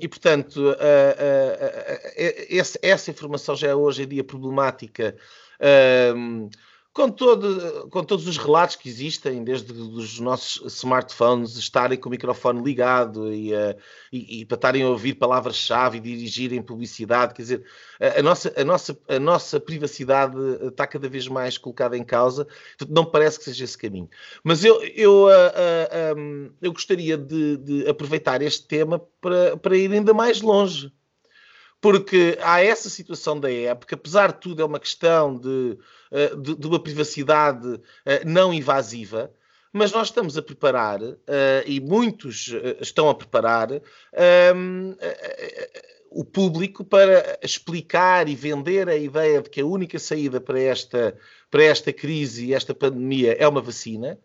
E, 0.00 0.08
portanto, 0.08 0.76
essa 2.82 3.10
informação 3.10 3.56
já 3.56 3.68
é 3.68 3.74
hoje 3.74 4.02
em 4.02 4.08
dia 4.08 4.24
problemática. 4.24 5.16
Com, 6.92 7.10
todo, 7.10 7.88
com 7.90 8.02
todos 8.02 8.26
os 8.26 8.36
relatos 8.36 8.74
que 8.74 8.88
existem, 8.88 9.44
desde 9.44 9.72
os 9.72 10.18
nossos 10.18 10.74
smartphones 10.74 11.56
estarem 11.56 11.96
com 11.96 12.08
o 12.08 12.10
microfone 12.10 12.60
ligado 12.60 13.32
e, 13.32 13.54
uh, 13.54 13.76
e, 14.12 14.40
e 14.40 14.44
para 14.44 14.56
estarem 14.56 14.82
a 14.82 14.88
ouvir 14.88 15.14
palavras-chave 15.14 15.98
e 15.98 16.00
dirigirem 16.00 16.60
publicidade, 16.60 17.34
quer 17.34 17.42
dizer, 17.42 17.64
a, 18.00 18.18
a, 18.18 18.22
nossa, 18.22 18.52
a, 18.56 18.64
nossa, 18.64 18.98
a 19.06 19.18
nossa 19.18 19.60
privacidade 19.60 20.36
está 20.66 20.88
cada 20.88 21.08
vez 21.08 21.28
mais 21.28 21.56
colocada 21.56 21.96
em 21.96 22.02
causa, 22.02 22.48
não 22.88 23.04
parece 23.04 23.38
que 23.38 23.44
seja 23.44 23.64
esse 23.64 23.78
caminho. 23.78 24.08
Mas 24.42 24.64
eu, 24.64 24.82
eu, 24.82 25.26
uh, 25.26 26.14
uh, 26.16 26.18
um, 26.18 26.50
eu 26.60 26.72
gostaria 26.72 27.16
de, 27.16 27.58
de, 27.58 27.88
aproveitar 27.88 28.42
este 28.42 28.66
tema 28.66 28.98
para, 29.20 29.56
para 29.56 29.76
ir 29.76 29.92
ainda 29.92 30.12
mais 30.12 30.40
longe. 30.40 30.92
Porque 31.80 32.36
há 32.42 32.62
essa 32.62 32.90
situação 32.90 33.38
da 33.38 33.52
época, 33.52 33.94
apesar 33.94 34.32
de 34.32 34.40
tudo, 34.40 34.62
é 34.62 34.64
uma 34.64 34.80
questão 34.80 35.38
de 35.38 35.78
eh, 36.10 36.34
de, 36.34 36.54
de 36.54 36.66
uma 36.66 36.82
privacidade 36.82 37.80
eh, 38.06 38.24
não 38.24 38.52
invasiva, 38.52 39.30
mas 39.70 39.92
nós 39.92 40.08
estamos 40.08 40.38
a 40.38 40.42
preparar, 40.42 41.02
uh, 41.02 41.16
e 41.66 41.78
muitos 41.78 42.54
estão 42.80 43.10
a 43.10 43.14
preparar, 43.14 43.68
um, 44.56 44.96
o 46.10 46.24
público 46.24 46.82
para 46.82 47.38
explicar 47.42 48.26
e 48.26 48.34
vender 48.34 48.88
a 48.88 48.96
ideia 48.96 49.42
de 49.42 49.50
que 49.50 49.60
a 49.60 49.66
única 49.66 49.98
saída 49.98 50.40
para 50.40 50.58
esta, 50.58 51.14
para 51.50 51.62
esta 51.62 51.92
crise 51.92 52.46
e 52.46 52.54
esta 52.54 52.74
pandemia 52.74 53.36
é 53.38 53.46
uma 53.46 53.60
vacina, 53.60 54.18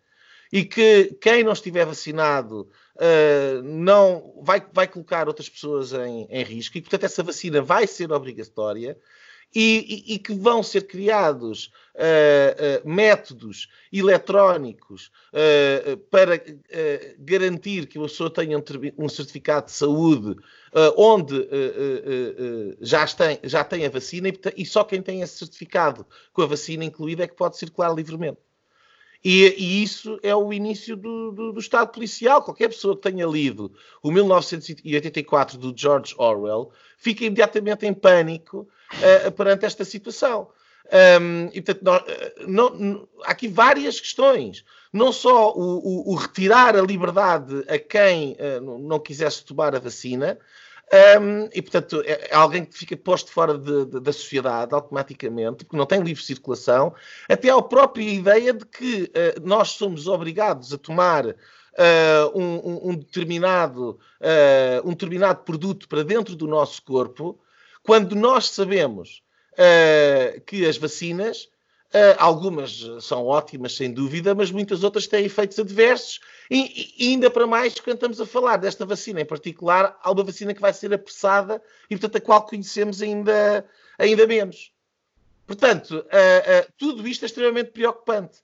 e 0.53 0.63
que 0.63 1.17
quem 1.19 1.43
não 1.43 1.51
estiver 1.51 1.83
vacinado 1.83 2.69
uh, 2.95 3.63
não 3.63 4.35
vai, 4.43 4.63
vai 4.71 4.87
colocar 4.87 5.27
outras 5.27 5.49
pessoas 5.49 5.93
em, 5.93 6.27
em 6.29 6.43
risco, 6.43 6.77
e 6.77 6.81
portanto 6.81 7.05
essa 7.05 7.23
vacina 7.23 7.59
vai 7.59 7.87
ser 7.87 8.11
obrigatória. 8.11 8.95
E, 9.55 10.03
e, 10.07 10.15
e 10.15 10.19
que 10.19 10.33
vão 10.33 10.63
ser 10.63 10.87
criados 10.87 11.71
uh, 11.93 12.83
uh, 12.83 12.89
métodos 12.89 13.69
eletrónicos 13.91 15.11
uh, 15.29 15.95
para 16.09 16.41
garantir 17.19 17.85
que 17.85 17.99
a 17.99 18.01
pessoa 18.01 18.31
tenha 18.33 18.57
um, 18.57 18.63
um 18.97 19.07
certificado 19.07 19.67
de 19.67 19.73
saúde 19.73 20.35
onde 20.97 21.47
já, 22.81 23.05
tem, 23.05 23.39
já 23.43 23.63
tem 23.63 23.85
a 23.85 23.91
vacina. 23.91 24.27
E, 24.27 24.39
e 24.57 24.65
só 24.65 24.83
quem 24.83 25.03
tem 25.03 25.21
esse 25.21 25.37
certificado 25.37 26.03
com 26.31 26.41
a 26.41 26.47
vacina 26.47 26.83
incluída 26.83 27.23
é 27.23 27.27
que 27.27 27.35
pode 27.35 27.55
circular 27.55 27.93
livremente. 27.93 28.39
E, 29.23 29.55
e, 29.57 29.83
isso 29.83 30.19
é 30.21 30.35
o 30.35 30.51
início 30.51 30.97
do, 30.97 31.31
do, 31.31 31.53
do, 31.53 31.59
Estado 31.59 31.91
policial. 31.91 32.41
Qualquer 32.41 32.67
pessoa 32.67 32.95
que 32.95 33.03
tenha 33.03 33.25
lido 33.25 33.71
o 34.01 34.11
1984 34.11 35.57
do 35.57 35.73
George 35.75 36.13
Orwell 36.17 36.71
fica 36.97 37.23
imediatamente 37.23 37.85
em 37.85 37.93
pânico 37.93 38.67
uh, 38.93 39.31
perante 39.31 39.65
esta 39.65 39.85
situação. 39.85 40.49
Um, 41.21 41.49
e, 41.53 41.61
portanto, 41.61 42.05
eh, 42.07 42.33
não, 42.45 42.69
não, 42.71 43.07
há 43.23 43.31
aqui 43.31 43.47
várias 43.47 43.99
questões. 43.99 44.65
Não 44.91 45.13
só 45.13 45.53
o, 45.53 45.79
o, 45.79 46.11
o 46.11 46.15
retirar 46.15 46.75
a 46.75 46.81
liberdade 46.81 47.63
a 47.67 47.79
quem 47.79 48.33
uh, 48.33 48.79
não 48.79 48.99
quisesse 48.99 49.45
tomar 49.45 49.73
a 49.73 49.79
vacina, 49.79 50.37
um, 50.93 51.49
e, 51.51 51.61
portanto, 51.61 52.03
é, 52.05 52.29
é 52.29 52.35
alguém 52.35 52.63
que 52.63 52.77
fica 52.77 52.95
posto 52.95 53.31
fora 53.31 53.57
de, 53.57 53.85
de, 53.85 53.99
da 53.99 54.13
sociedade 54.13 54.75
automaticamente, 54.75 55.65
porque 55.65 55.75
não 55.75 55.87
tem 55.87 56.01
livre 56.01 56.23
circulação, 56.23 56.93
até 57.27 57.49
a 57.49 57.61
própria 57.61 58.07
ideia 58.07 58.53
de 58.53 58.63
que 58.65 59.03
uh, 59.03 59.41
nós 59.43 59.71
somos 59.71 60.07
obrigados 60.07 60.71
a 60.71 60.77
tomar 60.77 61.25
uh, 61.25 61.33
um, 62.35 62.89
um, 62.91 62.95
determinado, 62.95 63.99
uh, 64.21 64.87
um 64.87 64.91
determinado 64.91 65.43
produto 65.43 65.87
para 65.87 66.03
dentro 66.03 66.35
do 66.35 66.47
nosso 66.47 66.83
corpo, 66.83 67.39
quando 67.81 68.15
nós 68.15 68.49
sabemos 68.49 69.21
que 70.47 70.65
as 70.65 70.77
vacinas 70.77 71.47
Uh, 71.93 72.17
algumas 72.17 72.83
são 73.01 73.27
ótimas, 73.27 73.75
sem 73.75 73.93
dúvida, 73.93 74.33
mas 74.33 74.49
muitas 74.49 74.83
outras 74.83 75.05
têm 75.05 75.25
efeitos 75.25 75.59
adversos. 75.59 76.19
E, 76.49 76.91
e, 76.97 77.11
ainda 77.11 77.29
para 77.29 77.45
mais, 77.45 77.79
quando 77.79 77.97
estamos 77.97 78.19
a 78.19 78.25
falar 78.25 78.57
desta 78.57 78.83
vacina 78.83 79.21
em 79.21 79.25
particular, 79.25 79.95
há 80.01 80.11
uma 80.11 80.23
vacina 80.23 80.55
que 80.55 80.61
vai 80.61 80.73
ser 80.73 80.91
apressada 80.91 81.61
e, 81.87 81.95
portanto, 81.95 82.15
a 82.15 82.21
qual 82.21 82.47
conhecemos 82.47 82.99
ainda, 82.99 83.63
ainda 83.99 84.25
menos. 84.25 84.71
Portanto, 85.45 85.91
uh, 85.91 85.99
uh, 85.99 86.73
tudo 86.79 87.07
isto 87.07 87.23
é 87.23 87.27
extremamente 87.27 87.69
preocupante. 87.69 88.39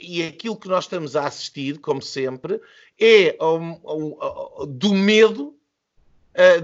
e 0.00 0.24
aquilo 0.24 0.56
que 0.56 0.66
nós 0.66 0.82
estamos 0.82 1.14
a 1.14 1.26
assistir, 1.26 1.78
como 1.78 2.02
sempre, 2.02 2.60
é 2.98 3.36
um, 3.40 3.78
um, 3.84 4.18
um, 4.62 4.66
do 4.66 4.92
medo 4.92 5.56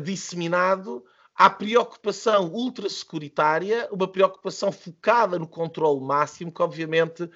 disseminado 0.03 1.05
à 1.41 1.49
preocupação 1.49 2.53
ultra-securitária, 2.53 3.89
uma 3.91 4.07
preocupação 4.07 4.71
focada 4.71 5.39
no 5.39 5.49
controle 5.49 5.99
máximo, 5.99 6.53
que 6.53 6.61
obviamente 6.61 7.23
uh, 7.23 7.31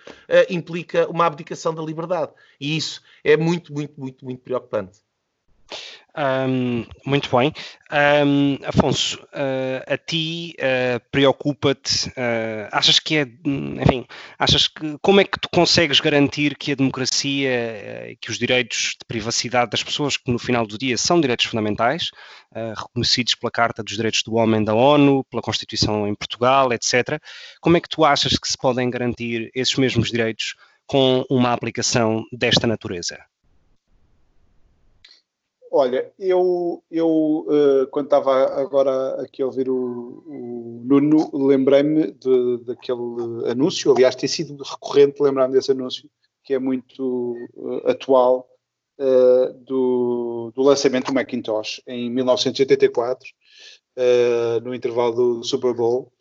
implica 0.51 1.09
uma 1.09 1.25
abdicação 1.25 1.75
da 1.75 1.83
liberdade. 1.83 2.31
E 2.61 2.77
isso 2.77 3.01
é 3.25 3.35
muito, 3.35 3.73
muito, 3.73 3.99
muito, 3.99 4.23
muito 4.23 4.43
preocupante. 4.43 5.01
Um, 6.17 6.87
muito 7.05 7.29
bem. 7.37 7.53
Um, 8.25 8.57
Afonso, 8.65 9.19
uh, 9.33 9.93
a 9.93 9.99
ti 9.99 10.55
uh, 10.61 11.01
preocupa-te, 11.11 12.09
uh, 12.11 12.69
achas 12.71 13.01
que 13.01 13.17
é, 13.17 13.23
enfim, 13.45 14.07
achas 14.39 14.69
que, 14.69 14.97
como 15.03 15.21
é 15.21 15.25
que 15.25 15.41
tu 15.41 15.49
consegues 15.53 15.99
garantir 15.99 16.57
que 16.57 16.71
a 16.71 16.77
democracia 16.77 18.11
e 18.11 18.17
que 18.17 18.31
os 18.31 18.39
direitos 18.39 18.97
de 19.01 19.05
privacidade 19.09 19.73
das 19.73 19.83
pessoas, 19.83 20.17
que 20.17 20.31
no 20.31 20.39
final 20.39 20.65
do 20.65 20.79
dia 20.79 20.97
são 20.97 21.21
direitos 21.21 21.47
fundamentais, 21.47 22.11
reconhecidos 22.77 23.35
pela 23.35 23.51
Carta 23.51 23.83
dos 23.83 23.97
Direitos 23.97 24.23
do 24.23 24.37
Homem 24.37 24.62
da 24.62 24.75
ONU, 24.75 25.25
pela 25.25 25.43
Constituição 25.43 26.07
em 26.07 26.15
Portugal, 26.15 26.73
etc., 26.73 27.21
como 27.61 27.77
é 27.77 27.81
que 27.81 27.89
tu 27.89 28.05
achas 28.05 28.39
que 28.39 28.47
se 28.47 28.57
podem 28.57 28.89
garantir 28.89 29.51
esses 29.53 29.75
mesmos 29.75 30.09
direitos 30.09 30.55
com 30.87 31.25
uma 31.29 31.53
aplicação 31.53 32.25
desta 32.33 32.67
natureza? 32.69 33.19
Olha, 35.77 36.09
eu, 36.20 36.85
eu 36.89 37.09
uh, 37.49 37.89
quando 37.91 38.07
estava 38.07 38.61
agora 38.61 39.20
aqui 39.20 39.43
a 39.43 39.47
ouvir 39.47 39.68
o, 39.68 40.22
o 40.25 40.83
Nuno, 40.85 41.29
lembrei-me 41.35 42.12
daquele 42.64 43.51
anúncio, 43.51 43.91
aliás, 43.91 44.14
tem 44.14 44.29
sido 44.29 44.62
recorrente 44.62 45.20
lembrar-me 45.20 45.53
desse 45.53 45.72
anúncio, 45.72 46.09
que 46.45 46.55
é 46.55 46.61
muito 46.61 47.35
uh, 47.55 47.91
atual, 47.91 48.49
uh, 49.01 49.53
do, 49.64 50.53
do, 50.55 50.62
lançamento 50.62 51.07
do 51.07 51.14
Macintosh 51.14 51.83
em 51.89 52.09
1984, 52.09 53.29
no 54.62 54.72
intervalo 54.72 55.41
do 55.41 55.43
Super 55.43 55.75
Bowl. 55.75 56.12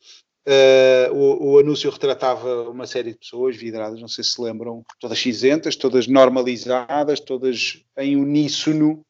O, 1.13 1.51
o, 1.51 1.59
anúncio 1.59 1.91
retratava 1.91 2.71
uma 2.71 2.87
série 2.87 3.11
de 3.11 3.19
pessoas 3.19 3.55
vidradas, 3.55 4.01
não 4.01 4.07
sei 4.07 4.23
se 4.23 4.41
lembram, 4.41 4.83
todas 4.99 5.19
cinzentas, 5.19 5.75
todas 5.75 6.07
normalizadas, 6.07 7.19
todas 7.19 7.83
em 7.99 8.15
uníssono, 8.15 9.05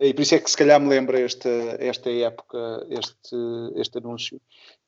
e 0.00 0.12
por 0.12 0.22
isso 0.22 0.34
é 0.34 0.38
que 0.38 0.50
se 0.50 0.56
calhar 0.56 0.80
me 0.80 0.88
lembra 0.88 1.18
esta, 1.20 1.48
esta 1.78 2.10
época, 2.10 2.86
este, 2.90 3.36
este 3.76 3.98
anúncio. 3.98 4.40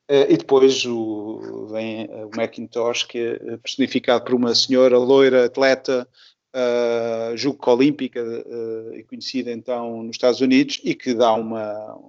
Uh, 0.09 0.25
e 0.27 0.37
depois 0.37 0.85
o, 0.85 1.67
vem 1.71 2.09
o 2.25 2.31
Macintosh, 2.35 3.03
que 3.03 3.19
é 3.19 3.57
personificado 3.57 4.23
por 4.25 4.33
uma 4.33 4.55
senhora 4.55 4.97
loira, 4.97 5.45
atleta, 5.45 6.07
uh, 6.55 7.37
julgo 7.37 7.71
olímpica 7.71 8.21
uh, 8.21 9.07
conhecida 9.07 9.51
então 9.51 10.03
nos 10.03 10.15
Estados 10.15 10.41
Unidos, 10.41 10.81
e 10.83 10.95
que 10.95 11.13
dá 11.13 11.33
uma. 11.33 11.99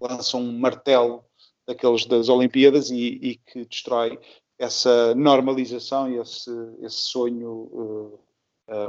lança 0.00 0.36
um 0.36 0.52
martelo 0.58 1.24
daqueles 1.66 2.06
das 2.06 2.28
Olimpíadas 2.28 2.90
e, 2.90 3.18
e 3.22 3.36
que 3.36 3.64
destrói 3.64 4.18
essa 4.58 5.14
normalização 5.14 6.10
e 6.10 6.18
esse, 6.18 6.50
esse 6.80 6.96
sonho 6.96 7.50
uh, 7.50 8.20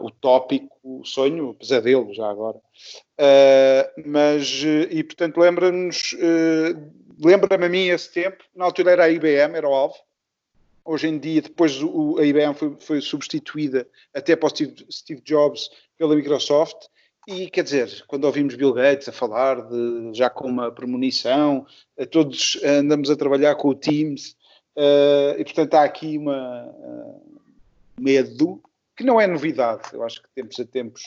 utópico, 0.02 0.78
o 0.84 1.04
sonho, 1.04 1.54
pesadelo 1.56 2.14
já 2.14 2.30
agora. 2.30 2.58
Uh, 2.58 4.04
mas, 4.06 4.64
e 4.90 5.04
portanto, 5.04 5.40
lembra-nos, 5.40 6.14
uh, 6.14 6.92
lembra-me 7.20 7.66
a 7.66 7.70
mim 7.70 7.88
esse 7.88 8.12
tempo, 8.12 8.44
na 8.56 8.66
altura 8.66 8.92
era 8.92 9.04
a 9.06 9.10
IBM, 9.10 9.56
era 9.56 9.68
o 9.68 9.74
alvo. 9.74 9.96
Hoje 10.86 11.08
em 11.08 11.18
dia, 11.18 11.42
depois 11.42 11.82
o, 11.82 12.18
a 12.20 12.26
IBM 12.26 12.54
foi, 12.54 12.76
foi, 12.78 13.02
substituída 13.02 13.88
até 14.14 14.36
para 14.36 14.50
Steve, 14.50 14.86
Steve 14.92 15.22
Jobs 15.22 15.70
pela 15.98 16.16
Microsoft. 16.16 16.88
E 17.26 17.50
quer 17.50 17.64
dizer, 17.64 18.04
quando 18.06 18.26
ouvimos 18.26 18.56
Bill 18.56 18.74
Gates 18.74 19.08
a 19.08 19.14
falar 19.14 19.62
de 19.62 20.10
já 20.14 20.30
com 20.30 20.46
uma 20.46 20.70
premonição, 20.70 21.66
todos 22.12 22.60
andamos 22.62 23.10
a 23.10 23.16
trabalhar 23.16 23.56
com 23.56 23.70
o 23.70 23.76
Teams, 23.76 24.36
uh, 24.76 25.40
e 25.40 25.44
portanto 25.46 25.74
há 25.76 25.84
aqui 25.84 26.18
uma 26.18 26.66
uh, 26.68 27.22
medo 27.98 28.62
que 28.96 29.04
não 29.04 29.20
é 29.20 29.28
novidade. 29.28 29.84
Eu 29.94 30.04
acho 30.04 30.22
que 30.22 30.30
tempos 30.36 30.60
a 30.60 30.66
tempos, 30.66 31.04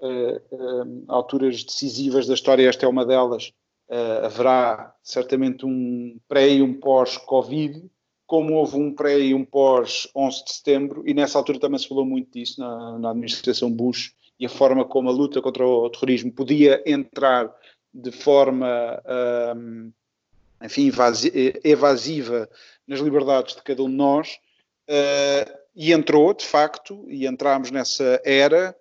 uh, 0.00 0.36
uh, 0.54 1.04
alturas 1.08 1.64
decisivas 1.64 2.26
da 2.26 2.34
história, 2.34 2.68
esta 2.68 2.86
é 2.86 2.88
uma 2.88 3.06
delas, 3.06 3.52
uh, 3.88 4.26
haverá 4.26 4.94
certamente 5.02 5.64
um 5.64 6.18
pré 6.28 6.48
e 6.48 6.62
um 6.62 6.74
pós-Covid, 6.74 7.84
como 8.26 8.54
houve 8.54 8.76
um 8.76 8.92
pré 8.92 9.18
e 9.18 9.34
um 9.34 9.44
pós 9.44 10.08
11 10.14 10.44
de 10.44 10.52
setembro, 10.52 11.02
e 11.06 11.14
nessa 11.14 11.38
altura 11.38 11.58
também 11.58 11.78
se 11.78 11.88
falou 11.88 12.04
muito 12.04 12.30
disso 12.30 12.60
na, 12.60 12.98
na 12.98 13.10
administração 13.10 13.70
Bush, 13.70 14.12
e 14.38 14.46
a 14.46 14.50
forma 14.50 14.84
como 14.84 15.08
a 15.08 15.12
luta 15.12 15.40
contra 15.40 15.66
o 15.66 15.88
terrorismo 15.90 16.30
podia 16.30 16.82
entrar 16.86 17.52
de 17.92 18.12
forma, 18.12 19.02
um, 19.56 19.90
enfim, 20.62 20.92
evasiva 21.64 22.48
nas 22.86 23.00
liberdades 23.00 23.56
de 23.56 23.62
cada 23.62 23.82
um 23.82 23.88
de 23.88 23.96
nós, 23.96 24.38
e 25.78 25.92
entrou, 25.92 26.34
de 26.34 26.44
facto, 26.44 27.04
e 27.06 27.24
entramos 27.24 27.70
nessa 27.70 28.20
era, 28.24 28.74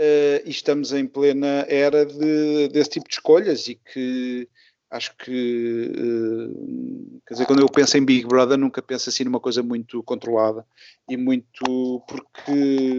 uh, 0.00 0.42
e 0.46 0.50
estamos 0.50 0.94
em 0.94 1.06
plena 1.06 1.66
era 1.68 2.06
de, 2.06 2.68
desse 2.68 2.88
tipo 2.88 3.06
de 3.06 3.16
escolhas, 3.16 3.68
e 3.68 3.74
que 3.74 4.48
acho 4.90 5.14
que, 5.18 5.92
uh, 5.94 7.20
quer 7.26 7.34
dizer, 7.34 7.44
quando 7.44 7.60
eu 7.60 7.68
penso 7.68 7.98
em 7.98 8.04
Big 8.04 8.26
Brother, 8.26 8.56
nunca 8.56 8.80
penso 8.80 9.10
assim 9.10 9.24
numa 9.24 9.38
coisa 9.38 9.62
muito 9.62 10.02
controlada 10.02 10.64
e 11.06 11.18
muito, 11.18 12.02
porque, 12.08 12.96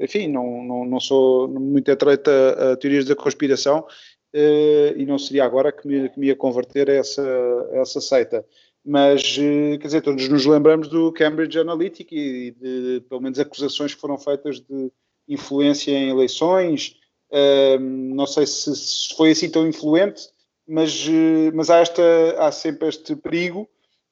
enfim, 0.00 0.26
não, 0.28 0.64
não, 0.64 0.86
não 0.86 0.98
sou 0.98 1.46
muito 1.46 1.92
atreita 1.92 2.72
a, 2.72 2.76
teorias 2.78 3.04
da 3.04 3.14
conspiração 3.14 3.80
uh, 3.80 4.96
e 4.96 5.04
não 5.04 5.18
seria 5.18 5.44
agora 5.44 5.70
que 5.70 5.86
me, 5.86 6.08
que 6.08 6.18
me 6.18 6.28
ia 6.28 6.36
converter 6.36 6.88
a 6.88 6.94
essa, 6.94 7.22
a 7.70 7.76
essa 7.80 8.00
seita. 8.00 8.46
Mas, 8.90 9.36
uh, 9.36 9.78
quer 9.78 9.86
dizer, 9.86 10.00
todos 10.00 10.28
nos 10.28 10.46
lembramos 10.46 10.88
do 10.88 11.12
Cambridge 11.12 11.58
Analytica 11.58 12.14
e 12.14 12.52
de, 12.52 13.04
pelo 13.08 13.20
menos, 13.20 13.38
acusações 13.38 13.94
que 13.94 14.00
foram 14.00 14.16
feitas 14.16 14.60
de 14.60 14.90
influência 15.28 15.92
em 15.92 16.08
eleições. 16.08 16.96
não 18.14 18.26
sei 18.26 18.46
se, 18.46 18.74
se 18.74 19.14
foi 19.14 19.32
assim 19.32 19.50
tão 19.50 19.68
influente, 19.68 20.30
mas, 20.68 21.06
eh, 21.08 21.50
mas 21.54 21.70
há, 21.70 21.78
esta, 21.78 22.02
há 22.38 22.52
sempre 22.52 22.88
este 22.88 23.16
perigo 23.16 23.62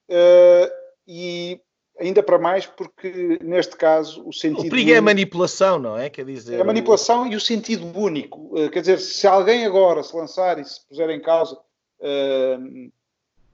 uh, 0.09 0.73
e 1.07 1.61
ainda 2.01 2.23
para 2.23 2.39
mais 2.39 2.65
porque 2.65 3.39
neste 3.43 3.77
caso 3.77 4.27
o 4.27 4.33
sentido... 4.33 4.67
O 4.67 4.71
perigo 4.71 4.91
é 4.91 4.97
a 4.97 5.03
manipulação, 5.03 5.79
não 5.79 5.99
é? 5.99 6.09
Quer 6.09 6.25
dizer... 6.25 6.57
É 6.57 6.63
a 6.63 6.65
manipulação 6.65 7.27
e 7.27 7.37
o 7.37 7.41
sentido 7.41 7.87
único. 7.99 8.59
Uh, 8.59 8.71
quer 8.71 8.81
dizer, 8.81 8.99
se 8.99 9.27
alguém 9.27 9.67
agora 9.67 10.03
se 10.03 10.17
lançar 10.17 10.59
e 10.59 10.65
se 10.65 10.87
puser 10.89 11.11
em 11.11 11.21
causa, 11.21 11.55
uh, 11.55 12.91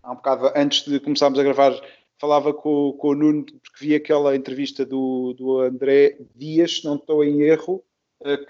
há 0.03 0.13
um 0.13 0.17
bocado 0.17 0.51
antes 0.57 0.85
de 0.85 0.99
começarmos 1.01 1.39
a 1.39 1.43
gravar, 1.43 1.73
falava 2.19 2.53
com, 2.53 2.93
com 2.99 3.09
o 3.09 3.15
Nuno, 3.15 3.45
porque 3.45 3.87
vi 3.87 3.95
aquela 3.95 4.35
entrevista 4.37 4.85
do, 4.85 5.35
do 5.35 5.61
André 5.61 6.19
Dias, 6.35 6.83
não 6.85 6.97
estou 6.97 7.25
em 7.25 7.43
erro, 7.43 7.83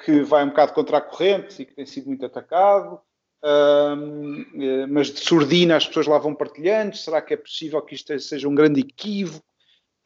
que 0.05 0.21
vai 0.23 0.45
um 0.45 0.49
bocado 0.49 0.73
contra 0.73 0.99
a 0.99 1.01
corrente 1.01 1.63
e 1.63 1.65
que 1.65 1.75
tem 1.75 1.87
sido 1.87 2.07
muito 2.07 2.27
atacado, 2.27 3.01
Uh, 3.45 4.87
mas 4.89 5.09
de 5.09 5.19
surdina 5.19 5.77
as 5.77 5.87
pessoas 5.87 6.07
lá 6.07 6.17
vão 6.17 6.35
partilhando. 6.35 6.97
Será 6.97 7.21
que 7.21 7.35
é 7.35 7.37
possível 7.37 7.83
que 7.83 7.95
isto 7.95 8.17
seja 8.21 8.49
um 8.49 8.55
grande 8.55 8.81
equívoco? 8.81 9.45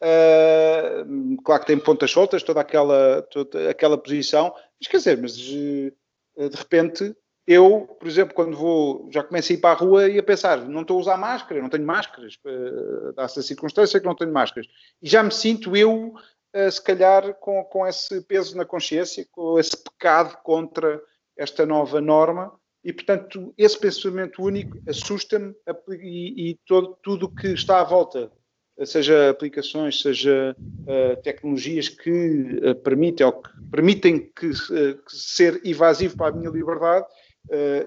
Uh, 0.03 1.37
claro 1.43 1.61
que 1.61 1.67
tem 1.67 1.79
pontas 1.79 2.11
soltas, 2.11 2.43
toda 2.43 2.61
aquela, 2.61 3.23
toda 3.31 3.71
aquela 3.71 3.99
posição, 3.99 4.55
mas 4.81 4.89
quer 4.89 4.97
dizer, 4.97 5.21
mas 5.21 5.39
uh, 5.39 6.49
de 6.49 6.57
repente 6.57 7.15
eu, 7.47 7.97
por 7.99 8.09
exemplo, 8.09 8.35
quando 8.35 8.57
vou, 8.57 9.09
já 9.13 9.23
começo 9.23 9.53
a 9.53 9.55
ir 9.55 9.59
para 9.59 9.71
a 9.71 9.79
rua 9.79 10.09
e 10.09 10.19
a 10.19 10.23
pensar, 10.23 10.67
não 10.67 10.81
estou 10.83 10.97
a 10.97 11.01
usar 11.01 11.17
máscara, 11.17 11.63
não 11.63 11.69
tenho 11.69 11.87
máscaras, 11.87 12.35
uh, 12.45 13.13
dá-se 13.15 13.39
a 13.39 13.43
circunstância 13.43 14.01
que 14.01 14.07
não 14.07 14.17
tenho 14.17 14.33
máscaras, 14.33 14.69
e 15.01 15.09
já 15.09 15.23
me 15.23 15.31
sinto 15.31 15.77
eu, 15.77 16.15
uh, 16.15 16.71
se 16.71 16.83
calhar, 16.83 17.35
com, 17.35 17.63
com 17.65 17.87
esse 17.87 18.21
peso 18.23 18.57
na 18.57 18.65
consciência, 18.65 19.27
com 19.31 19.59
esse 19.61 19.77
pecado 19.77 20.37
contra 20.43 21.01
esta 21.37 21.65
nova 21.65 22.01
norma, 22.01 22.53
e, 22.83 22.93
portanto, 22.93 23.53
esse 23.59 23.79
pensamento 23.79 24.43
único 24.43 24.79
assusta-me 24.89 25.55
e, 26.01 26.51
e 26.51 26.59
todo, 26.67 26.97
tudo 27.03 27.27
o 27.27 27.35
que 27.35 27.49
está 27.49 27.81
à 27.81 27.85
volta, 27.85 28.31
seja 28.85 29.31
aplicações, 29.31 30.01
seja 30.01 30.55
uh, 30.59 31.23
tecnologias 31.23 31.89
que 31.89 32.61
uh, 32.63 32.75
permitem 32.77 33.27
ou 33.27 33.33
que 33.33 33.51
permitem 33.71 34.31
que, 34.37 34.47
uh, 34.49 35.03
que, 35.05 35.17
ser 35.17 35.61
evasivo 35.65 36.17
para 36.17 36.29
a 36.29 36.37
minha 36.37 36.51
liberdade 36.51 37.07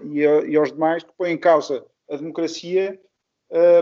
e, 0.03 0.19
e, 0.19 0.57
aos 0.57 0.71
demais, 0.71 1.03
que 1.03 1.11
põem 1.17 1.33
em 1.33 1.37
causa 1.37 1.85
a 2.09 2.15
democracia, 2.15 2.99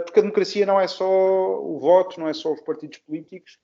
porque 0.06 0.20
a 0.20 0.24
democracia 0.24 0.66
não 0.66 0.80
é 0.80 0.88
só 0.88 1.06
o 1.06 1.78
voto, 1.80 2.20
não 2.20 2.28
é 2.28 2.34
só 2.34 2.54
os 2.54 2.62
partidos 2.62 2.98
políticos, 3.00 3.60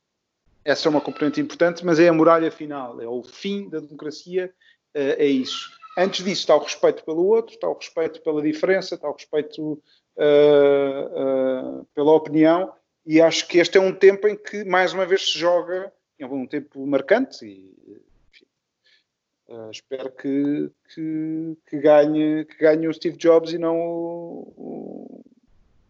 essa 0.65 0.87
é 0.87 0.89
uma 0.89 1.01
componente 1.01 1.41
importante, 1.41 1.85
mas 1.85 1.99
é 1.99 2.07
a 2.07 2.13
muralha 2.13 2.51
final, 2.51 3.01
é 3.01 3.07
o 3.07 3.23
fim 3.23 3.69
da 3.69 3.79
democracia, 3.79 4.53
é 4.93 5.25
isso. 5.25 5.69
Antes 5.97 6.23
disso 6.25 6.41
está 6.41 6.55
o 6.55 6.63
respeito 6.63 7.03
pelo 7.03 7.25
outro, 7.25 7.53
está 7.53 7.69
o 7.69 7.77
respeito 7.77 8.21
pela 8.21 8.41
diferença, 8.41 8.95
está 8.95 9.07
o 9.07 9.13
respeito 9.13 9.73
uh, 10.17 11.79
uh, 11.79 11.85
pela 11.93 12.13
opinião, 12.13 12.73
e 13.05 13.21
acho 13.21 13.47
que 13.47 13.59
este 13.59 13.77
é 13.77 13.81
um 13.81 13.93
tempo 13.93 14.27
em 14.27 14.35
que, 14.35 14.63
mais 14.63 14.93
uma 14.93 15.05
vez, 15.05 15.31
se 15.31 15.37
joga, 15.37 15.93
é 16.17 16.25
um 16.25 16.47
tempo 16.47 16.85
marcante, 16.87 17.45
e 17.45 18.01
uh, 19.53 19.71
espero 19.71 20.11
que, 20.11 20.69
que, 20.93 21.57
que, 21.69 21.77
ganhe, 21.79 22.45
que 22.45 22.57
ganhe 22.57 22.87
o 22.87 22.93
Steve 22.93 23.17
Jobs 23.17 23.53
e 23.53 23.57
não 23.57 23.77
o, 23.77 25.23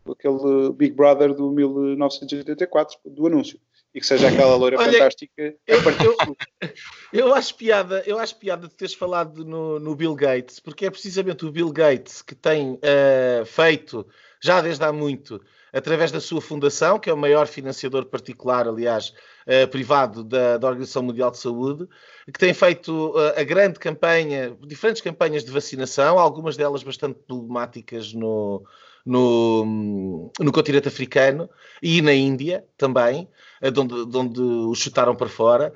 o, 0.05 0.11
aquele 0.11 0.71
Big 0.73 0.93
Brother 0.93 1.33
do 1.33 1.51
1984, 1.51 2.99
do 3.05 3.27
anúncio 3.27 3.59
e 3.93 3.99
que 3.99 4.07
seja 4.07 4.27
aquela 4.27 4.55
loira 4.55 4.77
Olha, 4.77 4.91
fantástica. 4.91 5.55
Eu, 5.67 5.77
eu, 5.77 6.37
eu, 7.13 7.33
acho 7.33 7.55
piada, 7.55 8.03
eu 8.07 8.17
acho 8.17 8.35
piada 8.37 8.67
de 8.67 8.73
teres 8.73 8.93
falado 8.93 9.45
no, 9.45 9.79
no, 9.79 9.95
Bill 9.95 10.15
Gates, 10.15 10.59
porque 10.59 10.87
é 10.87 10.89
precisamente 10.89 11.45
o 11.45 11.51
Bill 11.51 11.71
Gates 11.71 12.21
que 12.21 12.33
tem 12.33 12.73
uh, 12.73 13.45
feito, 13.45 14.07
já 14.41 14.61
desde 14.61 14.83
há 14.83 14.91
muito, 14.91 15.39
através 15.73 16.11
da 16.11 16.21
sua 16.21 16.39
fundação, 16.39 16.99
que 16.99 17.09
é 17.09 17.13
o 17.13 17.17
maior 17.17 17.47
financiador 17.47 18.05
particular, 18.05 18.67
aliás, 18.67 19.11
uh, 19.47 19.67
privado 19.69 20.23
da, 20.23 20.57
da, 20.57 20.67
Organização 20.67 21.01
Mundial 21.01 21.31
de 21.31 21.39
Saúde, 21.39 21.87
que 22.31 22.39
tem 22.39 22.53
feito 22.53 23.09
uh, 23.09 23.39
a 23.39 23.43
grande 23.43 23.79
campanha, 23.79 24.55
diferentes 24.61 25.01
campanhas 25.01 25.43
de 25.43 25.51
vacinação, 25.51 26.19
algumas 26.19 26.55
delas 26.55 26.83
bastante 26.83 27.19
problemáticas 27.27 28.13
no, 28.13 28.63
no, 29.03 30.31
no 30.39 30.51
continente 30.51 30.87
africano 30.87 31.49
e 31.81 32.01
na 32.03 32.13
Índia 32.13 32.63
também, 32.77 33.27
de 33.61 33.79
onde, 33.79 34.05
de 34.05 34.17
onde 34.17 34.41
o 34.41 34.75
chutaram 34.75 35.15
para 35.15 35.27
fora, 35.27 35.73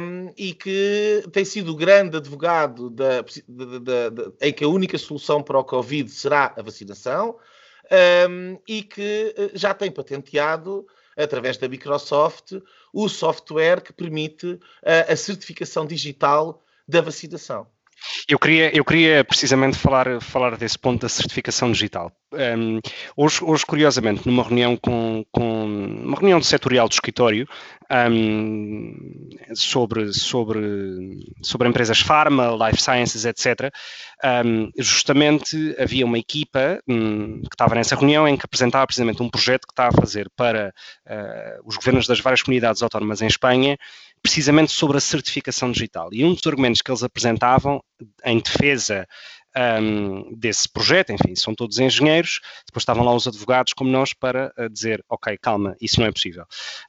um, 0.00 0.32
e 0.36 0.52
que 0.52 1.24
tem 1.32 1.44
sido 1.44 1.72
o 1.72 1.76
grande 1.76 2.18
advogado 2.18 2.90
da, 2.90 3.24
da, 3.48 4.08
da, 4.10 4.32
em 4.42 4.52
que 4.52 4.62
a 4.62 4.68
única 4.68 4.98
solução 4.98 5.42
para 5.42 5.58
o 5.58 5.64
Covid 5.64 6.10
será 6.10 6.54
a 6.56 6.62
vacinação, 6.62 7.36
um, 8.28 8.58
e 8.66 8.82
que 8.82 9.34
eh, 9.36 9.50
já 9.54 9.72
tem 9.74 9.90
patenteado 9.90 10.86
através 11.16 11.56
da 11.56 11.68
Microsoft, 11.68 12.52
o 12.92 13.08
software 13.08 13.80
que 13.80 13.92
permite 13.92 14.58
a, 14.84 15.12
a 15.12 15.16
certificação 15.16 15.86
digital 15.86 16.62
da 16.86 17.00
vacinação. 17.00 17.66
Eu 18.28 18.38
queria, 18.38 18.76
eu 18.76 18.84
queria 18.84 19.24
precisamente 19.24 19.76
falar, 19.76 20.20
falar 20.20 20.56
desse 20.56 20.78
ponto 20.78 21.02
da 21.02 21.08
certificação 21.08 21.72
digital. 21.72 22.12
Um, 22.32 22.78
hoje, 23.16 23.42
hoje, 23.42 23.64
curiosamente, 23.64 24.26
numa 24.26 24.42
reunião 24.42 24.76
com, 24.76 25.24
com 25.32 25.64
uma 25.64 26.16
reunião 26.16 26.42
setorial 26.42 26.86
do 26.86 26.92
escritório 26.92 27.48
um, 28.10 29.30
sobre, 29.54 30.12
sobre, 30.12 30.60
sobre 31.42 31.68
empresas 31.68 32.00
pharma, 32.00 32.50
life 32.66 32.82
sciences, 32.82 33.24
etc., 33.24 33.72
um, 34.44 34.70
justamente 34.76 35.74
havia 35.78 36.04
uma 36.04 36.18
equipa 36.18 36.80
hum, 36.86 37.40
que 37.42 37.54
estava 37.54 37.74
nessa 37.74 37.96
reunião 37.96 38.28
em 38.28 38.36
que 38.36 38.44
apresentava 38.44 38.86
precisamente 38.86 39.22
um 39.22 39.30
projeto 39.30 39.66
que 39.66 39.72
está 39.72 39.88
a 39.88 39.92
fazer 39.92 40.30
para 40.36 40.74
uh, 41.06 41.62
os 41.64 41.76
governos 41.76 42.06
das 42.06 42.20
várias 42.20 42.42
comunidades 42.42 42.82
autónomas 42.82 43.22
em 43.22 43.26
Espanha 43.26 43.78
precisamente 44.28 44.72
sobre 44.72 44.98
a 44.98 45.00
certificação 45.00 45.72
digital. 45.72 46.10
E 46.12 46.22
um 46.22 46.34
dos 46.34 46.46
argumentos 46.46 46.82
que 46.82 46.90
eles 46.90 47.02
apresentavam 47.02 47.82
em 48.22 48.38
defesa 48.38 49.08
um, 49.58 50.34
desse 50.36 50.68
projeto, 50.68 51.10
enfim, 51.10 51.34
são 51.34 51.54
todos 51.54 51.78
engenheiros, 51.78 52.40
depois 52.66 52.82
estavam 52.82 53.04
lá 53.04 53.14
os 53.14 53.26
advogados 53.26 53.72
como 53.72 53.90
nós 53.90 54.12
para 54.12 54.52
uh, 54.56 54.68
dizer, 54.68 55.04
ok, 55.08 55.36
calma, 55.40 55.76
isso 55.80 56.00
não 56.00 56.06
é 56.06 56.12
possível. 56.12 56.44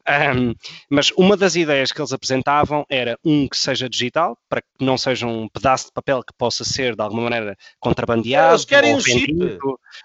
Um, 0.08 0.54
mas 0.90 1.12
uma 1.18 1.36
das 1.36 1.56
ideias 1.56 1.92
que 1.92 2.00
eles 2.00 2.14
apresentavam 2.14 2.86
era 2.90 3.18
um 3.24 3.48
que 3.48 3.58
seja 3.58 3.90
digital, 3.90 4.38
para 4.48 4.62
que 4.62 4.68
não 4.80 4.98
seja 4.98 5.26
um 5.26 5.48
pedaço 5.48 5.88
de 5.88 5.94
papel 5.94 6.22
que 6.24 6.34
possa 6.38 6.64
ser 6.64 6.96
de 6.96 7.02
alguma 7.02 7.24
maneira 7.24 7.58
contrabandeado, 7.80 8.54
eles 8.54 8.66
querem 8.66 8.92
ou 8.92 8.98
um 8.98 9.02
chip. 9.02 9.58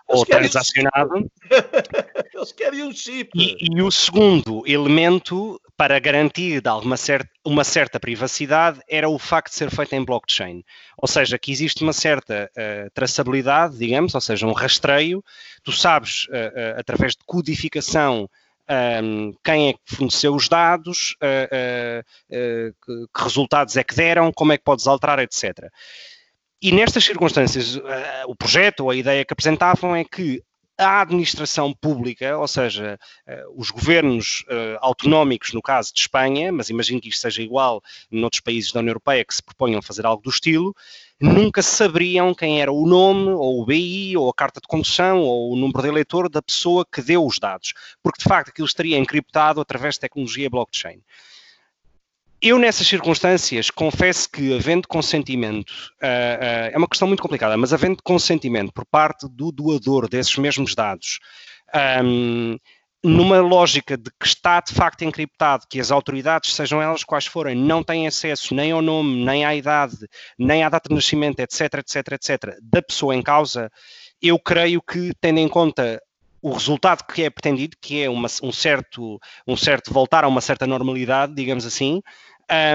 ou 0.08 0.26
transacionado. 0.26 1.16
Um 1.16 1.28
eles 2.34 2.52
querem 2.52 2.82
um 2.82 2.92
chip. 2.92 3.30
E, 3.34 3.56
e 3.60 3.82
o 3.82 3.90
segundo 3.90 4.62
elemento 4.66 5.60
para 5.76 5.98
garantir 5.98 6.60
de 6.60 6.68
alguma 6.68 6.96
certa, 6.96 7.28
uma 7.44 7.64
certa 7.64 7.98
privacidade 7.98 8.80
era 8.88 9.08
o 9.08 9.18
facto 9.18 9.50
de 9.50 9.56
ser 9.56 9.70
feito 9.70 9.92
em 9.94 10.04
blockchain. 10.04 10.62
Ou 10.96 11.08
seja, 11.08 11.38
que 11.38 11.50
existe 11.50 11.82
uma 11.82 11.92
certa 11.92 12.50
uh, 12.56 12.90
traçabilidade, 12.92 13.76
digamos, 13.76 14.14
ou 14.14 14.20
seja, 14.20 14.46
um 14.46 14.52
rastreio. 14.52 15.24
Tu 15.62 15.72
sabes, 15.72 16.26
uh, 16.26 16.78
através 16.78 17.12
de 17.12 17.24
codificação, 17.26 18.28
um, 18.68 18.72
ehm, 18.72 19.32
quem 19.44 19.68
é 19.68 19.72
que 19.74 19.80
forneceu 19.84 20.34
os 20.34 20.48
dados, 20.48 21.16
que, 21.20 22.74
que, 23.14 23.22
resultados 23.22 23.76
é 23.76 23.84
que 23.84 23.94
deram, 23.94 24.32
como 24.32 24.52
é 24.52 24.58
que 24.58 24.64
podes 24.64 24.86
alterar, 24.86 25.18
etc. 25.18 25.68
E 26.62 26.72
nestas 26.72 27.04
circunstâncias, 27.04 27.78
o 28.26 28.34
projeto 28.34 28.80
ou 28.80 28.90
a 28.90 28.96
ideia 28.96 29.22
que 29.22 29.34
apresentavam 29.34 29.94
é 29.94 30.02
que 30.02 30.42
a 30.78 31.02
administração 31.02 31.74
pública, 31.74 32.38
ou 32.38 32.48
seja, 32.48 32.98
os 33.54 33.70
governos 33.70 34.46
autonómicos, 34.80 35.52
no 35.52 35.60
caso 35.60 35.92
de 35.92 36.00
Espanha, 36.00 36.50
mas 36.50 36.70
imagino 36.70 37.02
que 37.02 37.10
isto 37.10 37.20
seja 37.20 37.42
igual 37.42 37.82
noutros 38.10 38.40
países 38.40 38.72
da 38.72 38.80
União 38.80 38.92
Europeia 38.92 39.26
que 39.26 39.34
se 39.34 39.42
proponham 39.42 39.82
fazer 39.82 40.06
algo 40.06 40.22
do 40.22 40.30
estilo, 40.30 40.74
nunca 41.24 41.62
saberiam 41.62 42.34
quem 42.34 42.60
era 42.60 42.70
o 42.70 42.86
nome, 42.86 43.30
ou 43.30 43.62
o 43.62 43.64
BI, 43.64 44.16
ou 44.16 44.28
a 44.28 44.34
carta 44.34 44.60
de 44.60 44.68
condução, 44.68 45.20
ou 45.20 45.52
o 45.52 45.56
número 45.56 45.82
de 45.82 45.88
eleitor 45.88 46.28
da 46.28 46.42
pessoa 46.42 46.84
que 46.84 47.00
deu 47.00 47.24
os 47.24 47.38
dados, 47.38 47.72
porque 48.02 48.22
de 48.22 48.28
facto 48.28 48.50
aquilo 48.50 48.66
estaria 48.66 48.98
encriptado 48.98 49.60
através 49.60 49.94
de 49.94 50.00
tecnologia 50.00 50.50
blockchain. 50.50 51.00
Eu, 52.42 52.58
nessas 52.58 52.86
circunstâncias, 52.86 53.70
confesso 53.70 54.30
que, 54.30 54.54
havendo 54.54 54.86
consentimento, 54.86 55.70
uh, 56.02 56.04
uh, 56.04 56.70
é 56.72 56.76
uma 56.76 56.88
questão 56.88 57.08
muito 57.08 57.22
complicada, 57.22 57.56
mas 57.56 57.72
havendo 57.72 58.02
consentimento 58.02 58.70
por 58.70 58.84
parte 58.84 59.26
do 59.26 59.50
doador 59.50 60.06
desses 60.10 60.36
mesmos 60.36 60.74
dados, 60.74 61.20
um, 62.04 62.58
numa 63.04 63.38
lógica 63.38 63.98
de 63.98 64.10
que 64.18 64.26
está 64.26 64.60
de 64.60 64.72
facto 64.72 65.02
encriptado, 65.02 65.66
que 65.68 65.78
as 65.78 65.90
autoridades, 65.90 66.54
sejam 66.54 66.80
elas 66.80 67.04
quais 67.04 67.26
forem, 67.26 67.54
não 67.54 67.82
têm 67.82 68.06
acesso 68.06 68.54
nem 68.54 68.72
ao 68.72 68.80
nome, 68.80 69.22
nem 69.22 69.44
à 69.44 69.54
idade, 69.54 70.08
nem 70.38 70.64
à 70.64 70.70
data 70.70 70.88
de 70.88 70.94
nascimento, 70.94 71.38
etc, 71.40 71.74
etc, 71.74 72.12
etc, 72.12 72.58
da 72.62 72.80
pessoa 72.80 73.14
em 73.14 73.22
causa, 73.22 73.70
eu 74.22 74.38
creio 74.38 74.80
que, 74.80 75.12
tendo 75.20 75.38
em 75.38 75.48
conta 75.48 76.02
o 76.40 76.52
resultado 76.52 77.04
que 77.04 77.22
é 77.22 77.28
pretendido, 77.28 77.76
que 77.78 78.02
é 78.02 78.08
uma, 78.08 78.28
um, 78.42 78.52
certo, 78.52 79.20
um 79.46 79.56
certo 79.56 79.92
voltar 79.92 80.24
a 80.24 80.28
uma 80.28 80.40
certa 80.40 80.66
normalidade, 80.66 81.34
digamos 81.34 81.66
assim, 81.66 82.00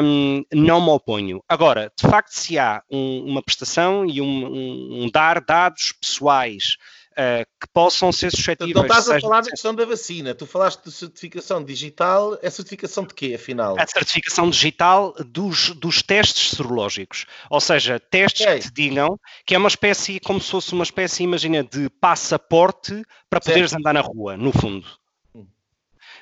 um, 0.03 0.43
não 0.53 0.79
me 0.79 0.89
oponho. 0.89 1.43
Agora, 1.49 1.91
de 1.99 2.07
facto, 2.07 2.31
se 2.31 2.57
há 2.59 2.83
um, 2.91 3.25
uma 3.25 3.41
prestação 3.41 4.05
e 4.05 4.21
um, 4.21 5.03
um 5.03 5.09
dar 5.11 5.41
dados 5.41 5.91
pessoais 5.99 6.77
uh, 7.19 7.45
que 7.59 7.67
possam 7.73 8.11
ser 8.11 8.31
suscetíveis. 8.31 8.73
Não 8.73 8.83
estás 8.83 9.09
a 9.09 9.19
falar 9.19 9.41
da 9.41 9.49
questão 9.49 9.75
da 9.75 9.85
vacina, 9.85 10.33
tu 10.33 10.47
falaste 10.47 10.83
de 10.85 10.91
certificação 10.91 11.63
digital, 11.63 12.37
é 12.41 12.49
certificação 12.49 13.03
de 13.03 13.13
quê, 13.13 13.33
afinal? 13.35 13.75
A 13.77 13.85
certificação 13.85 14.49
digital 14.49 15.13
dos, 15.25 15.71
dos 15.71 16.01
testes 16.01 16.51
serológicos, 16.51 17.25
ou 17.49 17.59
seja, 17.59 17.99
testes 17.99 18.45
okay. 18.45 18.59
que 18.59 18.65
te 18.67 18.73
digam 18.73 19.19
que 19.45 19.53
é 19.53 19.57
uma 19.57 19.67
espécie, 19.67 20.19
como 20.19 20.39
se 20.39 20.49
fosse 20.49 20.73
uma 20.73 20.83
espécie, 20.83 21.23
imagina, 21.23 21.63
de 21.63 21.89
passaporte 21.89 23.03
para 23.29 23.41
poderes 23.41 23.71
certo. 23.71 23.81
andar 23.81 23.93
na 23.93 24.01
rua, 24.01 24.37
no 24.37 24.51
fundo. 24.51 24.87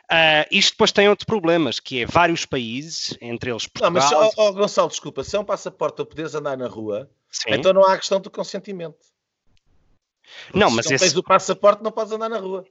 Uh, 0.09 0.47
isto 0.49 0.71
depois 0.71 0.93
tem 0.93 1.09
outros 1.09 1.25
problemas, 1.25 1.81
que 1.81 2.03
é 2.03 2.05
vários 2.05 2.45
países, 2.45 3.17
entre 3.19 3.51
eles 3.51 3.67
Portugal... 3.67 3.91
Não, 3.91 4.21
mas, 4.21 4.33
oh, 4.37 4.41
oh, 4.41 4.53
Gonçalo, 4.53 4.87
desculpa, 4.87 5.21
se 5.21 5.35
é 5.35 5.39
um 5.39 5.43
passaporte 5.43 5.97
para 5.97 6.05
poderes 6.05 6.33
andar 6.33 6.57
na 6.57 6.67
rua, 6.67 7.09
Sim. 7.29 7.49
então 7.49 7.73
não 7.73 7.83
há 7.83 7.97
questão 7.97 8.21
do 8.21 8.31
consentimento. 8.31 8.95
Não, 10.53 10.69
mas 10.69 10.85
se 10.85 10.95
esse... 10.95 11.05
tens 11.05 11.17
o 11.17 11.23
passaporte, 11.23 11.83
não 11.83 11.91
podes 11.91 12.11
andar 12.11 12.29
na 12.29 12.39
rua. 12.39 12.65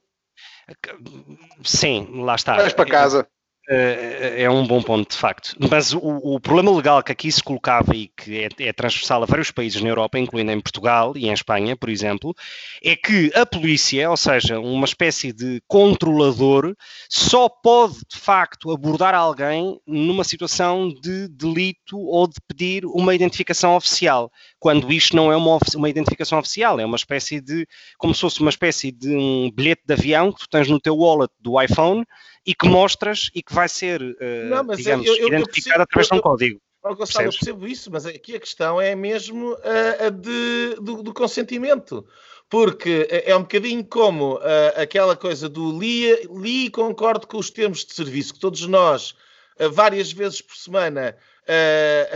Sim, 1.63 2.23
lá 2.23 2.35
está. 2.35 2.57
Vais 2.57 2.73
para 2.73 2.89
casa. 2.89 3.29
É, 3.69 4.43
é 4.45 4.51
um 4.51 4.65
bom 4.65 4.81
ponto, 4.81 5.11
de 5.11 5.17
facto. 5.17 5.57
Mas 5.71 5.93
o, 5.93 5.99
o, 5.99 6.39
problema 6.39 6.71
legal 6.71 7.03
que 7.03 7.11
aqui 7.11 7.33
se 7.33 7.43
colocava 7.43 7.97
e 7.97 8.07
que 8.07 8.39
é, 8.39 8.49
é, 8.61 8.73
transversal 8.73 9.25
a 9.25 9.27
vários 9.27 9.51
países 9.51 9.83
na 9.83 9.89
Europa, 9.89 10.19
incluindo 10.19 10.53
em 10.53 10.61
Portugal 10.61 11.15
e 11.17 11.27
em 11.27 11.33
Espanha, 11.33 11.77
por 11.77 11.89
exemplo, 11.89 12.33
é 12.81 12.95
que 12.95 13.33
a 13.35 13.45
polícia, 13.45 14.09
ou 14.09 14.17
seja, 14.17 14.61
uma 14.61 14.85
espécie 14.85 15.33
de 15.33 15.61
controlador, 15.67 16.77
só 17.09 17.49
pode, 17.49 17.97
de 18.09 18.17
facto, 18.17 18.71
abordar 18.71 19.17
alguém 19.17 19.81
numa 19.85 20.23
situação 20.23 20.89
de 20.89 21.27
delito 21.27 21.99
ou 21.99 22.29
de 22.29 22.37
pedir 22.47 22.85
uma 22.87 23.17
identificação 23.17 23.75
oficial, 23.75 24.31
quando 24.61 24.93
isto 24.93 25.17
não 25.17 25.33
é 25.33 25.37
uma, 25.37 25.59
uma 25.75 25.89
identificação 25.89 26.39
oficial, 26.39 26.79
é 26.79 26.87
uma 26.87 26.97
espécie 26.97 27.41
de, 27.41 27.67
como 27.99 28.15
se 28.15 28.21
fosse 28.21 28.41
uma 28.41 28.51
espécie 28.51 28.93
de 28.93 29.09
um 29.09 29.51
bilhete 29.51 29.83
de 29.85 29.93
avião 29.93 30.31
que 30.31 30.39
tu 30.39 30.49
tens 30.49 30.69
no 30.69 30.79
teu 30.79 30.97
wallet 30.97 31.33
do 31.41 31.61
iPhone 31.61 32.05
e 32.47 32.55
que 32.55 32.69
mostras 32.69 33.29
e 33.35 33.43
que 33.43 33.53
vai 33.53 33.69
ser, 33.69 34.01
uh, 34.01 34.17
não, 34.49 34.65
digamos, 34.77 35.07
eu, 35.07 35.17
eu, 35.17 35.29
identificado 35.29 35.81
eu 35.81 35.83
através 35.83 36.09
de 36.09 36.15
um 36.15 36.21
código. 36.21 36.61
Oh, 36.83 36.95
Gonçalo, 36.95 37.27
eu 37.27 37.33
percebo 37.33 37.67
isso, 37.67 37.91
mas 37.91 38.07
aqui 38.07 38.37
a 38.37 38.41
questão 38.41 38.81
é 38.81 38.95
mesmo 38.95 39.59
a, 39.65 40.07
a 40.07 40.11
de, 40.11 40.77
do, 40.81 41.03
do, 41.03 41.13
consentimento. 41.13 42.07
Porque 42.49 43.09
é 43.11 43.35
um 43.35 43.41
bocadinho 43.41 43.85
como 43.85 44.37
uh, 44.37 44.41
aquela 44.77 45.17
coisa 45.17 45.49
do 45.49 45.77
li, 45.77 46.15
li 46.31 46.67
e 46.67 46.71
concordo 46.71 47.27
com 47.27 47.39
os 47.39 47.51
termos 47.51 47.85
de 47.85 47.93
serviço 47.93 48.35
que 48.35 48.39
todos 48.39 48.65
nós, 48.69 49.17
uh, 49.59 49.69
várias 49.69 50.13
vezes 50.13 50.41
por 50.41 50.57
semana, 50.57 51.17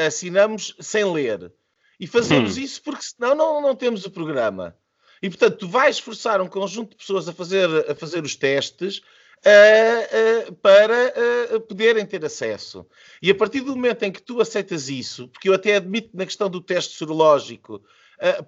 assinamos 0.07 0.77
sem 0.79 1.05
ler. 1.05 1.53
E 1.99 2.07
fazemos 2.07 2.57
hum. 2.57 2.61
isso 2.61 2.81
porque 2.81 3.03
senão 3.03 3.35
não, 3.35 3.61
não 3.61 3.75
temos 3.75 4.05
o 4.07 4.11
programa. 4.11 4.77
E 5.21 5.29
portanto, 5.29 5.59
tu 5.59 5.69
vais 5.69 5.99
forçar 5.99 6.41
um 6.41 6.47
conjunto 6.47 6.91
de 6.91 6.97
pessoas 6.97 7.29
a 7.29 7.33
fazer, 7.33 7.69
a 7.91 7.95
fazer 7.95 8.23
os 8.23 8.37
testes 8.37 9.03
uh, 9.47 10.51
uh, 10.51 10.55
para 10.57 11.15
uh, 11.55 11.61
poderem 11.61 12.05
ter 12.07 12.25
acesso. 12.25 12.87
E 13.23 13.31
a 13.31 13.35
partir 13.35 13.61
do 13.61 13.75
momento 13.75 14.03
em 14.03 14.13
que 14.13 14.23
tu 14.23 14.41
aceitas 14.41 14.89
isso, 14.89 15.29
porque 15.29 15.49
eu 15.49 15.55
até 15.55 15.77
admito 15.77 16.11
na 16.15 16.25
questão 16.25 16.49
do 16.49 16.61
teste 16.61 16.97
serológico 16.97 17.83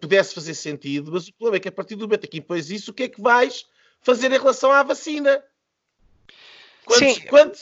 pudesse 0.03 0.35
fazer 0.35 0.53
sentido, 0.53 1.11
mas 1.11 1.27
o 1.27 1.33
problema 1.33 1.57
é 1.57 1.61
que 1.61 1.69
a 1.69 1.73
partir 1.73 1.97
do 1.97 2.03
momento 2.07 2.27
em 2.27 2.29
que 2.29 2.37
impões 2.37 2.71
isso, 2.71 2.91
o 2.91 2.95
que 2.95 3.05
é 3.05 3.09
que 3.09 3.23
vais 3.23 3.65
fazer 4.03 4.31
em 4.31 4.39
relação 4.39 4.71
à 4.71 4.83
vacina? 4.83 5.43
Quando, 6.85 7.27
quando, 7.27 7.53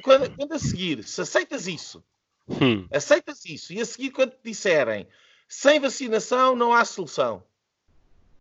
quando, 0.00 0.36
quando 0.36 0.52
a 0.52 0.60
seguir, 0.60 1.02
se 1.02 1.20
aceitas 1.20 1.66
isso, 1.66 2.04
hum. 2.48 2.86
aceitas 2.88 3.44
isso, 3.44 3.72
e 3.72 3.80
a 3.80 3.84
seguir, 3.84 4.12
quando 4.12 4.30
te 4.30 4.44
disserem 4.44 5.08
sem 5.48 5.80
vacinação 5.80 6.54
não 6.54 6.72
há 6.72 6.84
solução 6.84 7.42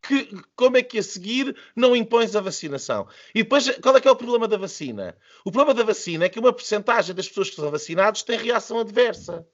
que, 0.07 0.29
como 0.55 0.77
é 0.77 0.83
que 0.83 0.99
a 0.99 1.03
seguir 1.03 1.55
não 1.75 1.95
impões 1.95 2.35
a 2.35 2.41
vacinação? 2.41 3.07
E 3.33 3.43
depois, 3.43 3.69
qual 3.79 3.95
é 3.95 4.01
que 4.01 4.07
é 4.07 4.11
o 4.11 4.15
problema 4.15 4.47
da 4.47 4.57
vacina? 4.57 5.17
O 5.43 5.51
problema 5.51 5.73
da 5.73 5.83
vacina 5.83 6.25
é 6.25 6.29
que 6.29 6.39
uma 6.39 6.53
porcentagem 6.53 7.15
das 7.15 7.27
pessoas 7.27 7.49
que 7.49 7.55
são 7.55 7.71
vacinadas 7.71 8.23
tem 8.23 8.37
reação 8.37 8.79
adversa. 8.79 9.45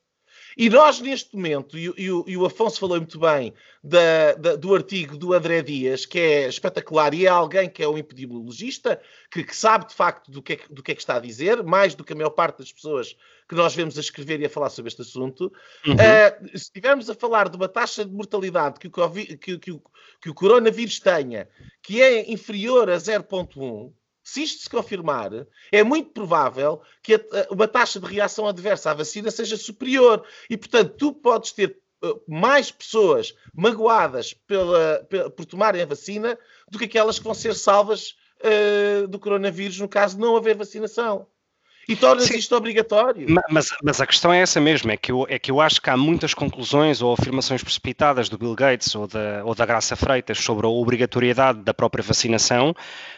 E 0.57 0.69
nós, 0.69 0.99
neste 0.99 1.35
momento, 1.35 1.77
e, 1.77 1.87
e, 1.97 2.05
e 2.05 2.37
o 2.37 2.45
Afonso 2.45 2.79
falou 2.79 2.97
muito 2.97 3.19
bem 3.19 3.53
da, 3.83 4.33
da, 4.33 4.55
do 4.55 4.75
artigo 4.75 5.17
do 5.17 5.33
André 5.33 5.61
Dias, 5.61 6.05
que 6.05 6.19
é 6.19 6.47
espetacular, 6.47 7.13
e 7.13 7.25
é 7.25 7.29
alguém 7.29 7.69
que 7.69 7.81
é 7.81 7.87
um 7.87 7.97
epidemiologista, 7.97 9.01
que, 9.31 9.43
que 9.43 9.55
sabe 9.55 9.87
de 9.87 9.95
facto 9.95 10.29
do 10.29 10.41
que, 10.41 10.53
é, 10.53 10.59
do 10.69 10.83
que 10.83 10.91
é 10.91 10.95
que 10.95 11.01
está 11.01 11.15
a 11.15 11.19
dizer, 11.19 11.63
mais 11.63 11.95
do 11.95 12.03
que 12.03 12.13
a 12.13 12.15
maior 12.15 12.31
parte 12.31 12.59
das 12.59 12.71
pessoas 12.71 13.15
que 13.47 13.55
nós 13.55 13.75
vemos 13.75 13.97
a 13.97 14.01
escrever 14.01 14.39
e 14.39 14.45
a 14.45 14.49
falar 14.49 14.69
sobre 14.69 14.89
este 14.89 15.01
assunto. 15.01 15.51
Uhum. 15.85 15.93
Uh, 15.93 16.49
se 16.49 16.55
estivermos 16.55 17.09
a 17.09 17.15
falar 17.15 17.49
de 17.49 17.57
uma 17.57 17.67
taxa 17.67 18.05
de 18.05 18.11
mortalidade 18.11 18.79
que 18.79 18.87
o, 18.87 18.91
COVID, 18.91 19.37
que, 19.37 19.57
que, 19.57 19.71
o, 19.71 19.81
que 20.21 20.29
o 20.29 20.33
coronavírus 20.33 20.99
tenha, 20.99 21.49
que 21.81 22.01
é 22.01 22.31
inferior 22.31 22.89
a 22.89 22.95
0,1, 22.95 23.91
se 24.24 24.43
isto 24.43 24.63
se 24.63 24.69
confirmar, 24.69 25.32
é 25.72 25.84
muito 25.84 26.11
provável 26.11 26.82
que 27.01 27.15
a, 27.15 27.17
a, 27.17 27.53
uma 27.53 27.67
taxa 27.67 27.99
de 27.99 28.05
reação 28.05 28.47
adversa 28.47 28.91
à 28.91 28.93
vacina 28.93 29.32
seja 29.32 29.57
superior. 29.57 30.26
E, 30.49 30.57
portanto, 30.57 30.95
tu 30.97 31.13
podes 31.13 31.51
ter 31.51 31.78
uh, 32.03 32.22
mais 32.28 32.72
pessoas 32.72 33.34
magoadas 33.53 34.34
pela, 34.34 35.05
pela, 35.09 35.30
por 35.30 35.45
tomarem 35.45 35.82
a 35.82 35.86
vacina 35.86 36.38
do 36.69 36.78
que 36.78 36.86
aquelas 36.86 37.17
que 37.17 37.26
vão 37.26 37.34
ser 37.34 37.55
salvas 37.55 38.15
uh, 38.41 39.07
do 39.07 39.19
coronavírus 39.19 39.80
no 39.80 39.89
caso 39.89 40.15
de 40.15 40.22
não 40.22 40.36
haver 40.36 40.55
vacinação 40.55 41.28
e 41.88 41.95
tornas 41.95 42.25
Sim. 42.25 42.38
isto 42.38 42.55
obrigatório. 42.55 43.25
Mas, 43.49 43.69
mas, 43.84 44.01
a 44.01 44.05
questão 44.05 44.32
é 44.32 44.41
essa 44.41 44.59
mesmo, 44.59 44.91
é 44.91 44.97
que, 44.97 45.11
eu, 45.11 45.25
é 45.27 45.39
que 45.39 45.51
eu 45.51 45.59
acho 45.59 45.82
que 45.82 45.89
há 45.89 45.97
muitas 45.97 46.34
conclusões 46.34 47.01
ou 47.01 47.13
afirmações 47.13 47.63
precipitadas 47.63 48.29
do 48.29 48.38
Bill 48.38 48.55
Gates 48.55 48.93
ou 48.95 49.07
da, 49.07 49.43
ou 49.43 49.55
da 49.55 49.65
Graça 49.65 49.95
Freitas 49.95 50.38
sobre 50.38 50.65
a 50.65 50.69
obrigatoriedade 50.69 51.61
da 51.61 51.73
própria 51.73 52.03
vacinação, 52.03 52.75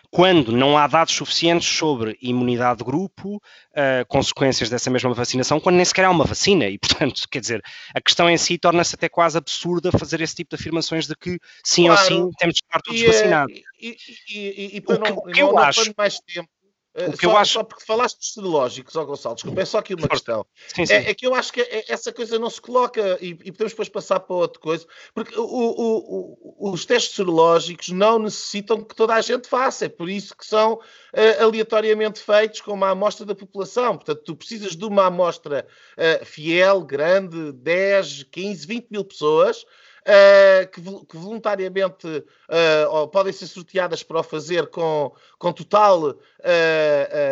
quando 0.10 0.52
não 0.52 0.78
há 0.78 0.86
dados 0.86 1.14
suficientes 1.14 1.68
sobre 1.68 2.18
imunidade 2.22 2.80
de 2.80 2.84
grupo, 2.84 3.38
uh, 3.38 4.06
consequências 4.08 4.70
dessa 4.70 4.90
mesma 4.92 5.12
vacinação, 5.12 5.60
quando 5.60 5.76
nem 5.76 5.86
sequer 5.86 6.06
há 6.06 6.12
uma 6.12 6.24
vacina. 6.24 6.66
E, 6.68 6.78
portanto, 6.78 7.24
quer 7.30 7.40
dizer, 7.40 7.64
a 7.96 8.00
questão 8.00 8.30
em 8.30 8.38
si 8.38 8.58
torna-se 8.58 8.94
até 8.94 9.10
quase 9.10 9.38
absurda 9.38 9.92
fazer 9.92 10.22
esse 10.22 10.36
tipo 10.36 10.56
de 10.56 10.62
afirmações 10.62 11.08
de 11.08 11.16
que 11.16 11.40
sim 11.64 11.88
claro. 11.88 12.02
ou 12.02 12.08
sim 12.08 12.32
temos 12.38 12.56
de 12.56 12.62
estar 12.64 12.80
todos 12.82 13.02
e, 13.02 13.08
vacinados. 13.08 13.56
E, 13.80 13.98
e, 14.30 14.78
e, 14.78 14.82
para 14.82 14.96
o 14.96 15.02
que, 15.02 15.10
não, 15.10 15.18
o 15.18 15.24
que 15.24 15.42
eu 15.42 15.52
não, 15.52 15.58
acho... 15.58 15.94
Mais 15.98 16.20
tempo, 16.20 16.50
o 16.96 17.12
que 17.18 17.26
só, 17.26 17.32
eu 17.32 17.38
acho... 17.38 17.54
só 17.54 17.64
porque 17.64 17.84
falaste 17.84 18.20
de 18.20 18.26
serológicos, 18.28 18.96
ó 18.96 19.04
Gonçalo, 19.04 19.36
desculpa, 19.36 19.62
é 19.62 19.66
só 19.66 19.80
aqui 19.80 19.96
uma 19.96 20.08
questão. 20.08 20.46
Sim, 20.76 20.86
sim. 20.86 20.94
É, 20.94 21.10
é, 21.10 21.14
que 21.14 21.26
eu 21.26 21.34
acho 21.34 21.52
que 21.52 21.62
é, 21.62 21.86
essa 21.92 22.12
coisa 22.12 22.38
não 22.38 22.50
se 22.50 22.62
coloca 22.62 23.18
e, 23.20 23.30
e, 23.30 23.52
podemos 23.52 23.74
depois 23.74 23.90
passar 23.90 24.20
para 24.20 24.36
outra 24.36 24.62
coisa, 24.62 24.86
porque 25.14 25.38
o, 25.38 25.44
o, 25.44 26.38
o, 26.60 26.72
os 26.72 26.86
testes 26.86 27.16
serológicos 27.16 27.90
não 27.90 28.20
necessitam 28.20 28.84
que 28.84 28.96
toda 28.96 29.16
a 29.16 29.22
gente 29.22 29.48
faça, 29.48 29.86
é 29.86 29.90
por 29.90 30.08
isso 30.08 30.38
que 30.38 30.46
são 30.46 30.74
uh, 30.74 31.44
aleatoriamente 31.44 32.20
feitos 32.20 32.62
com 32.62 32.74
uma 32.74 32.92
amostra 32.92 33.26
da 33.26 33.34
população. 33.34 33.96
Portanto, 33.96 34.22
tu 34.24 34.36
precisas 34.36 34.76
de 34.76 34.86
uma 34.86 35.08
amostra 35.08 35.66
uh, 35.98 36.26
fiel, 36.26 36.82
grande, 36.82 37.52
10, 37.54 38.24
15, 38.24 38.68
20 38.68 38.88
mil 38.92 39.04
pessoas 39.04 39.66
uh, 40.04 40.68
que, 40.68 40.82
que, 40.82 41.18
voluntariamente 41.18 42.08
uh, 42.08 43.08
podem 43.08 43.34
ser 43.34 43.48
sorteadas 43.48 44.04
para 44.04 44.20
o 44.20 44.24
fazer 44.24 44.68
com, 44.68 45.14
com 45.38 45.54
total 45.54 46.12
uh, 46.12 46.16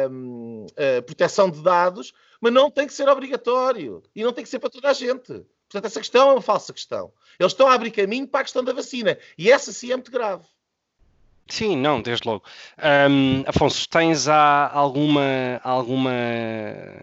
um, 0.09 0.65
proteção 1.05 1.49
de 1.49 1.61
dados, 1.61 2.13
mas 2.39 2.53
não 2.53 2.72
tem 2.72 2.88
que 2.88 2.93
ser 2.93 3.07
obrigatório 3.07 4.01
e 4.15 4.24
não 4.24 4.34
tem 4.34 4.43
que 4.43 4.49
ser 4.49 4.59
para 4.59 4.69
toda 4.69 4.89
a 4.89 4.93
gente. 4.93 5.45
Portanto, 5.69 5.86
essa 5.86 5.99
questão 5.99 6.30
é 6.30 6.34
uma 6.34 6.41
falsa 6.41 6.74
questão. 6.74 7.13
Eles 7.39 7.53
estão 7.53 7.67
a 7.67 7.74
abrir 7.74 7.91
caminho 7.91 8.28
para 8.28 8.41
a 8.41 8.43
questão 8.43 8.63
da 8.63 8.74
vacina 8.74 9.17
e 9.38 9.51
essa 9.51 9.72
sim 9.72 9.91
é 9.91 9.95
muito 9.95 10.11
grave. 10.11 10.43
Sim, 11.47 11.76
não, 11.76 12.01
desde 12.01 12.28
logo. 12.28 12.45
Um, 13.09 13.43
Afonso, 13.45 13.88
tens 13.89 14.28
alguma, 14.28 15.59
alguma, 15.63 16.11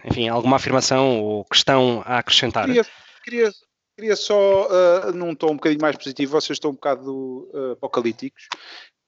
enfim, 0.03 0.27
alguma 0.27 0.55
afirmação 0.55 1.21
ou 1.21 1.45
questão 1.45 2.01
a 2.05 2.17
acrescentar? 2.17 2.65
Queria, 2.65 2.85
queria, 3.23 3.51
queria 3.99 4.15
só, 4.15 4.67
uh, 4.67 5.11
num 5.11 5.35
tom 5.35 5.51
um 5.51 5.55
bocadinho 5.55 5.81
mais 5.81 5.97
positivo, 5.97 6.31
vocês 6.31 6.55
estão 6.55 6.71
um 6.71 6.75
bocado 6.75 7.49
uh, 7.53 7.71
apocalípticos. 7.73 8.47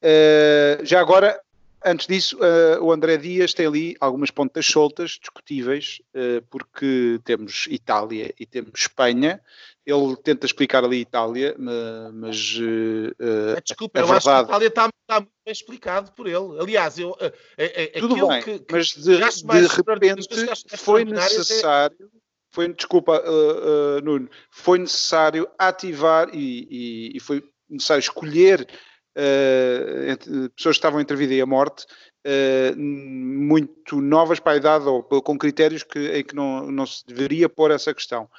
Uh, 0.03 0.83
já 0.83 0.99
agora, 0.99 1.39
antes 1.83 2.07
disso, 2.07 2.37
o 2.81 2.91
André 2.91 3.17
Dias 3.17 3.53
tem 3.53 3.65
ali 3.65 3.95
algumas 3.99 4.29
pontas 4.29 4.65
soltas, 4.65 5.11
discutíveis, 5.11 6.01
porque 6.49 7.19
temos 7.23 7.65
Itália 7.69 8.33
e 8.39 8.45
temos 8.45 8.71
Espanha, 8.75 9.41
ele 9.83 10.15
tenta 10.17 10.45
explicar 10.45 10.83
ali 10.83 10.99
Itália, 10.99 11.55
mas. 12.13 12.55
Uh, 12.55 13.59
Desculpa, 13.65 13.99
eu 13.99 14.05
verdade... 14.05 14.17
acho 14.17 14.25
que 14.25 14.29
a 14.29 14.41
Itália 14.43 14.67
está, 14.67 14.89
está, 15.01 15.19
muito 15.21 15.31
bem 15.43 15.51
explicado 15.51 16.11
por 16.11 16.27
ele. 16.27 16.59
Aliás, 16.59 16.99
eu, 16.99 17.11
uh, 17.11 17.33
é, 17.57 17.87
Tudo 17.99 18.27
bem, 18.27 18.43
que, 18.43 18.59
que 18.59 18.71
mas 18.71 18.89
de, 18.89 19.17
de 19.17 19.67
repente 19.67 20.77
foi 20.77 21.03
necessário. 21.03 22.11
Foi, 22.51 22.73
desculpa, 22.73 23.21
uh, 23.21 23.97
uh, 23.97 24.01
Nuno, 24.03 24.29
foi 24.49 24.79
necessário 24.79 25.47
ativar 25.57 26.29
e, 26.33 26.67
e, 26.69 27.17
e 27.17 27.19
foi 27.19 27.43
necessário 27.69 28.01
escolher 28.01 28.67
uh, 29.17 30.49
pessoas 30.55 30.75
que 30.75 30.79
estavam 30.79 30.99
entre 30.99 31.15
a 31.15 31.17
vida 31.17 31.33
e 31.33 31.41
a 31.41 31.45
morte 31.45 31.85
muito 32.77 33.99
novas 33.99 34.39
para 34.39 34.51
a 34.51 34.55
idade 34.55 34.85
ou 34.85 35.01
com 35.01 35.39
critérios 35.39 35.81
que, 35.81 36.19
em 36.19 36.23
que 36.23 36.35
não, 36.35 36.69
não 36.69 36.85
se 36.85 37.03
deveria 37.03 37.49
pôr 37.49 37.71
essa 37.71 37.95
questão. 37.95 38.29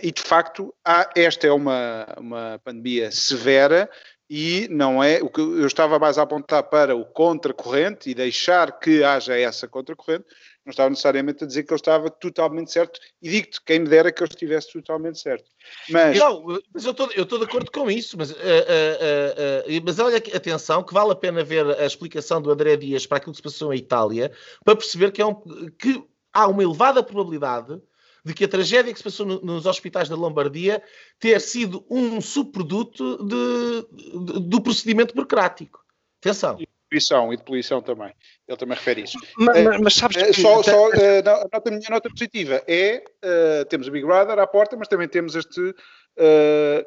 E 0.00 0.12
de 0.12 0.22
facto, 0.22 0.72
há, 0.84 1.10
esta 1.16 1.48
é 1.48 1.50
uma, 1.50 2.06
uma 2.16 2.60
pandemia 2.62 3.10
severa 3.10 3.90
e 4.30 4.68
não 4.70 5.02
é 5.02 5.20
o 5.22 5.30
que 5.30 5.40
eu 5.40 5.66
estava 5.66 5.98
mais 5.98 6.18
a 6.18 6.22
apontar 6.22 6.62
para 6.64 6.94
o 6.94 7.04
contracorrente 7.04 8.10
e 8.10 8.14
deixar 8.14 8.78
que 8.78 9.02
haja 9.02 9.38
essa 9.38 9.66
contracorrente, 9.66 10.26
não 10.68 10.70
estava 10.70 10.90
necessariamente 10.90 11.44
a 11.44 11.46
dizer 11.46 11.62
que 11.62 11.72
eu 11.72 11.76
estava 11.76 12.10
totalmente 12.10 12.70
certo 12.70 13.00
e 13.22 13.30
digo-te, 13.30 13.60
quem 13.62 13.80
me 13.80 13.88
dera 13.88 14.12
que 14.12 14.22
eu 14.22 14.26
estivesse 14.26 14.70
totalmente 14.70 15.18
certo. 15.18 15.50
Mas, 15.88 16.18
não, 16.18 16.44
mas 16.72 16.84
eu 16.84 16.90
estou 16.90 17.38
de 17.38 17.44
acordo 17.44 17.70
com 17.70 17.90
isso, 17.90 18.16
mas, 18.18 18.30
uh, 18.30 18.34
uh, 18.34 18.36
uh, 18.36 19.82
mas 19.82 19.98
olha, 19.98 20.18
atenção, 20.18 20.82
que 20.82 20.92
vale 20.92 21.12
a 21.12 21.16
pena 21.16 21.42
ver 21.42 21.66
a 21.66 21.86
explicação 21.86 22.42
do 22.42 22.50
André 22.50 22.76
Dias 22.76 23.06
para 23.06 23.16
aquilo 23.16 23.32
que 23.32 23.38
se 23.38 23.42
passou 23.42 23.72
em 23.72 23.78
Itália, 23.78 24.30
para 24.62 24.76
perceber 24.76 25.10
que, 25.10 25.22
é 25.22 25.26
um, 25.26 25.34
que 25.78 26.04
há 26.34 26.46
uma 26.46 26.62
elevada 26.62 27.02
probabilidade 27.02 27.80
de 28.22 28.34
que 28.34 28.44
a 28.44 28.48
tragédia 28.48 28.92
que 28.92 28.98
se 28.98 29.04
passou 29.04 29.24
no, 29.24 29.40
nos 29.40 29.64
hospitais 29.64 30.08
da 30.08 30.16
Lombardia 30.16 30.82
ter 31.18 31.40
sido 31.40 31.86
um 31.88 32.20
subproduto 32.20 33.24
de, 33.24 33.86
de, 34.24 34.40
do 34.40 34.60
procedimento 34.60 35.14
burocrático. 35.14 35.82
Atenção. 36.20 36.58
E 36.90 36.96
de 36.96 37.00
poluição, 37.00 37.32
e 37.32 37.36
de 37.36 37.42
poluição 37.44 37.82
também. 37.82 38.12
Ele 38.46 38.56
também 38.56 38.76
refere 38.76 39.02
isso. 39.02 39.18
Mas, 39.36 39.58
uh, 39.58 39.82
mas 39.82 39.94
sabes 39.94 40.16
que... 40.16 40.32
Só, 40.34 40.62
só 40.62 40.88
uh, 40.88 40.92
a, 40.92 41.48
nota, 41.52 41.68
a 41.68 41.70
minha 41.70 41.90
nota 41.90 42.08
positiva 42.08 42.62
é, 42.66 43.04
uh, 43.24 43.64
temos 43.66 43.88
o 43.88 43.90
Big 43.90 44.06
Brother 44.06 44.38
à 44.38 44.46
porta, 44.46 44.76
mas 44.76 44.88
também 44.88 45.08
temos 45.08 45.34
este 45.34 45.74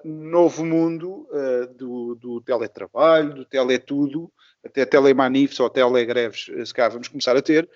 novo 0.03 0.65
mundo 0.65 1.25
do, 1.77 2.15
do 2.15 2.41
teletrabalho, 2.41 3.33
do 3.33 3.45
teletudo, 3.45 4.29
até 4.61 4.85
telemanifes 4.85 5.57
ou 5.57 5.69
telegreves, 5.69 6.51
se 6.65 6.73
cá 6.73 6.89
vamos 6.89 7.07
começar 7.07 7.37
a 7.37 7.41
ter, 7.41 7.69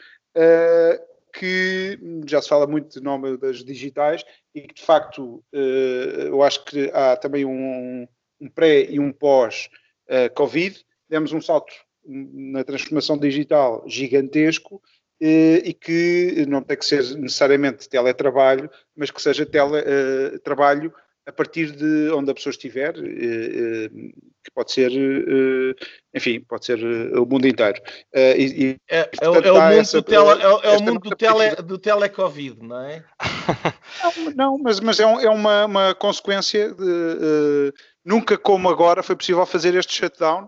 que 1.35 1.99
já 2.27 2.41
se 2.41 2.49
fala 2.49 2.65
muito 2.65 2.97
de 2.97 3.03
nome 3.03 3.37
das 3.37 3.63
digitais 3.63 4.25
e 4.53 4.61
que 4.61 4.73
de 4.73 4.81
facto 4.81 5.43
eh, 5.53 6.27
eu 6.27 6.41
acho 6.41 6.63
que 6.63 6.89
há 6.93 7.17
também 7.17 7.43
um, 7.45 8.07
um 8.39 8.49
pré 8.49 8.85
e 8.89 8.99
um 8.99 9.11
pós-Covid. 9.11 10.81
Demos 11.09 11.33
um 11.33 11.41
salto 11.41 11.73
na 12.07 12.63
transformação 12.63 13.17
digital 13.17 13.83
gigantesco 13.87 14.81
eh, 15.21 15.61
e 15.63 15.73
que 15.73 16.45
não 16.47 16.61
tem 16.61 16.77
que 16.77 16.85
ser 16.85 17.03
necessariamente 17.17 17.89
teletrabalho, 17.89 18.69
mas 18.95 19.11
que 19.11 19.21
seja 19.21 19.45
teletrabalho 19.45 20.93
eh, 20.95 21.05
a 21.27 21.31
partir 21.31 21.71
de 21.71 22.11
onde 22.11 22.29
a 22.29 22.35
pessoa 22.35 22.51
estiver, 22.51 22.93
que 22.93 24.51
pode 24.53 24.71
ser, 24.71 24.91
enfim, 26.13 26.39
pode 26.41 26.65
ser 26.65 26.77
o 27.17 27.25
mundo 27.25 27.47
inteiro. 27.47 27.81
E, 28.15 28.77
é, 28.87 29.09
é, 29.19 29.29
o, 29.29 29.35
é, 29.35 29.51
o 29.51 29.55
mundo, 29.55 29.73
essa, 29.73 29.97
do, 29.97 30.03
tele, 30.03 30.29
é, 30.29 30.43
é 30.43 30.77
o 30.77 30.83
mundo 30.83 30.99
do, 30.99 31.15
tele, 31.15 31.55
do 31.63 31.79
telecovid, 31.79 32.61
não 32.61 32.79
é? 32.79 33.03
Não, 34.03 34.31
não 34.53 34.57
mas, 34.59 34.79
mas 34.79 34.99
é, 34.99 35.07
um, 35.07 35.19
é 35.19 35.29
uma, 35.29 35.65
uma 35.65 35.95
consequência 35.95 36.71
de. 36.71 36.83
Uh, 36.83 37.73
nunca 38.05 38.37
como 38.37 38.69
agora 38.69 39.01
foi 39.01 39.15
possível 39.15 39.45
fazer 39.47 39.73
este 39.73 39.93
shutdown. 39.93 40.47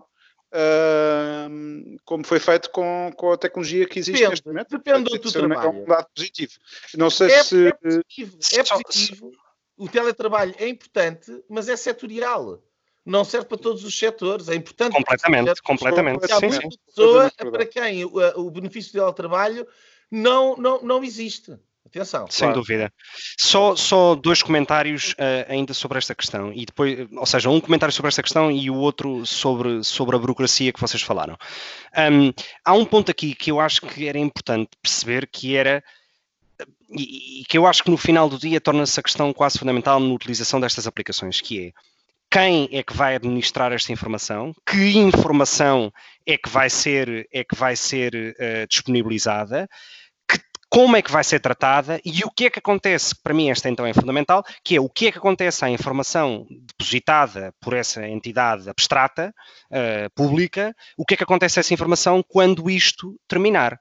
Uh, 0.50 1.98
como 2.06 2.24
foi 2.24 2.40
feito 2.40 2.70
com, 2.70 3.12
com 3.14 3.32
a 3.32 3.36
tecnologia 3.36 3.86
que 3.86 3.98
existe 3.98 4.12
depende, 4.12 4.30
neste 4.30 4.46
momento. 4.46 4.70
Depende 4.70 5.10
do 5.10 5.18
teu 5.18 5.30
trabalho. 5.30 5.66
É 5.66 5.70
um 5.70 5.84
dado 5.84 6.06
positivo. 6.14 6.52
Não 6.96 7.10
sei 7.10 7.30
é, 7.30 7.42
se. 7.42 7.66
É 7.66 7.72
positivo. 7.72 8.38
É 8.54 8.64
positivo 8.64 9.32
o 9.78 9.88
teletrabalho 9.88 10.54
é 10.58 10.68
importante, 10.68 11.32
mas 11.48 11.68
é 11.68 11.76
setorial. 11.76 12.60
Não 13.06 13.24
serve 13.24 13.46
para 13.46 13.56
todos 13.56 13.84
os 13.84 13.96
setores. 13.96 14.48
É 14.48 14.54
importante. 14.54 14.92
Completamente, 14.92 15.62
completamente. 15.62 16.30
Há 16.30 16.40
muita 16.40 16.68
pessoa 16.84 17.32
para 17.36 17.64
quem 17.64 18.04
o, 18.04 18.18
o 18.36 18.50
benefício 18.50 18.92
do 18.92 18.98
teletrabalho 18.98 19.66
não, 20.10 20.56
não, 20.56 20.82
não 20.82 21.04
existe. 21.04 21.56
Atenção. 21.88 22.26
Sem 22.28 22.46
claro. 22.46 22.60
dúvida. 22.60 22.92
Só, 23.38 23.74
só 23.74 24.14
dois 24.14 24.42
comentários 24.42 25.12
uh, 25.12 25.46
ainda 25.48 25.72
sobre 25.72 25.98
esta 25.98 26.14
questão. 26.14 26.52
E 26.52 26.66
depois, 26.66 27.08
ou 27.16 27.26
seja, 27.26 27.48
um 27.48 27.60
comentário 27.60 27.92
sobre 27.92 28.08
esta 28.08 28.22
questão 28.22 28.50
e 28.50 28.70
o 28.70 28.76
outro 28.76 29.24
sobre, 29.24 29.82
sobre 29.82 30.16
a 30.16 30.18
burocracia 30.18 30.72
que 30.72 30.80
vocês 30.80 31.02
falaram. 31.02 31.36
Um, 31.96 32.32
há 32.64 32.72
um 32.74 32.84
ponto 32.84 33.10
aqui 33.10 33.34
que 33.34 33.50
eu 33.50 33.58
acho 33.58 33.82
que 33.82 34.06
era 34.06 34.18
importante 34.18 34.70
perceber 34.82 35.26
que 35.26 35.56
era 35.56 35.82
e, 36.90 37.42
e, 37.42 37.44
que 37.44 37.56
eu 37.56 37.66
acho 37.66 37.82
que 37.84 37.90
no 37.90 37.96
final 37.96 38.28
do 38.28 38.38
dia 38.38 38.60
torna-se 38.60 38.98
a 38.98 39.02
questão 39.02 39.32
quase 39.32 39.58
fundamental 39.58 40.00
na 40.00 40.12
utilização 40.12 40.58
destas 40.58 40.86
aplicações, 40.86 41.40
que 41.40 41.66
é 41.66 41.72
quem 42.30 42.68
é 42.72 42.82
que 42.82 42.94
vai 42.94 43.14
administrar 43.14 43.72
esta 43.72 43.92
informação, 43.92 44.54
que 44.66 44.98
informação 44.98 45.92
é 46.26 46.36
que 46.36 46.48
vai 46.48 46.68
ser, 46.68 47.26
é 47.32 47.42
que 47.42 47.54
vai 47.54 47.74
ser 47.74 48.14
uh, 48.14 48.66
disponibilizada, 48.68 49.68
como 50.70 50.96
é 50.96 51.02
que 51.02 51.10
vai 51.10 51.24
ser 51.24 51.40
tratada 51.40 52.00
e 52.04 52.22
o 52.24 52.30
que 52.30 52.46
é 52.46 52.50
que 52.50 52.58
acontece, 52.58 53.14
para 53.22 53.32
mim 53.32 53.50
esta 53.50 53.68
então 53.68 53.86
é 53.86 53.94
fundamental, 53.94 54.44
que 54.62 54.76
é 54.76 54.80
o 54.80 54.88
que 54.88 55.06
é 55.06 55.12
que 55.12 55.18
acontece 55.18 55.64
à 55.64 55.70
informação 55.70 56.46
depositada 56.50 57.54
por 57.60 57.74
essa 57.74 58.06
entidade 58.06 58.68
abstrata, 58.68 59.34
uh, 59.70 60.10
pública, 60.14 60.74
o 60.96 61.04
que 61.04 61.14
é 61.14 61.16
que 61.16 61.24
acontece 61.24 61.58
a 61.58 61.60
essa 61.60 61.72
informação 61.72 62.22
quando 62.26 62.68
isto 62.68 63.18
terminar. 63.26 63.78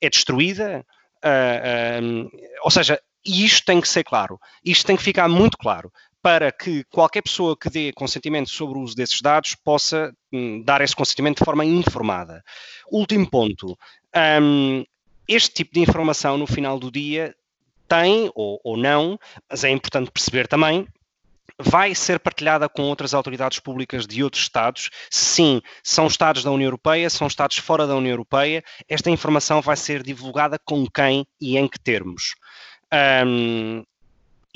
É 0.00 0.10
destruída? 0.10 0.84
Uh, 1.24 2.28
ou 2.62 2.70
seja, 2.70 3.00
isto 3.24 3.64
tem 3.64 3.80
que 3.80 3.88
ser 3.88 4.04
claro, 4.04 4.38
isto 4.64 4.86
tem 4.86 4.96
que 4.96 5.02
ficar 5.02 5.28
muito 5.28 5.56
claro 5.56 5.90
para 6.22 6.50
que 6.50 6.84
qualquer 6.90 7.22
pessoa 7.22 7.56
que 7.56 7.70
dê 7.70 7.92
consentimento 7.92 8.50
sobre 8.50 8.78
o 8.78 8.82
uso 8.82 8.96
desses 8.96 9.20
dados 9.20 9.54
possa 9.54 10.12
um, 10.32 10.60
dar 10.62 10.80
esse 10.80 10.94
consentimento 10.94 11.38
de 11.38 11.44
forma 11.44 11.64
informada. 11.64 12.42
Último 12.90 13.30
ponto. 13.30 13.78
Um, 14.42 14.84
este 15.28 15.54
tipo 15.54 15.74
de 15.74 15.80
informação 15.80 16.36
no 16.38 16.46
final 16.46 16.78
do 16.78 16.90
dia 16.90 17.34
tem 17.88 18.30
ou, 18.34 18.60
ou 18.64 18.76
não, 18.76 19.18
mas 19.48 19.64
é 19.64 19.70
importante 19.70 20.10
perceber 20.10 20.48
também 20.48 20.86
vai 21.58 21.94
ser 21.94 22.20
partilhada 22.20 22.68
com 22.68 22.82
outras 22.82 23.14
autoridades 23.14 23.58
públicas 23.58 24.06
de 24.06 24.22
outros 24.22 24.42
Estados? 24.42 24.90
Sim, 25.10 25.62
são 25.82 26.06
Estados 26.06 26.44
da 26.44 26.50
União 26.50 26.66
Europeia, 26.66 27.08
são 27.08 27.26
Estados 27.26 27.56
fora 27.58 27.86
da 27.86 27.96
União 27.96 28.12
Europeia. 28.12 28.62
Esta 28.88 29.10
informação 29.10 29.62
vai 29.62 29.76
ser 29.76 30.02
divulgada 30.02 30.58
com 30.58 30.86
quem 30.86 31.26
e 31.40 31.56
em 31.56 31.66
que 31.66 31.78
termos? 31.78 32.34
Um, 33.26 33.82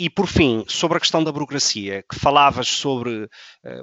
e 0.01 0.09
por 0.09 0.27
fim, 0.27 0.65
sobre 0.67 0.97
a 0.97 1.01
questão 1.01 1.23
da 1.23 1.31
burocracia, 1.31 2.03
que 2.11 2.19
falavas 2.19 2.67
sobre, 2.67 3.25
uh, 3.25 3.29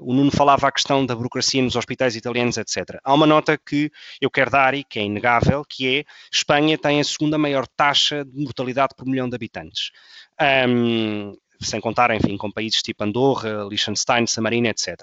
o 0.01 0.15
Nuno 0.15 0.32
falava 0.32 0.68
a 0.68 0.72
questão 0.72 1.05
da 1.05 1.15
burocracia 1.15 1.61
nos 1.61 1.76
hospitais 1.76 2.15
italianos, 2.15 2.57
etc. 2.57 2.97
Há 3.03 3.13
uma 3.13 3.28
nota 3.28 3.55
que 3.55 3.91
eu 4.20 4.32
quero 4.32 4.49
dar 4.49 4.74
e 4.74 4.84
que 4.84 4.97
é 4.97 5.03
inegável, 5.03 5.63
que 5.63 5.99
é 5.99 6.05
Espanha 6.34 6.76
tem 6.76 6.99
a 6.99 7.03
segunda 7.03 7.38
maior 7.38 7.68
taxa 7.68 8.26
de 8.26 8.36
mortalidade 8.36 8.95
por 8.97 9.05
milhão 9.05 9.30
de 9.30 9.36
habitantes. 9.36 9.91
Um, 10.68 11.38
sem 11.61 11.80
contar, 11.80 12.09
enfim, 12.09 12.36
com 12.36 12.51
países 12.51 12.82
tipo 12.82 13.03
Andorra, 13.03 13.68
Liechtenstein, 13.70 14.26
San 14.26 14.41
Marino, 14.41 14.70
etc. 14.70 14.95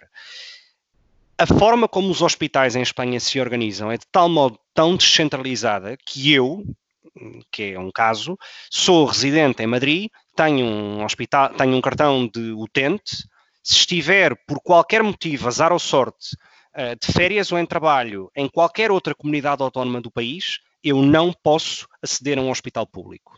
A 1.39 1.47
forma 1.47 1.87
como 1.87 2.11
os 2.11 2.23
hospitais 2.23 2.75
em 2.75 2.83
Espanha 2.83 3.21
se 3.21 3.39
organizam 3.39 3.89
é 3.89 3.97
de 3.97 4.07
tal 4.11 4.29
modo 4.29 4.59
tão 4.75 4.97
descentralizada 4.97 5.97
que 5.97 6.33
eu, 6.33 6.65
que 7.53 7.75
é 7.75 7.79
um 7.79 7.93
caso, 7.93 8.37
sou 8.69 9.05
residente 9.05 9.62
em 9.62 9.67
Madrid, 9.69 10.11
tenho 10.35 10.64
um 10.64 11.05
hospital, 11.05 11.55
tenho 11.55 11.76
um 11.76 11.80
cartão 11.80 12.26
de 12.26 12.53
utente, 12.53 13.16
se 13.62 13.76
estiver 13.76 14.37
por 14.47 14.61
qualquer 14.61 15.03
motivo, 15.03 15.49
azar 15.49 15.72
ou 15.72 15.78
sorte, 15.78 16.37
eh, 16.74 16.97
de 16.97 17.12
férias 17.12 17.53
ou 17.53 17.59
em 17.59 17.64
trabalho 17.64 18.30
em 18.37 18.49
qualquer 18.49 18.91
outra 18.91 19.14
comunidade 19.14 19.62
autónoma 19.62 20.01
do 20.01 20.11
país, 20.11 20.59
eu 20.82 21.03
não 21.03 21.32
posso 21.32 21.89
aceder 22.03 22.39
a 22.39 22.43
um 22.43 22.51
hospital 22.51 22.87
público. 22.87 23.35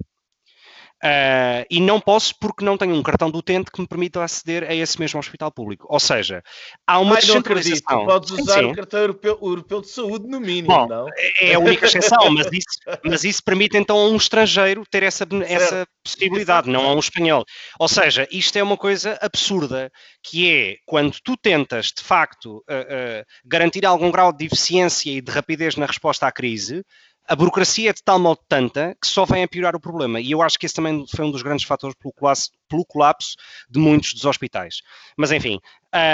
Uh, 1.05 1.61
e 1.71 1.79
não 1.79 2.01
posso 2.01 2.35
porque 2.41 2.65
não 2.65 2.79
tenho 2.79 2.95
um 2.95 3.03
cartão 3.03 3.31
do 3.31 3.39
utente 3.39 3.71
que 3.71 3.81
me 3.81 3.87
permita 3.87 4.25
aceder 4.25 4.65
a 4.65 4.75
esse 4.75 4.99
mesmo 4.99 5.21
hospital 5.21 5.53
público. 5.53 5.87
Ou 5.91 6.01
seja, 6.01 6.43
há 6.87 6.99
uma 6.99 7.17
Ai, 7.17 7.21
descentralização. 7.21 7.99
Não 7.99 8.07
Podes 8.07 8.31
usar 8.31 8.61
sim. 8.61 8.65
o 8.65 8.75
cartão 8.75 9.01
europeu, 9.01 9.39
europeu, 9.43 9.81
de 9.83 9.89
saúde 9.89 10.27
no 10.27 10.41
mínimo, 10.41 10.69
Bom, 10.69 10.89
não? 10.89 11.07
É 11.39 11.53
a 11.53 11.59
única 11.59 11.85
exceção, 11.85 12.31
mas 12.31 12.47
isso, 12.51 12.99
mas 13.05 13.25
isso 13.25 13.45
permite 13.45 13.77
então 13.77 13.99
a 13.99 14.09
um 14.09 14.17
estrangeiro 14.17 14.85
ter 14.91 15.03
essa, 15.03 15.27
essa 15.47 15.87
possibilidade, 16.03 16.71
não 16.71 16.87
a 16.87 16.95
um 16.95 16.99
espanhol. 16.99 17.45
Ou 17.79 17.89
seja, 17.89 18.27
isto 18.31 18.57
é 18.57 18.63
uma 18.63 18.77
coisa 18.79 19.19
absurda, 19.21 19.93
que 20.23 20.51
é 20.51 20.77
quando 20.87 21.19
tu 21.23 21.37
tentas, 21.37 21.93
de 21.97 22.03
facto, 22.03 22.57
uh, 22.57 22.61
uh, 22.61 23.25
garantir 23.45 23.85
algum 23.85 24.11
grau 24.11 24.33
de 24.33 24.47
eficiência 24.47 25.11
e 25.11 25.21
de 25.21 25.31
rapidez 25.31 25.77
na 25.77 25.85
resposta 25.85 26.27
à 26.27 26.33
crise, 26.33 26.83
a 27.29 27.35
burocracia 27.35 27.91
é 27.91 27.93
de 27.93 28.03
tal 28.03 28.19
modo 28.19 28.41
tanta 28.49 28.97
que 29.01 29.07
só 29.07 29.25
vem 29.25 29.43
a 29.43 29.49
piorar 29.49 29.75
o 29.75 29.81
problema. 29.81 30.21
E 30.21 30.31
eu 30.31 30.43
acho 30.43 30.59
que 30.59 30.67
esse 30.67 30.75
também 30.75 31.05
foi 31.15 31.25
um 31.25 31.31
dos 31.31 31.43
grandes 31.43 31.67
fatores 31.67 31.97
pelo 31.97 32.13
colapso, 32.13 32.51
pelo 32.69 32.85
colapso 32.85 33.37
de 33.69 33.79
muitos 33.79 34.15
dos 34.15 34.25
hospitais. 34.25 34.81
Mas 35.17 35.33
enfim, 35.33 35.61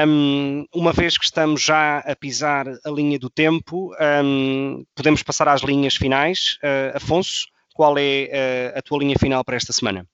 um, 0.07 0.65
uma 0.75 0.93
vez 0.93 1.19
que 1.19 1.25
estamos 1.25 1.61
já 1.61 1.99
a 1.99 2.17
pisar 2.17 2.67
a 2.69 2.91
linha 2.91 3.19
do 3.19 3.29
tempo, 3.29 3.95
um, 4.25 4.85
podemos 4.95 5.23
passar 5.23 5.49
às 5.49 5.61
linhas 5.61 5.97
finais. 5.97 6.59
Uh, 6.63 6.97
Afonso, 6.97 7.47
qual 7.75 7.97
é 7.99 8.73
uh, 8.75 8.79
a 8.79 8.83
tua 8.83 8.99
linha 8.99 9.17
final 9.19 9.45
para 9.45 9.57
esta 9.57 9.73
semana? 9.73 10.07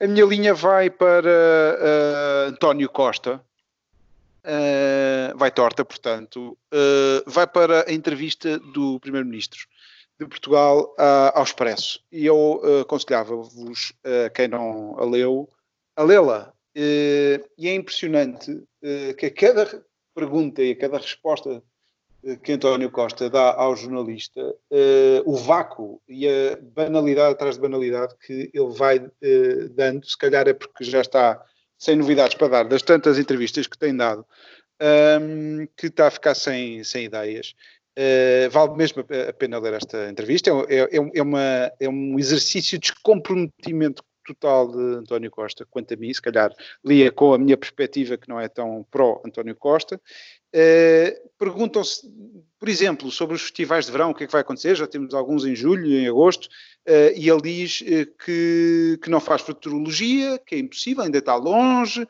A 0.00 0.06
minha 0.06 0.24
linha 0.24 0.54
vai 0.54 0.90
para 0.90 1.28
uh, 1.28 2.48
António 2.48 2.88
Costa, 2.88 3.40
vai 5.36 5.50
torta, 5.50 5.84
portanto, 5.84 6.56
vai 7.26 7.48
para 7.48 7.84
a 7.88 7.92
entrevista 7.92 8.60
do 8.60 9.00
Primeiro-Ministro 9.00 9.66
de 10.18 10.26
Portugal 10.26 10.94
uh, 10.98 11.32
ao 11.34 11.42
Expresso. 11.42 12.00
E 12.10 12.26
eu 12.26 12.60
uh, 12.62 12.80
aconselhava-vos, 12.80 13.92
uh, 14.04 14.30
quem 14.34 14.48
não 14.48 14.98
a 14.98 15.04
leu, 15.04 15.48
a 15.94 16.02
lê-la. 16.02 16.52
E 16.78 17.68
é 17.68 17.74
impressionante 17.74 18.62
que 19.16 19.24
a 19.24 19.30
cada 19.30 19.82
pergunta 20.14 20.62
e 20.62 20.72
a 20.72 20.76
cada 20.76 20.98
resposta 20.98 21.62
que 22.42 22.52
António 22.52 22.90
Costa 22.90 23.30
dá 23.30 23.54
ao 23.54 23.74
jornalista, 23.74 24.54
o 25.24 25.36
vácuo 25.36 25.98
e 26.06 26.28
a 26.28 26.58
banalidade 26.60 27.32
atrás 27.32 27.54
de 27.54 27.62
banalidade 27.62 28.14
que 28.26 28.50
ele 28.52 28.72
vai 28.74 29.10
dando, 29.70 30.06
se 30.06 30.18
calhar 30.18 30.46
é 30.46 30.52
porque 30.52 30.84
já 30.84 31.00
está 31.00 31.42
sem 31.78 31.96
novidades 31.96 32.36
para 32.36 32.48
dar, 32.48 32.64
das 32.64 32.82
tantas 32.82 33.18
entrevistas 33.18 33.66
que 33.66 33.78
tem 33.78 33.96
dado, 33.96 34.26
um, 34.80 35.66
que 35.76 35.86
está 35.86 36.08
a 36.08 36.10
ficar 36.10 36.34
sem, 36.34 36.82
sem 36.84 37.04
ideias. 37.04 37.54
Uh, 37.98 38.50
vale 38.50 38.76
mesmo 38.76 39.02
a 39.02 39.32
pena 39.32 39.58
ler 39.58 39.74
esta 39.74 40.08
entrevista. 40.08 40.50
É, 40.68 40.80
é, 40.80 41.10
é, 41.14 41.22
uma, 41.22 41.72
é 41.80 41.88
um 41.88 42.18
exercício 42.18 42.78
de 42.78 42.90
descomprometimento 42.90 44.02
total 44.26 44.70
de 44.70 44.98
António 44.98 45.30
Costa, 45.30 45.64
quanto 45.70 45.94
a 45.94 45.96
mim, 45.96 46.12
se 46.12 46.20
calhar 46.20 46.52
lia 46.84 47.10
com 47.12 47.32
a 47.32 47.38
minha 47.38 47.56
perspectiva 47.56 48.16
que 48.16 48.28
não 48.28 48.40
é 48.40 48.48
tão 48.48 48.84
pró 48.90 49.22
António 49.24 49.54
Costa, 49.54 50.00
Uh, 50.56 51.26
Perguntam-se, 51.38 52.00
por 52.58 52.66
exemplo, 52.66 53.10
sobre 53.10 53.36
os 53.36 53.42
festivais 53.42 53.84
de 53.84 53.92
verão, 53.92 54.10
o 54.10 54.14
que 54.14 54.24
é 54.24 54.26
que 54.26 54.32
vai 54.32 54.40
acontecer? 54.40 54.74
Já 54.74 54.86
temos 54.86 55.12
alguns 55.12 55.44
em 55.44 55.54
julho, 55.54 55.86
em 55.86 56.08
agosto, 56.08 56.46
uh, 56.46 57.12
e 57.14 57.28
ele 57.28 57.42
diz 57.42 57.82
uh, 57.82 58.06
que, 58.24 58.98
que 59.02 59.10
não 59.10 59.20
faz 59.20 59.42
futurologia, 59.42 60.40
que 60.46 60.54
é 60.54 60.58
impossível, 60.58 61.04
ainda 61.04 61.18
está 61.18 61.34
longe. 61.34 62.08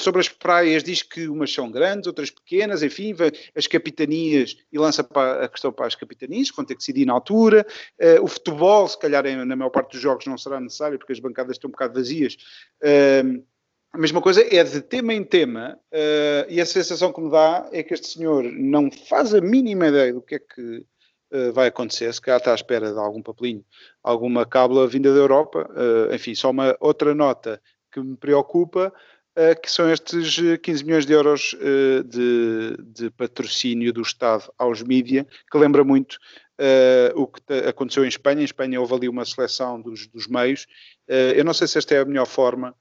sobre 0.00 0.22
as 0.22 0.30
praias, 0.30 0.82
diz 0.82 1.02
que 1.02 1.28
umas 1.28 1.52
são 1.52 1.70
grandes, 1.70 2.06
outras 2.06 2.30
pequenas, 2.30 2.82
enfim, 2.82 3.14
as 3.54 3.66
capitanias, 3.66 4.56
e 4.72 4.78
lança 4.78 5.06
a 5.42 5.46
questão 5.46 5.70
para 5.70 5.88
as 5.88 5.94
capitanias, 5.94 6.50
vão 6.56 6.64
ter 6.64 6.72
que 6.72 6.80
decidir 6.80 7.04
na 7.04 7.12
altura. 7.12 7.66
o 8.22 8.28
futebol, 8.28 8.88
se 8.88 8.98
calhar, 8.98 9.24
na 9.44 9.56
maior 9.56 9.68
parte 9.68 9.92
dos 9.92 10.00
jogos 10.00 10.24
não 10.24 10.38
será 10.38 10.58
necessário, 10.58 10.98
porque 10.98 11.12
as 11.12 11.20
bancadas 11.20 11.56
estão 11.56 11.68
um 11.68 11.72
bocado 11.72 11.92
vazias 11.92 12.34
a 13.92 13.98
mesma 13.98 14.22
coisa 14.22 14.42
é 14.42 14.64
de 14.64 14.80
tema 14.80 15.12
em 15.12 15.22
tema, 15.22 15.78
uh, 15.92 16.46
e 16.48 16.60
a 16.60 16.66
sensação 16.66 17.12
que 17.12 17.20
me 17.20 17.30
dá 17.30 17.68
é 17.72 17.82
que 17.82 17.92
este 17.92 18.06
senhor 18.06 18.42
não 18.44 18.90
faz 18.90 19.34
a 19.34 19.40
mínima 19.40 19.88
ideia 19.88 20.14
do 20.14 20.22
que 20.22 20.36
é 20.36 20.38
que 20.38 20.86
uh, 21.32 21.52
vai 21.52 21.68
acontecer, 21.68 22.12
se 22.12 22.20
calhar 22.20 22.38
está 22.38 22.52
à 22.52 22.54
espera 22.54 22.90
de 22.90 22.98
algum 22.98 23.20
papelinho, 23.20 23.62
alguma 24.02 24.46
cábula 24.46 24.88
vinda 24.88 25.12
da 25.12 25.20
Europa, 25.20 25.68
uh, 25.70 26.14
enfim, 26.14 26.34
só 26.34 26.50
uma 26.50 26.74
outra 26.80 27.14
nota 27.14 27.60
que 27.92 28.00
me 28.00 28.16
preocupa, 28.16 28.92
que 29.62 29.70
são 29.70 29.90
estes 29.90 30.36
15 30.62 30.84
milhões 30.84 31.06
de 31.06 31.12
euros 31.14 31.56
de, 32.06 32.76
de, 32.84 33.10
patrocínio 33.10 33.90
do 33.90 34.02
Estado 34.02 34.52
aos 34.58 34.82
mídia, 34.82 35.26
que 35.50 35.56
lembra 35.56 35.82
muito 35.82 36.18
o 37.14 37.26
que 37.26 37.40
aconteceu 37.66 38.04
em 38.04 38.08
Espanha. 38.08 38.42
Em 38.42 38.44
Espanha 38.44 38.78
houve 38.78 38.94
ali 38.94 39.08
uma 39.08 39.24
seleção 39.24 39.80
dos, 39.80 40.06
dos 40.06 40.26
meios. 40.26 40.66
eu 41.08 41.44
não 41.44 41.54
sei 41.54 41.66
se 41.66 41.78
esta 41.78 41.94
é 41.94 42.00
a 42.00 42.04
melhor 42.04 42.26
forma 42.26 42.74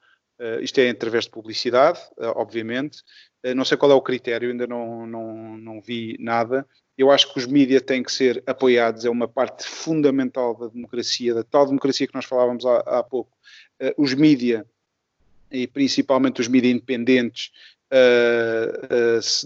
isto 0.61 0.79
é 0.79 0.89
através 0.89 1.25
de 1.25 1.31
publicidade, 1.31 1.99
uh, 2.17 2.33
obviamente. 2.35 2.99
Uh, 3.45 3.53
não 3.55 3.65
sei 3.65 3.77
qual 3.77 3.91
é 3.91 3.95
o 3.95 4.01
critério, 4.01 4.49
ainda 4.49 4.65
não, 4.65 5.05
não, 5.05 5.57
não 5.57 5.81
vi 5.81 6.17
nada. 6.19 6.65
Eu 6.97 7.11
acho 7.11 7.31
que 7.31 7.39
os 7.39 7.45
mídias 7.45 7.81
têm 7.81 8.03
que 8.03 8.11
ser 8.11 8.43
apoiados, 8.45 9.05
é 9.05 9.09
uma 9.09 9.27
parte 9.27 9.67
fundamental 9.67 10.55
da 10.57 10.67
democracia, 10.67 11.33
da 11.33 11.43
tal 11.43 11.65
democracia 11.65 12.07
que 12.07 12.15
nós 12.15 12.25
falávamos 12.25 12.65
há, 12.65 12.77
há 12.79 13.03
pouco. 13.03 13.31
os 13.97 14.13
mídias, 14.13 14.63
e 15.49 15.67
principalmente 15.67 16.41
os 16.41 16.47
mídias 16.47 16.73
independentes, 16.73 17.51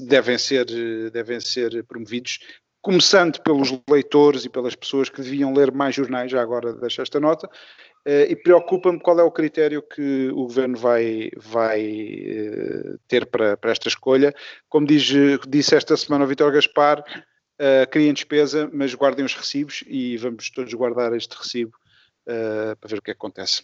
devem, 0.07 0.37
ser, 0.37 0.65
devem 1.11 1.39
ser 1.39 1.83
promovidos, 1.85 2.39
começando 2.81 3.39
pelos 3.41 3.73
leitores 3.89 4.45
e 4.45 4.49
pelas 4.49 4.75
pessoas 4.75 5.09
que 5.09 5.21
deviam 5.21 5.53
ler 5.53 5.71
mais 5.71 5.95
jornais, 5.95 6.29
já 6.29 6.41
agora 6.41 6.73
deixo 6.73 7.01
esta 7.01 7.19
nota, 7.19 7.49
Uh, 8.07 8.29
e 8.29 8.35
preocupa-me 8.35 8.99
qual 8.99 9.19
é 9.19 9.23
o 9.23 9.31
critério 9.31 9.81
que 9.81 10.29
o 10.29 10.43
governo 10.43 10.77
vai, 10.77 11.31
vai 11.35 11.81
uh, 11.81 12.99
ter 13.07 13.25
para, 13.25 13.57
para, 13.57 13.71
esta 13.71 13.87
escolha. 13.87 14.31
Como 14.69 14.85
diz, 14.85 15.11
disse 15.47 15.75
esta 15.75 15.97
semana 15.97 16.23
o 16.23 16.27
Vitor 16.27 16.51
Gaspar, 16.51 16.99
uh, 16.99 17.89
criem 17.89 18.13
despesa, 18.13 18.69
mas 18.71 18.93
guardem 18.93 19.25
os 19.25 19.33
recibos 19.33 19.83
e 19.87 20.17
vamos 20.17 20.51
todos 20.51 20.71
guardar 20.75 21.13
este 21.13 21.35
recibo 21.35 21.73
para 22.25 22.89
ver 22.89 22.97
o 22.97 23.01
que, 23.01 23.11
é 23.11 23.13
que 23.13 23.17
acontece. 23.17 23.63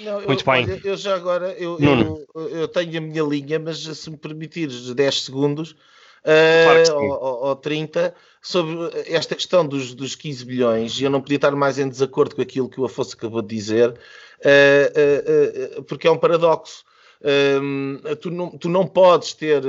Não, 0.00 0.20
eu, 0.20 0.26
Muito 0.26 0.44
bem. 0.44 0.64
Olha, 0.64 0.80
eu 0.84 0.96
já 0.96 1.14
agora 1.14 1.52
eu, 1.52 1.78
eu, 1.80 2.26
eu, 2.48 2.68
tenho 2.68 2.98
a 2.98 3.00
minha 3.00 3.22
linha, 3.22 3.58
mas 3.58 3.78
se 3.78 4.10
me 4.10 4.16
permitires 4.18 4.92
10 4.92 5.22
segundos, 5.22 5.76
claro 6.24 6.98
ou, 6.98 7.44
ou 7.48 7.56
30, 7.56 8.14
sobre 8.40 8.74
esta 9.06 9.34
questão 9.34 9.66
dos, 9.66 9.94
dos 9.94 10.14
15 10.14 10.44
bilhões, 10.44 11.00
e 11.00 11.04
eu 11.04 11.10
não 11.10 11.20
podia 11.20 11.36
estar 11.36 11.52
mais 11.52 11.78
em 11.78 11.88
desacordo 11.88 12.34
com 12.34 12.42
aquilo 12.42 12.68
que 12.68 12.80
o 12.80 12.84
Afonso 12.84 13.14
acabou 13.16 13.42
de 13.42 13.54
dizer, 13.54 13.90
uh, 13.90 15.78
uh, 15.78 15.80
uh, 15.80 15.82
porque 15.84 16.06
é 16.06 16.10
um 16.10 16.18
paradoxo. 16.18 16.84
Um, 17.62 18.00
tu, 18.20 18.30
não, 18.30 18.50
tu 18.50 18.68
não 18.68 18.86
podes 18.86 19.32
ter 19.32 19.62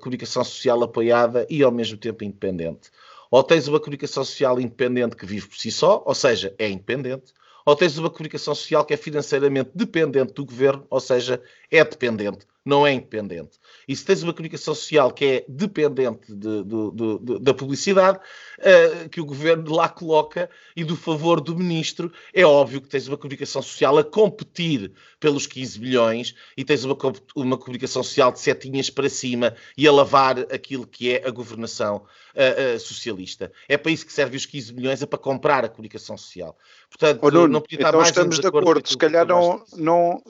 comunicação 0.00 0.42
social 0.42 0.82
apoiada 0.82 1.46
e 1.48 1.62
ao 1.62 1.70
mesmo 1.70 1.96
tempo 1.96 2.24
independente. 2.24 2.90
Ou 3.30 3.44
tens 3.44 3.68
uma 3.68 3.78
comunicação 3.78 4.24
social 4.24 4.58
independente 4.58 5.14
que 5.14 5.24
vive 5.24 5.46
por 5.46 5.56
si 5.56 5.70
só, 5.70 6.02
ou 6.04 6.14
seja, 6.16 6.52
é 6.58 6.68
independente, 6.68 7.32
ou 7.64 7.76
tens 7.76 7.96
uma 7.96 8.10
comunicação 8.10 8.56
social 8.56 8.84
que 8.84 8.92
é 8.92 8.96
financeiramente 8.96 9.70
dependente 9.72 10.32
do 10.32 10.44
governo, 10.44 10.84
ou 10.90 10.98
seja, 10.98 11.40
é 11.70 11.84
dependente 11.84 12.44
não 12.70 12.86
é 12.86 12.92
independente. 12.92 13.58
E 13.88 13.96
se 13.96 14.04
tens 14.04 14.22
uma 14.22 14.32
comunicação 14.32 14.72
social 14.74 15.10
que 15.12 15.24
é 15.24 15.44
dependente 15.48 16.32
de, 16.32 16.62
de, 16.62 17.18
de, 17.20 17.38
da 17.40 17.52
publicidade, 17.52 18.18
uh, 18.58 19.08
que 19.08 19.20
o 19.20 19.24
governo 19.24 19.74
lá 19.74 19.88
coloca 19.88 20.48
e 20.76 20.84
do 20.84 20.96
favor 20.96 21.40
do 21.40 21.56
ministro, 21.56 22.12
é 22.32 22.44
óbvio 22.44 22.80
que 22.80 22.88
tens 22.88 23.08
uma 23.08 23.16
comunicação 23.16 23.60
social 23.60 23.98
a 23.98 24.04
competir 24.04 24.92
pelos 25.18 25.46
15 25.46 25.80
milhões 25.80 26.34
e 26.56 26.64
tens 26.64 26.84
uma, 26.84 26.96
uma 27.34 27.58
comunicação 27.58 28.02
social 28.02 28.30
de 28.30 28.38
setinhas 28.38 28.88
para 28.88 29.08
cima 29.08 29.54
e 29.76 29.88
a 29.88 29.92
lavar 29.92 30.38
aquilo 30.52 30.86
que 30.86 31.12
é 31.12 31.26
a 31.26 31.30
governação 31.30 32.04
uh, 32.34 32.76
uh, 32.76 32.80
socialista. 32.80 33.50
É 33.68 33.76
para 33.76 33.90
isso 33.90 34.06
que 34.06 34.12
servem 34.12 34.36
os 34.36 34.46
15 34.46 34.72
milhões, 34.72 35.02
é 35.02 35.06
para 35.06 35.18
comprar 35.18 35.64
a 35.64 35.68
comunicação 35.68 36.16
social. 36.16 36.56
Portanto, 36.88 37.20
oh, 37.22 37.30
Nuno, 37.30 37.48
não 37.48 37.60
podia 37.60 37.78
estar 37.78 37.88
então 37.88 38.00
mais 38.00 38.10
estamos 38.10 38.38
de 38.38 38.46
acordo. 38.46 38.88
Se 38.88 38.96
calhar 38.96 39.26
não, 39.26 39.64
não 39.76 40.22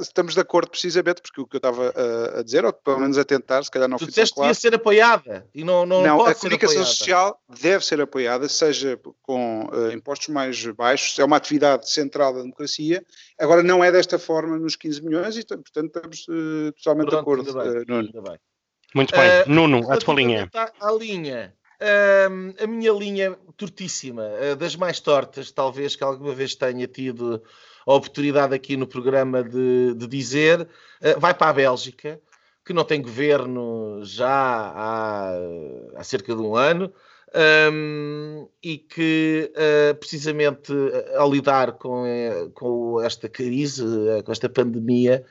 estamos 0.00 0.34
de 0.34 0.40
acordo 0.40 0.70
precisamente 0.70 1.20
porque 1.20 1.40
o 1.40 1.46
que 1.46 1.56
eu 1.56 1.58
estava 1.58 1.83
a, 1.94 2.40
a 2.40 2.42
dizer, 2.42 2.64
ou 2.64 2.72
pelo 2.72 3.00
menos 3.00 3.18
a 3.18 3.24
tentar, 3.24 3.62
se 3.62 3.70
calhar 3.70 3.88
não 3.88 3.98
tu 3.98 4.04
fui 4.04 4.12
tão 4.12 4.24
claro. 4.26 4.48
devia 4.48 4.54
ser 4.54 4.74
apoiada 4.74 5.46
e 5.54 5.64
não 5.64 5.84
Não, 5.86 6.02
não 6.02 6.24
a 6.24 6.34
comunicação 6.34 6.84
social 6.84 7.40
deve 7.60 7.84
ser 7.84 8.00
apoiada, 8.00 8.48
seja 8.48 8.98
com 9.22 9.66
uh, 9.66 9.92
impostos 9.92 10.28
mais 10.28 10.64
baixos, 10.66 11.18
é 11.18 11.24
uma 11.24 11.36
atividade 11.36 11.90
central 11.90 12.32
da 12.34 12.42
democracia. 12.42 13.04
Agora, 13.38 13.62
não 13.62 13.82
é 13.82 13.90
desta 13.90 14.18
forma 14.18 14.58
nos 14.58 14.76
15 14.76 15.02
milhões 15.02 15.36
e, 15.36 15.44
portanto, 15.44 15.86
estamos 15.86 16.26
uh, 16.28 16.72
totalmente 16.72 17.08
Pronto, 17.08 17.42
de 17.42 17.50
acordo, 17.50 17.54
bem, 17.54 17.82
uh, 17.82 17.84
Nuno. 17.86 18.22
Bem. 18.22 18.38
Muito 18.94 19.14
bem. 19.14 19.42
Uh, 19.42 19.50
Nuno, 19.50 19.92
a 19.92 19.96
tua 19.96 20.14
linha. 20.14 20.50
A 20.80 20.92
linha. 20.92 21.54
Uh, 21.80 22.54
a 22.62 22.66
minha 22.66 22.92
linha 22.92 23.36
tortíssima, 23.56 24.22
uh, 24.22 24.56
das 24.56 24.76
mais 24.76 25.00
tortas, 25.00 25.50
talvez 25.50 25.96
que 25.96 26.04
alguma 26.04 26.32
vez 26.32 26.54
tenha 26.54 26.86
tido 26.86 27.42
a 27.86 27.94
oportunidade 27.94 28.54
aqui 28.54 28.76
no 28.76 28.86
programa 28.86 29.42
de, 29.42 29.94
de 29.94 30.06
dizer, 30.06 30.60
uh, 30.62 31.20
vai 31.20 31.34
para 31.34 31.50
a 31.50 31.52
Bélgica, 31.52 32.20
que 32.64 32.72
não 32.72 32.84
tem 32.84 33.02
governo 33.02 34.00
já 34.04 34.28
há, 34.28 35.34
há 35.96 36.04
cerca 36.04 36.34
de 36.34 36.40
um 36.40 36.56
ano. 36.56 36.92
um, 37.72 38.48
e 38.62 38.78
que 38.78 39.52
uh, 39.52 39.94
precisamente 39.96 40.72
ao 41.16 41.30
lidar 41.30 41.72
com, 41.72 42.04
com 42.54 43.00
esta 43.00 43.28
crise, 43.28 43.84
com 44.24 44.32
esta 44.32 44.48
pandemia, 44.48 45.26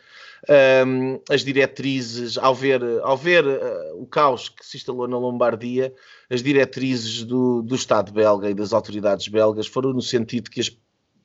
um, 0.49 1.21
as 1.29 1.43
diretrizes, 1.43 2.37
ao 2.37 2.53
ver, 2.53 2.81
ao 3.01 3.15
ver 3.15 3.45
uh, 3.45 4.01
o 4.01 4.05
caos 4.05 4.49
que 4.49 4.65
se 4.65 4.77
instalou 4.77 5.07
na 5.07 5.17
Lombardia, 5.17 5.93
as 6.29 6.43
diretrizes 6.43 7.23
do, 7.23 7.61
do 7.61 7.75
Estado 7.75 8.11
belga 8.11 8.49
e 8.49 8.53
das 8.53 8.73
autoridades 8.73 9.27
belgas 9.27 9.67
foram 9.67 9.93
no 9.93 10.01
sentido 10.01 10.49
que, 10.49 10.59
as, 10.59 10.75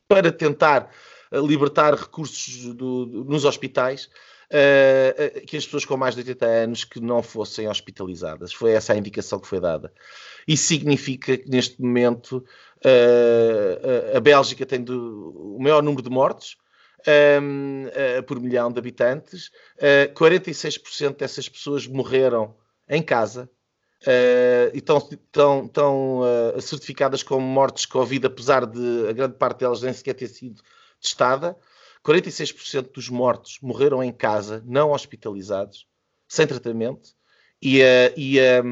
para 0.07 0.31
tentar 0.31 0.91
uh, 1.33 1.45
libertar 1.45 1.95
recursos 1.95 2.75
do, 2.75 3.07
do, 3.07 3.25
nos 3.25 3.45
hospitais, 3.45 4.09
uh, 4.53 5.47
que 5.47 5.57
as 5.57 5.65
pessoas 5.65 5.85
com 5.85 5.97
mais 5.97 6.15
de 6.15 6.21
80 6.21 6.47
anos 6.47 6.85
que 6.85 7.01
não 7.01 7.21
fossem 7.21 7.69
hospitalizadas. 7.69 8.53
Foi 8.53 8.71
essa 8.71 8.93
a 8.93 8.97
indicação 8.97 9.41
que 9.41 9.49
foi 9.49 9.61
dada. 9.61 9.93
Isso 10.47 10.65
significa 10.65 11.37
que 11.37 11.51
neste 11.51 11.83
momento 11.83 12.45
a 14.15 14.21
Bélgica 14.21 14.65
tem 14.65 14.81
do, 14.81 15.57
o 15.57 15.61
maior 15.61 15.83
número 15.83 16.01
de 16.01 16.09
mortes, 16.09 16.57
um, 17.07 17.87
uh, 17.87 18.23
por 18.25 18.41
milhão 18.41 18.73
de 18.73 18.79
habitantes. 18.79 19.49
Uh, 19.77 20.13
46% 20.15 21.17
dessas 21.17 21.49
pessoas 21.49 21.87
morreram 21.87 22.55
em 22.89 23.03
casa 23.03 23.51
uh, 24.03 24.75
e 24.75 24.79
estão, 24.79 26.23
certificadas 26.61 27.23
como 27.23 27.47
mortes 27.47 27.87
Covid, 27.87 28.27
apesar 28.27 28.67
de 28.67 29.09
a 29.09 29.13
grande 29.13 29.35
parte 29.35 29.61
delas 29.61 29.83
nem 29.83 29.93
sequer 29.93 30.15
ter 30.15 30.29
sido 30.29 30.63
testada. 31.01 31.57
46% 32.05 32.93
dos 32.93 33.09
mortos 33.09 33.59
morreram 33.61 34.03
em 34.03 34.13
casa, 34.13 34.63
não 34.65 34.93
hospitalizados, 34.93 35.87
sem 36.27 36.47
tratamento, 36.47 37.11
e 37.61 37.83
a, 37.83 38.13
e, 38.17 38.39
a, 38.39 38.63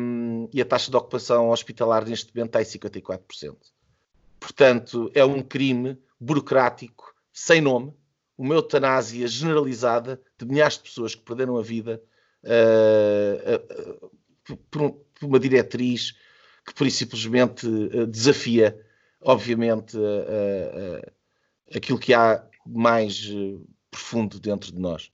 e 0.53 0.63
a 0.63 0.65
taxa 0.65 0.91
de 0.91 0.97
ocupação 0.97 1.51
hospitalar 1.51 2.07
neste 2.07 2.35
momento 2.35 2.57
está 2.57 2.63
em 2.63 2.65
54%. 2.65 3.57
Portanto, 4.39 5.11
é 5.13 5.25
um 5.25 5.43
crime 5.43 5.99
burocrático 6.21 7.13
sem 7.33 7.61
nome, 7.61 7.93
uma 8.37 8.55
eutanásia 8.55 9.27
generalizada 9.27 10.21
de 10.39 10.45
milhares 10.45 10.77
de 10.77 10.83
pessoas 10.85 11.15
que 11.15 11.23
perderam 11.23 11.57
a 11.57 11.63
vida 11.63 12.03
uh, 12.45 14.03
uh, 14.05 14.11
por, 14.71 14.93
por, 14.93 15.27
uma 15.27 15.41
diretriz 15.41 16.13
que 16.67 16.75
por 16.75 16.91
simplesmente 16.91 17.67
uh, 17.67 18.07
desafia, 18.07 18.79
obviamente, 19.21 19.97
aquilo 21.75 21.99
que 21.99 22.13
há 22.13 22.45
mais 22.67 23.29
profundo 23.91 24.39
dentro 24.39 24.73
de 24.73 24.79
nós. 24.79 25.11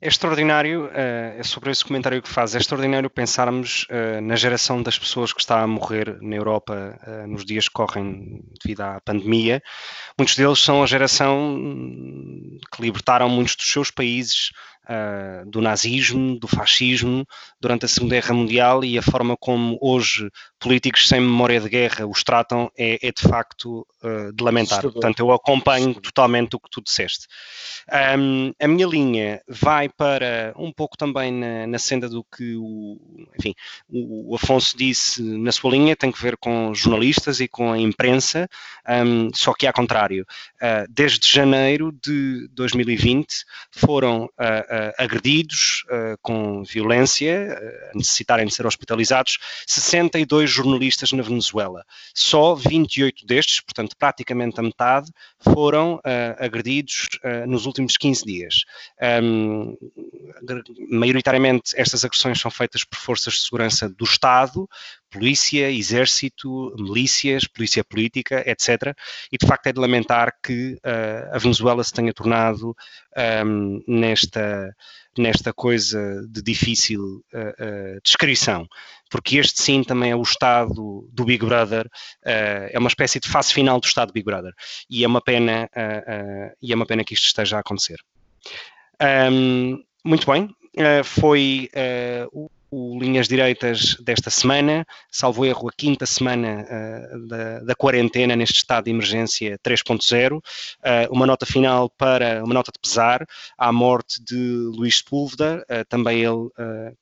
É 0.00 0.08
extraordinário, 0.08 0.88
é 0.92 1.42
sobre 1.42 1.70
esse 1.70 1.84
comentário 1.84 2.22
que 2.22 2.28
faz, 2.28 2.54
é 2.54 2.58
extraordinário 2.58 3.10
pensarmos 3.10 3.86
na 4.22 4.36
geração 4.36 4.82
das 4.82 4.98
pessoas 4.98 5.32
que 5.32 5.40
está 5.40 5.62
a 5.62 5.66
morrer 5.66 6.18
na 6.20 6.36
Europa 6.36 6.98
nos 7.26 7.44
dias 7.44 7.68
que 7.68 7.74
correm 7.74 8.42
devido 8.62 8.82
à 8.82 9.00
pandemia. 9.00 9.62
Muitos 10.16 10.36
deles 10.36 10.60
são 10.60 10.82
a 10.82 10.86
geração 10.86 11.58
que 12.72 12.82
libertaram 12.82 13.28
muitos 13.28 13.56
dos 13.56 13.68
seus 13.70 13.90
países 13.90 14.50
uh, 14.84 15.48
do 15.48 15.60
nazismo, 15.60 16.38
do 16.38 16.48
fascismo 16.48 17.26
durante 17.60 17.84
a 17.84 17.88
Segunda 17.88 18.14
Guerra 18.16 18.34
Mundial 18.34 18.84
e 18.84 18.98
a 18.98 19.02
forma 19.02 19.36
como 19.36 19.78
hoje 19.80 20.30
políticos 20.58 21.08
sem 21.08 21.20
memória 21.20 21.60
de 21.60 21.68
guerra 21.68 22.06
os 22.06 22.22
tratam 22.22 22.70
é, 22.76 22.98
é 23.06 23.12
de 23.12 23.22
facto 23.22 23.86
uh, 24.02 24.32
de 24.32 24.42
lamentar. 24.42 24.82
Portanto, 24.82 25.20
eu 25.20 25.32
acompanho 25.32 25.94
totalmente 25.94 26.56
o 26.56 26.60
que 26.60 26.70
tu 26.70 26.82
disseste. 26.82 27.26
Um, 28.18 28.52
a 28.60 28.66
minha 28.66 28.86
linha 28.86 29.42
vai 29.48 29.88
para 29.88 30.54
um 30.56 30.72
pouco 30.72 30.96
também 30.96 31.30
na, 31.32 31.66
na 31.66 31.78
senda 31.78 32.08
do 32.08 32.24
que 32.24 32.56
o, 32.56 32.98
enfim, 33.38 33.54
o 33.88 34.34
Afonso 34.34 34.76
disse 34.76 35.22
na 35.22 35.52
sua 35.52 35.70
linha, 35.72 35.94
tem 35.94 36.10
que 36.10 36.20
ver 36.20 36.36
com 36.36 36.72
jornalistas 36.74 37.40
e 37.40 37.48
com 37.48 37.72
a 37.72 37.78
imprensa, 37.78 38.48
um, 38.88 39.30
só 39.34 39.52
que 39.52 39.66
ao 39.66 39.72
contrário. 39.72 40.26
Uh, 40.56 40.86
desde 40.88 41.28
janeiro 41.28 41.92
de 42.02 42.48
2020 42.52 43.26
foram 43.70 44.24
uh, 44.24 44.26
uh, 44.26 44.30
agredidos 44.98 45.84
uh, 45.84 46.18
com 46.22 46.62
violência, 46.64 47.58
uh, 47.58 47.98
necessitarem 47.98 48.46
de 48.46 48.54
ser 48.54 48.66
hospitalizados, 48.66 49.38
62 49.66 50.50
jornalistas 50.50 51.12
na 51.12 51.22
Venezuela. 51.22 51.84
Só 52.14 52.54
28 52.54 53.26
destes, 53.26 53.60
portanto 53.60 53.96
praticamente 53.96 54.58
a 54.58 54.62
metade, 54.62 55.10
foram 55.40 56.00
agredidos 56.38 57.08
nos 57.46 57.66
últimos 57.66 57.96
15 57.96 58.24
dias. 58.24 58.64
Um, 59.22 59.76
maioritariamente 60.90 61.74
estas 61.76 62.04
agressões 62.04 62.40
são 62.40 62.50
feitas 62.50 62.84
por 62.84 62.98
forças 62.98 63.34
de 63.34 63.40
segurança 63.40 63.88
do 63.88 64.04
Estado, 64.04 64.68
polícia, 65.14 65.70
exército, 65.70 66.74
milícias, 66.76 67.46
polícia 67.46 67.84
política, 67.84 68.42
etc. 68.50 68.92
E 69.30 69.38
de 69.38 69.46
facto 69.46 69.68
é 69.68 69.72
de 69.72 69.80
lamentar 69.80 70.34
que 70.42 70.72
uh, 70.74 71.32
a 71.32 71.38
Venezuela 71.38 71.84
se 71.84 71.92
tenha 71.92 72.12
tornado 72.12 72.74
um, 73.46 73.80
nesta, 73.86 74.74
nesta 75.16 75.52
coisa 75.52 76.26
de 76.28 76.42
difícil 76.42 77.24
uh, 77.32 77.96
uh, 77.96 78.00
descrição, 78.02 78.66
porque 79.08 79.38
este 79.38 79.62
sim 79.62 79.84
também 79.84 80.10
é 80.10 80.16
o 80.16 80.22
estado 80.22 81.08
do 81.12 81.24
Big 81.24 81.46
Brother, 81.46 81.88
é 82.24 82.76
uma 82.76 82.88
espécie 82.88 83.20
de 83.20 83.28
fase 83.28 83.54
final 83.54 83.78
do 83.78 83.86
estado 83.86 84.08
do 84.08 84.14
Big 84.14 84.24
Brother 84.24 84.52
e 84.90 85.04
é 85.04 85.06
uma 85.06 85.20
pena 85.20 85.70
e 86.60 86.72
é 86.72 86.74
uma 86.74 86.86
pena 86.86 87.04
que 87.04 87.14
isto 87.14 87.26
esteja 87.26 87.58
a 87.58 87.60
acontecer. 87.60 87.98
Um, 89.30 89.80
muito 90.04 90.28
bem, 90.28 90.48
foi 91.04 91.70
o 92.32 92.50
o 92.74 92.98
Linhas 92.98 93.28
Direitas 93.28 93.94
desta 94.00 94.30
semana, 94.30 94.84
salvo 95.08 95.44
erro, 95.46 95.68
a 95.68 95.72
quinta 95.72 96.04
semana 96.06 96.66
uh, 96.66 97.28
da, 97.28 97.60
da, 97.60 97.74
quarentena 97.76 98.34
neste 98.34 98.56
estado 98.56 98.86
de 98.86 98.90
emergência 98.90 99.56
3.0. 99.64 100.38
Uh, 100.38 100.42
eh, 100.82 101.08
uma 101.08 101.24
nota 101.24 101.46
final 101.46 101.88
para, 101.88 102.42
uma 102.42 102.52
nota 102.52 102.72
de 102.72 102.80
pesar 102.80 103.24
à 103.56 103.72
morte 103.72 104.20
de 104.24 104.34
Luís 104.74 104.98
Sepúlveda, 104.98 105.64
uh, 105.70 105.84
também 105.88 106.24
ele 106.24 106.50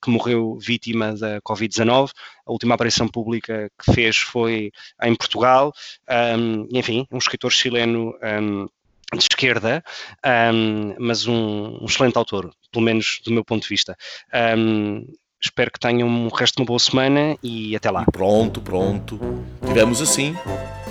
que 0.03 0.11
morreu 0.11 0.59
vítima 0.59 1.15
da 1.15 1.41
Covid-19. 1.41 2.11
A 2.47 2.53
última 2.53 2.75
aparição 2.75 3.09
pública 3.09 3.71
que 3.79 3.93
fez 3.93 4.17
foi 4.17 4.71
em 5.03 5.15
Portugal. 5.15 5.73
Um, 6.39 6.69
enfim, 6.73 7.07
um 7.11 7.19
escritor 7.19 7.51
chileno. 7.51 8.15
Um, 8.23 8.69
de 9.15 9.25
esquerda, 9.25 9.85
um, 10.55 10.95
mas 10.99 11.27
um, 11.27 11.83
um, 11.83 11.85
excelente 11.85 12.17
autor, 12.17 12.51
pelo 12.71 12.83
menos 12.83 13.21
do 13.25 13.31
meu 13.31 13.45
ponto 13.45 13.63
de 13.63 13.69
vista. 13.69 13.95
Um, 14.57 15.05
Espero 15.45 15.73
que 15.73 15.81
tenham 15.81 16.09
um 16.09 16.29
resto 16.29 16.57
de 16.57 16.63
uma 16.63 16.67
boa 16.67 16.79
semana 16.79 17.37
e 17.43 17.75
até 17.75 17.91
lá. 17.91 18.05
E 18.07 18.13
pronto, 18.13 18.61
pronto. 18.61 19.19
Tivemos 19.67 20.01
assim 20.01 20.37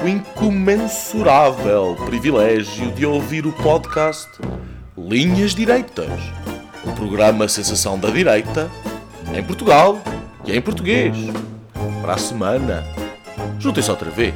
o 0.04 0.08
incomensurável 0.08 1.96
privilégio 2.06 2.92
de 2.92 3.06
ouvir 3.06 3.46
o 3.46 3.54
podcast 3.54 4.30
Linhas 4.98 5.56
Direitas, 5.56 6.12
o 6.84 6.92
programa 6.92 7.48
Sensação 7.48 7.98
da 7.98 8.10
Direita, 8.10 8.70
em 9.34 9.42
Portugal 9.42 10.02
e 10.46 10.54
em 10.54 10.62
português. 10.62 11.16
Para 12.02 12.16
a 12.16 12.18
semana, 12.18 12.84
juntem-se 13.58 13.90
outra 13.90 14.12
vez. 14.12 14.36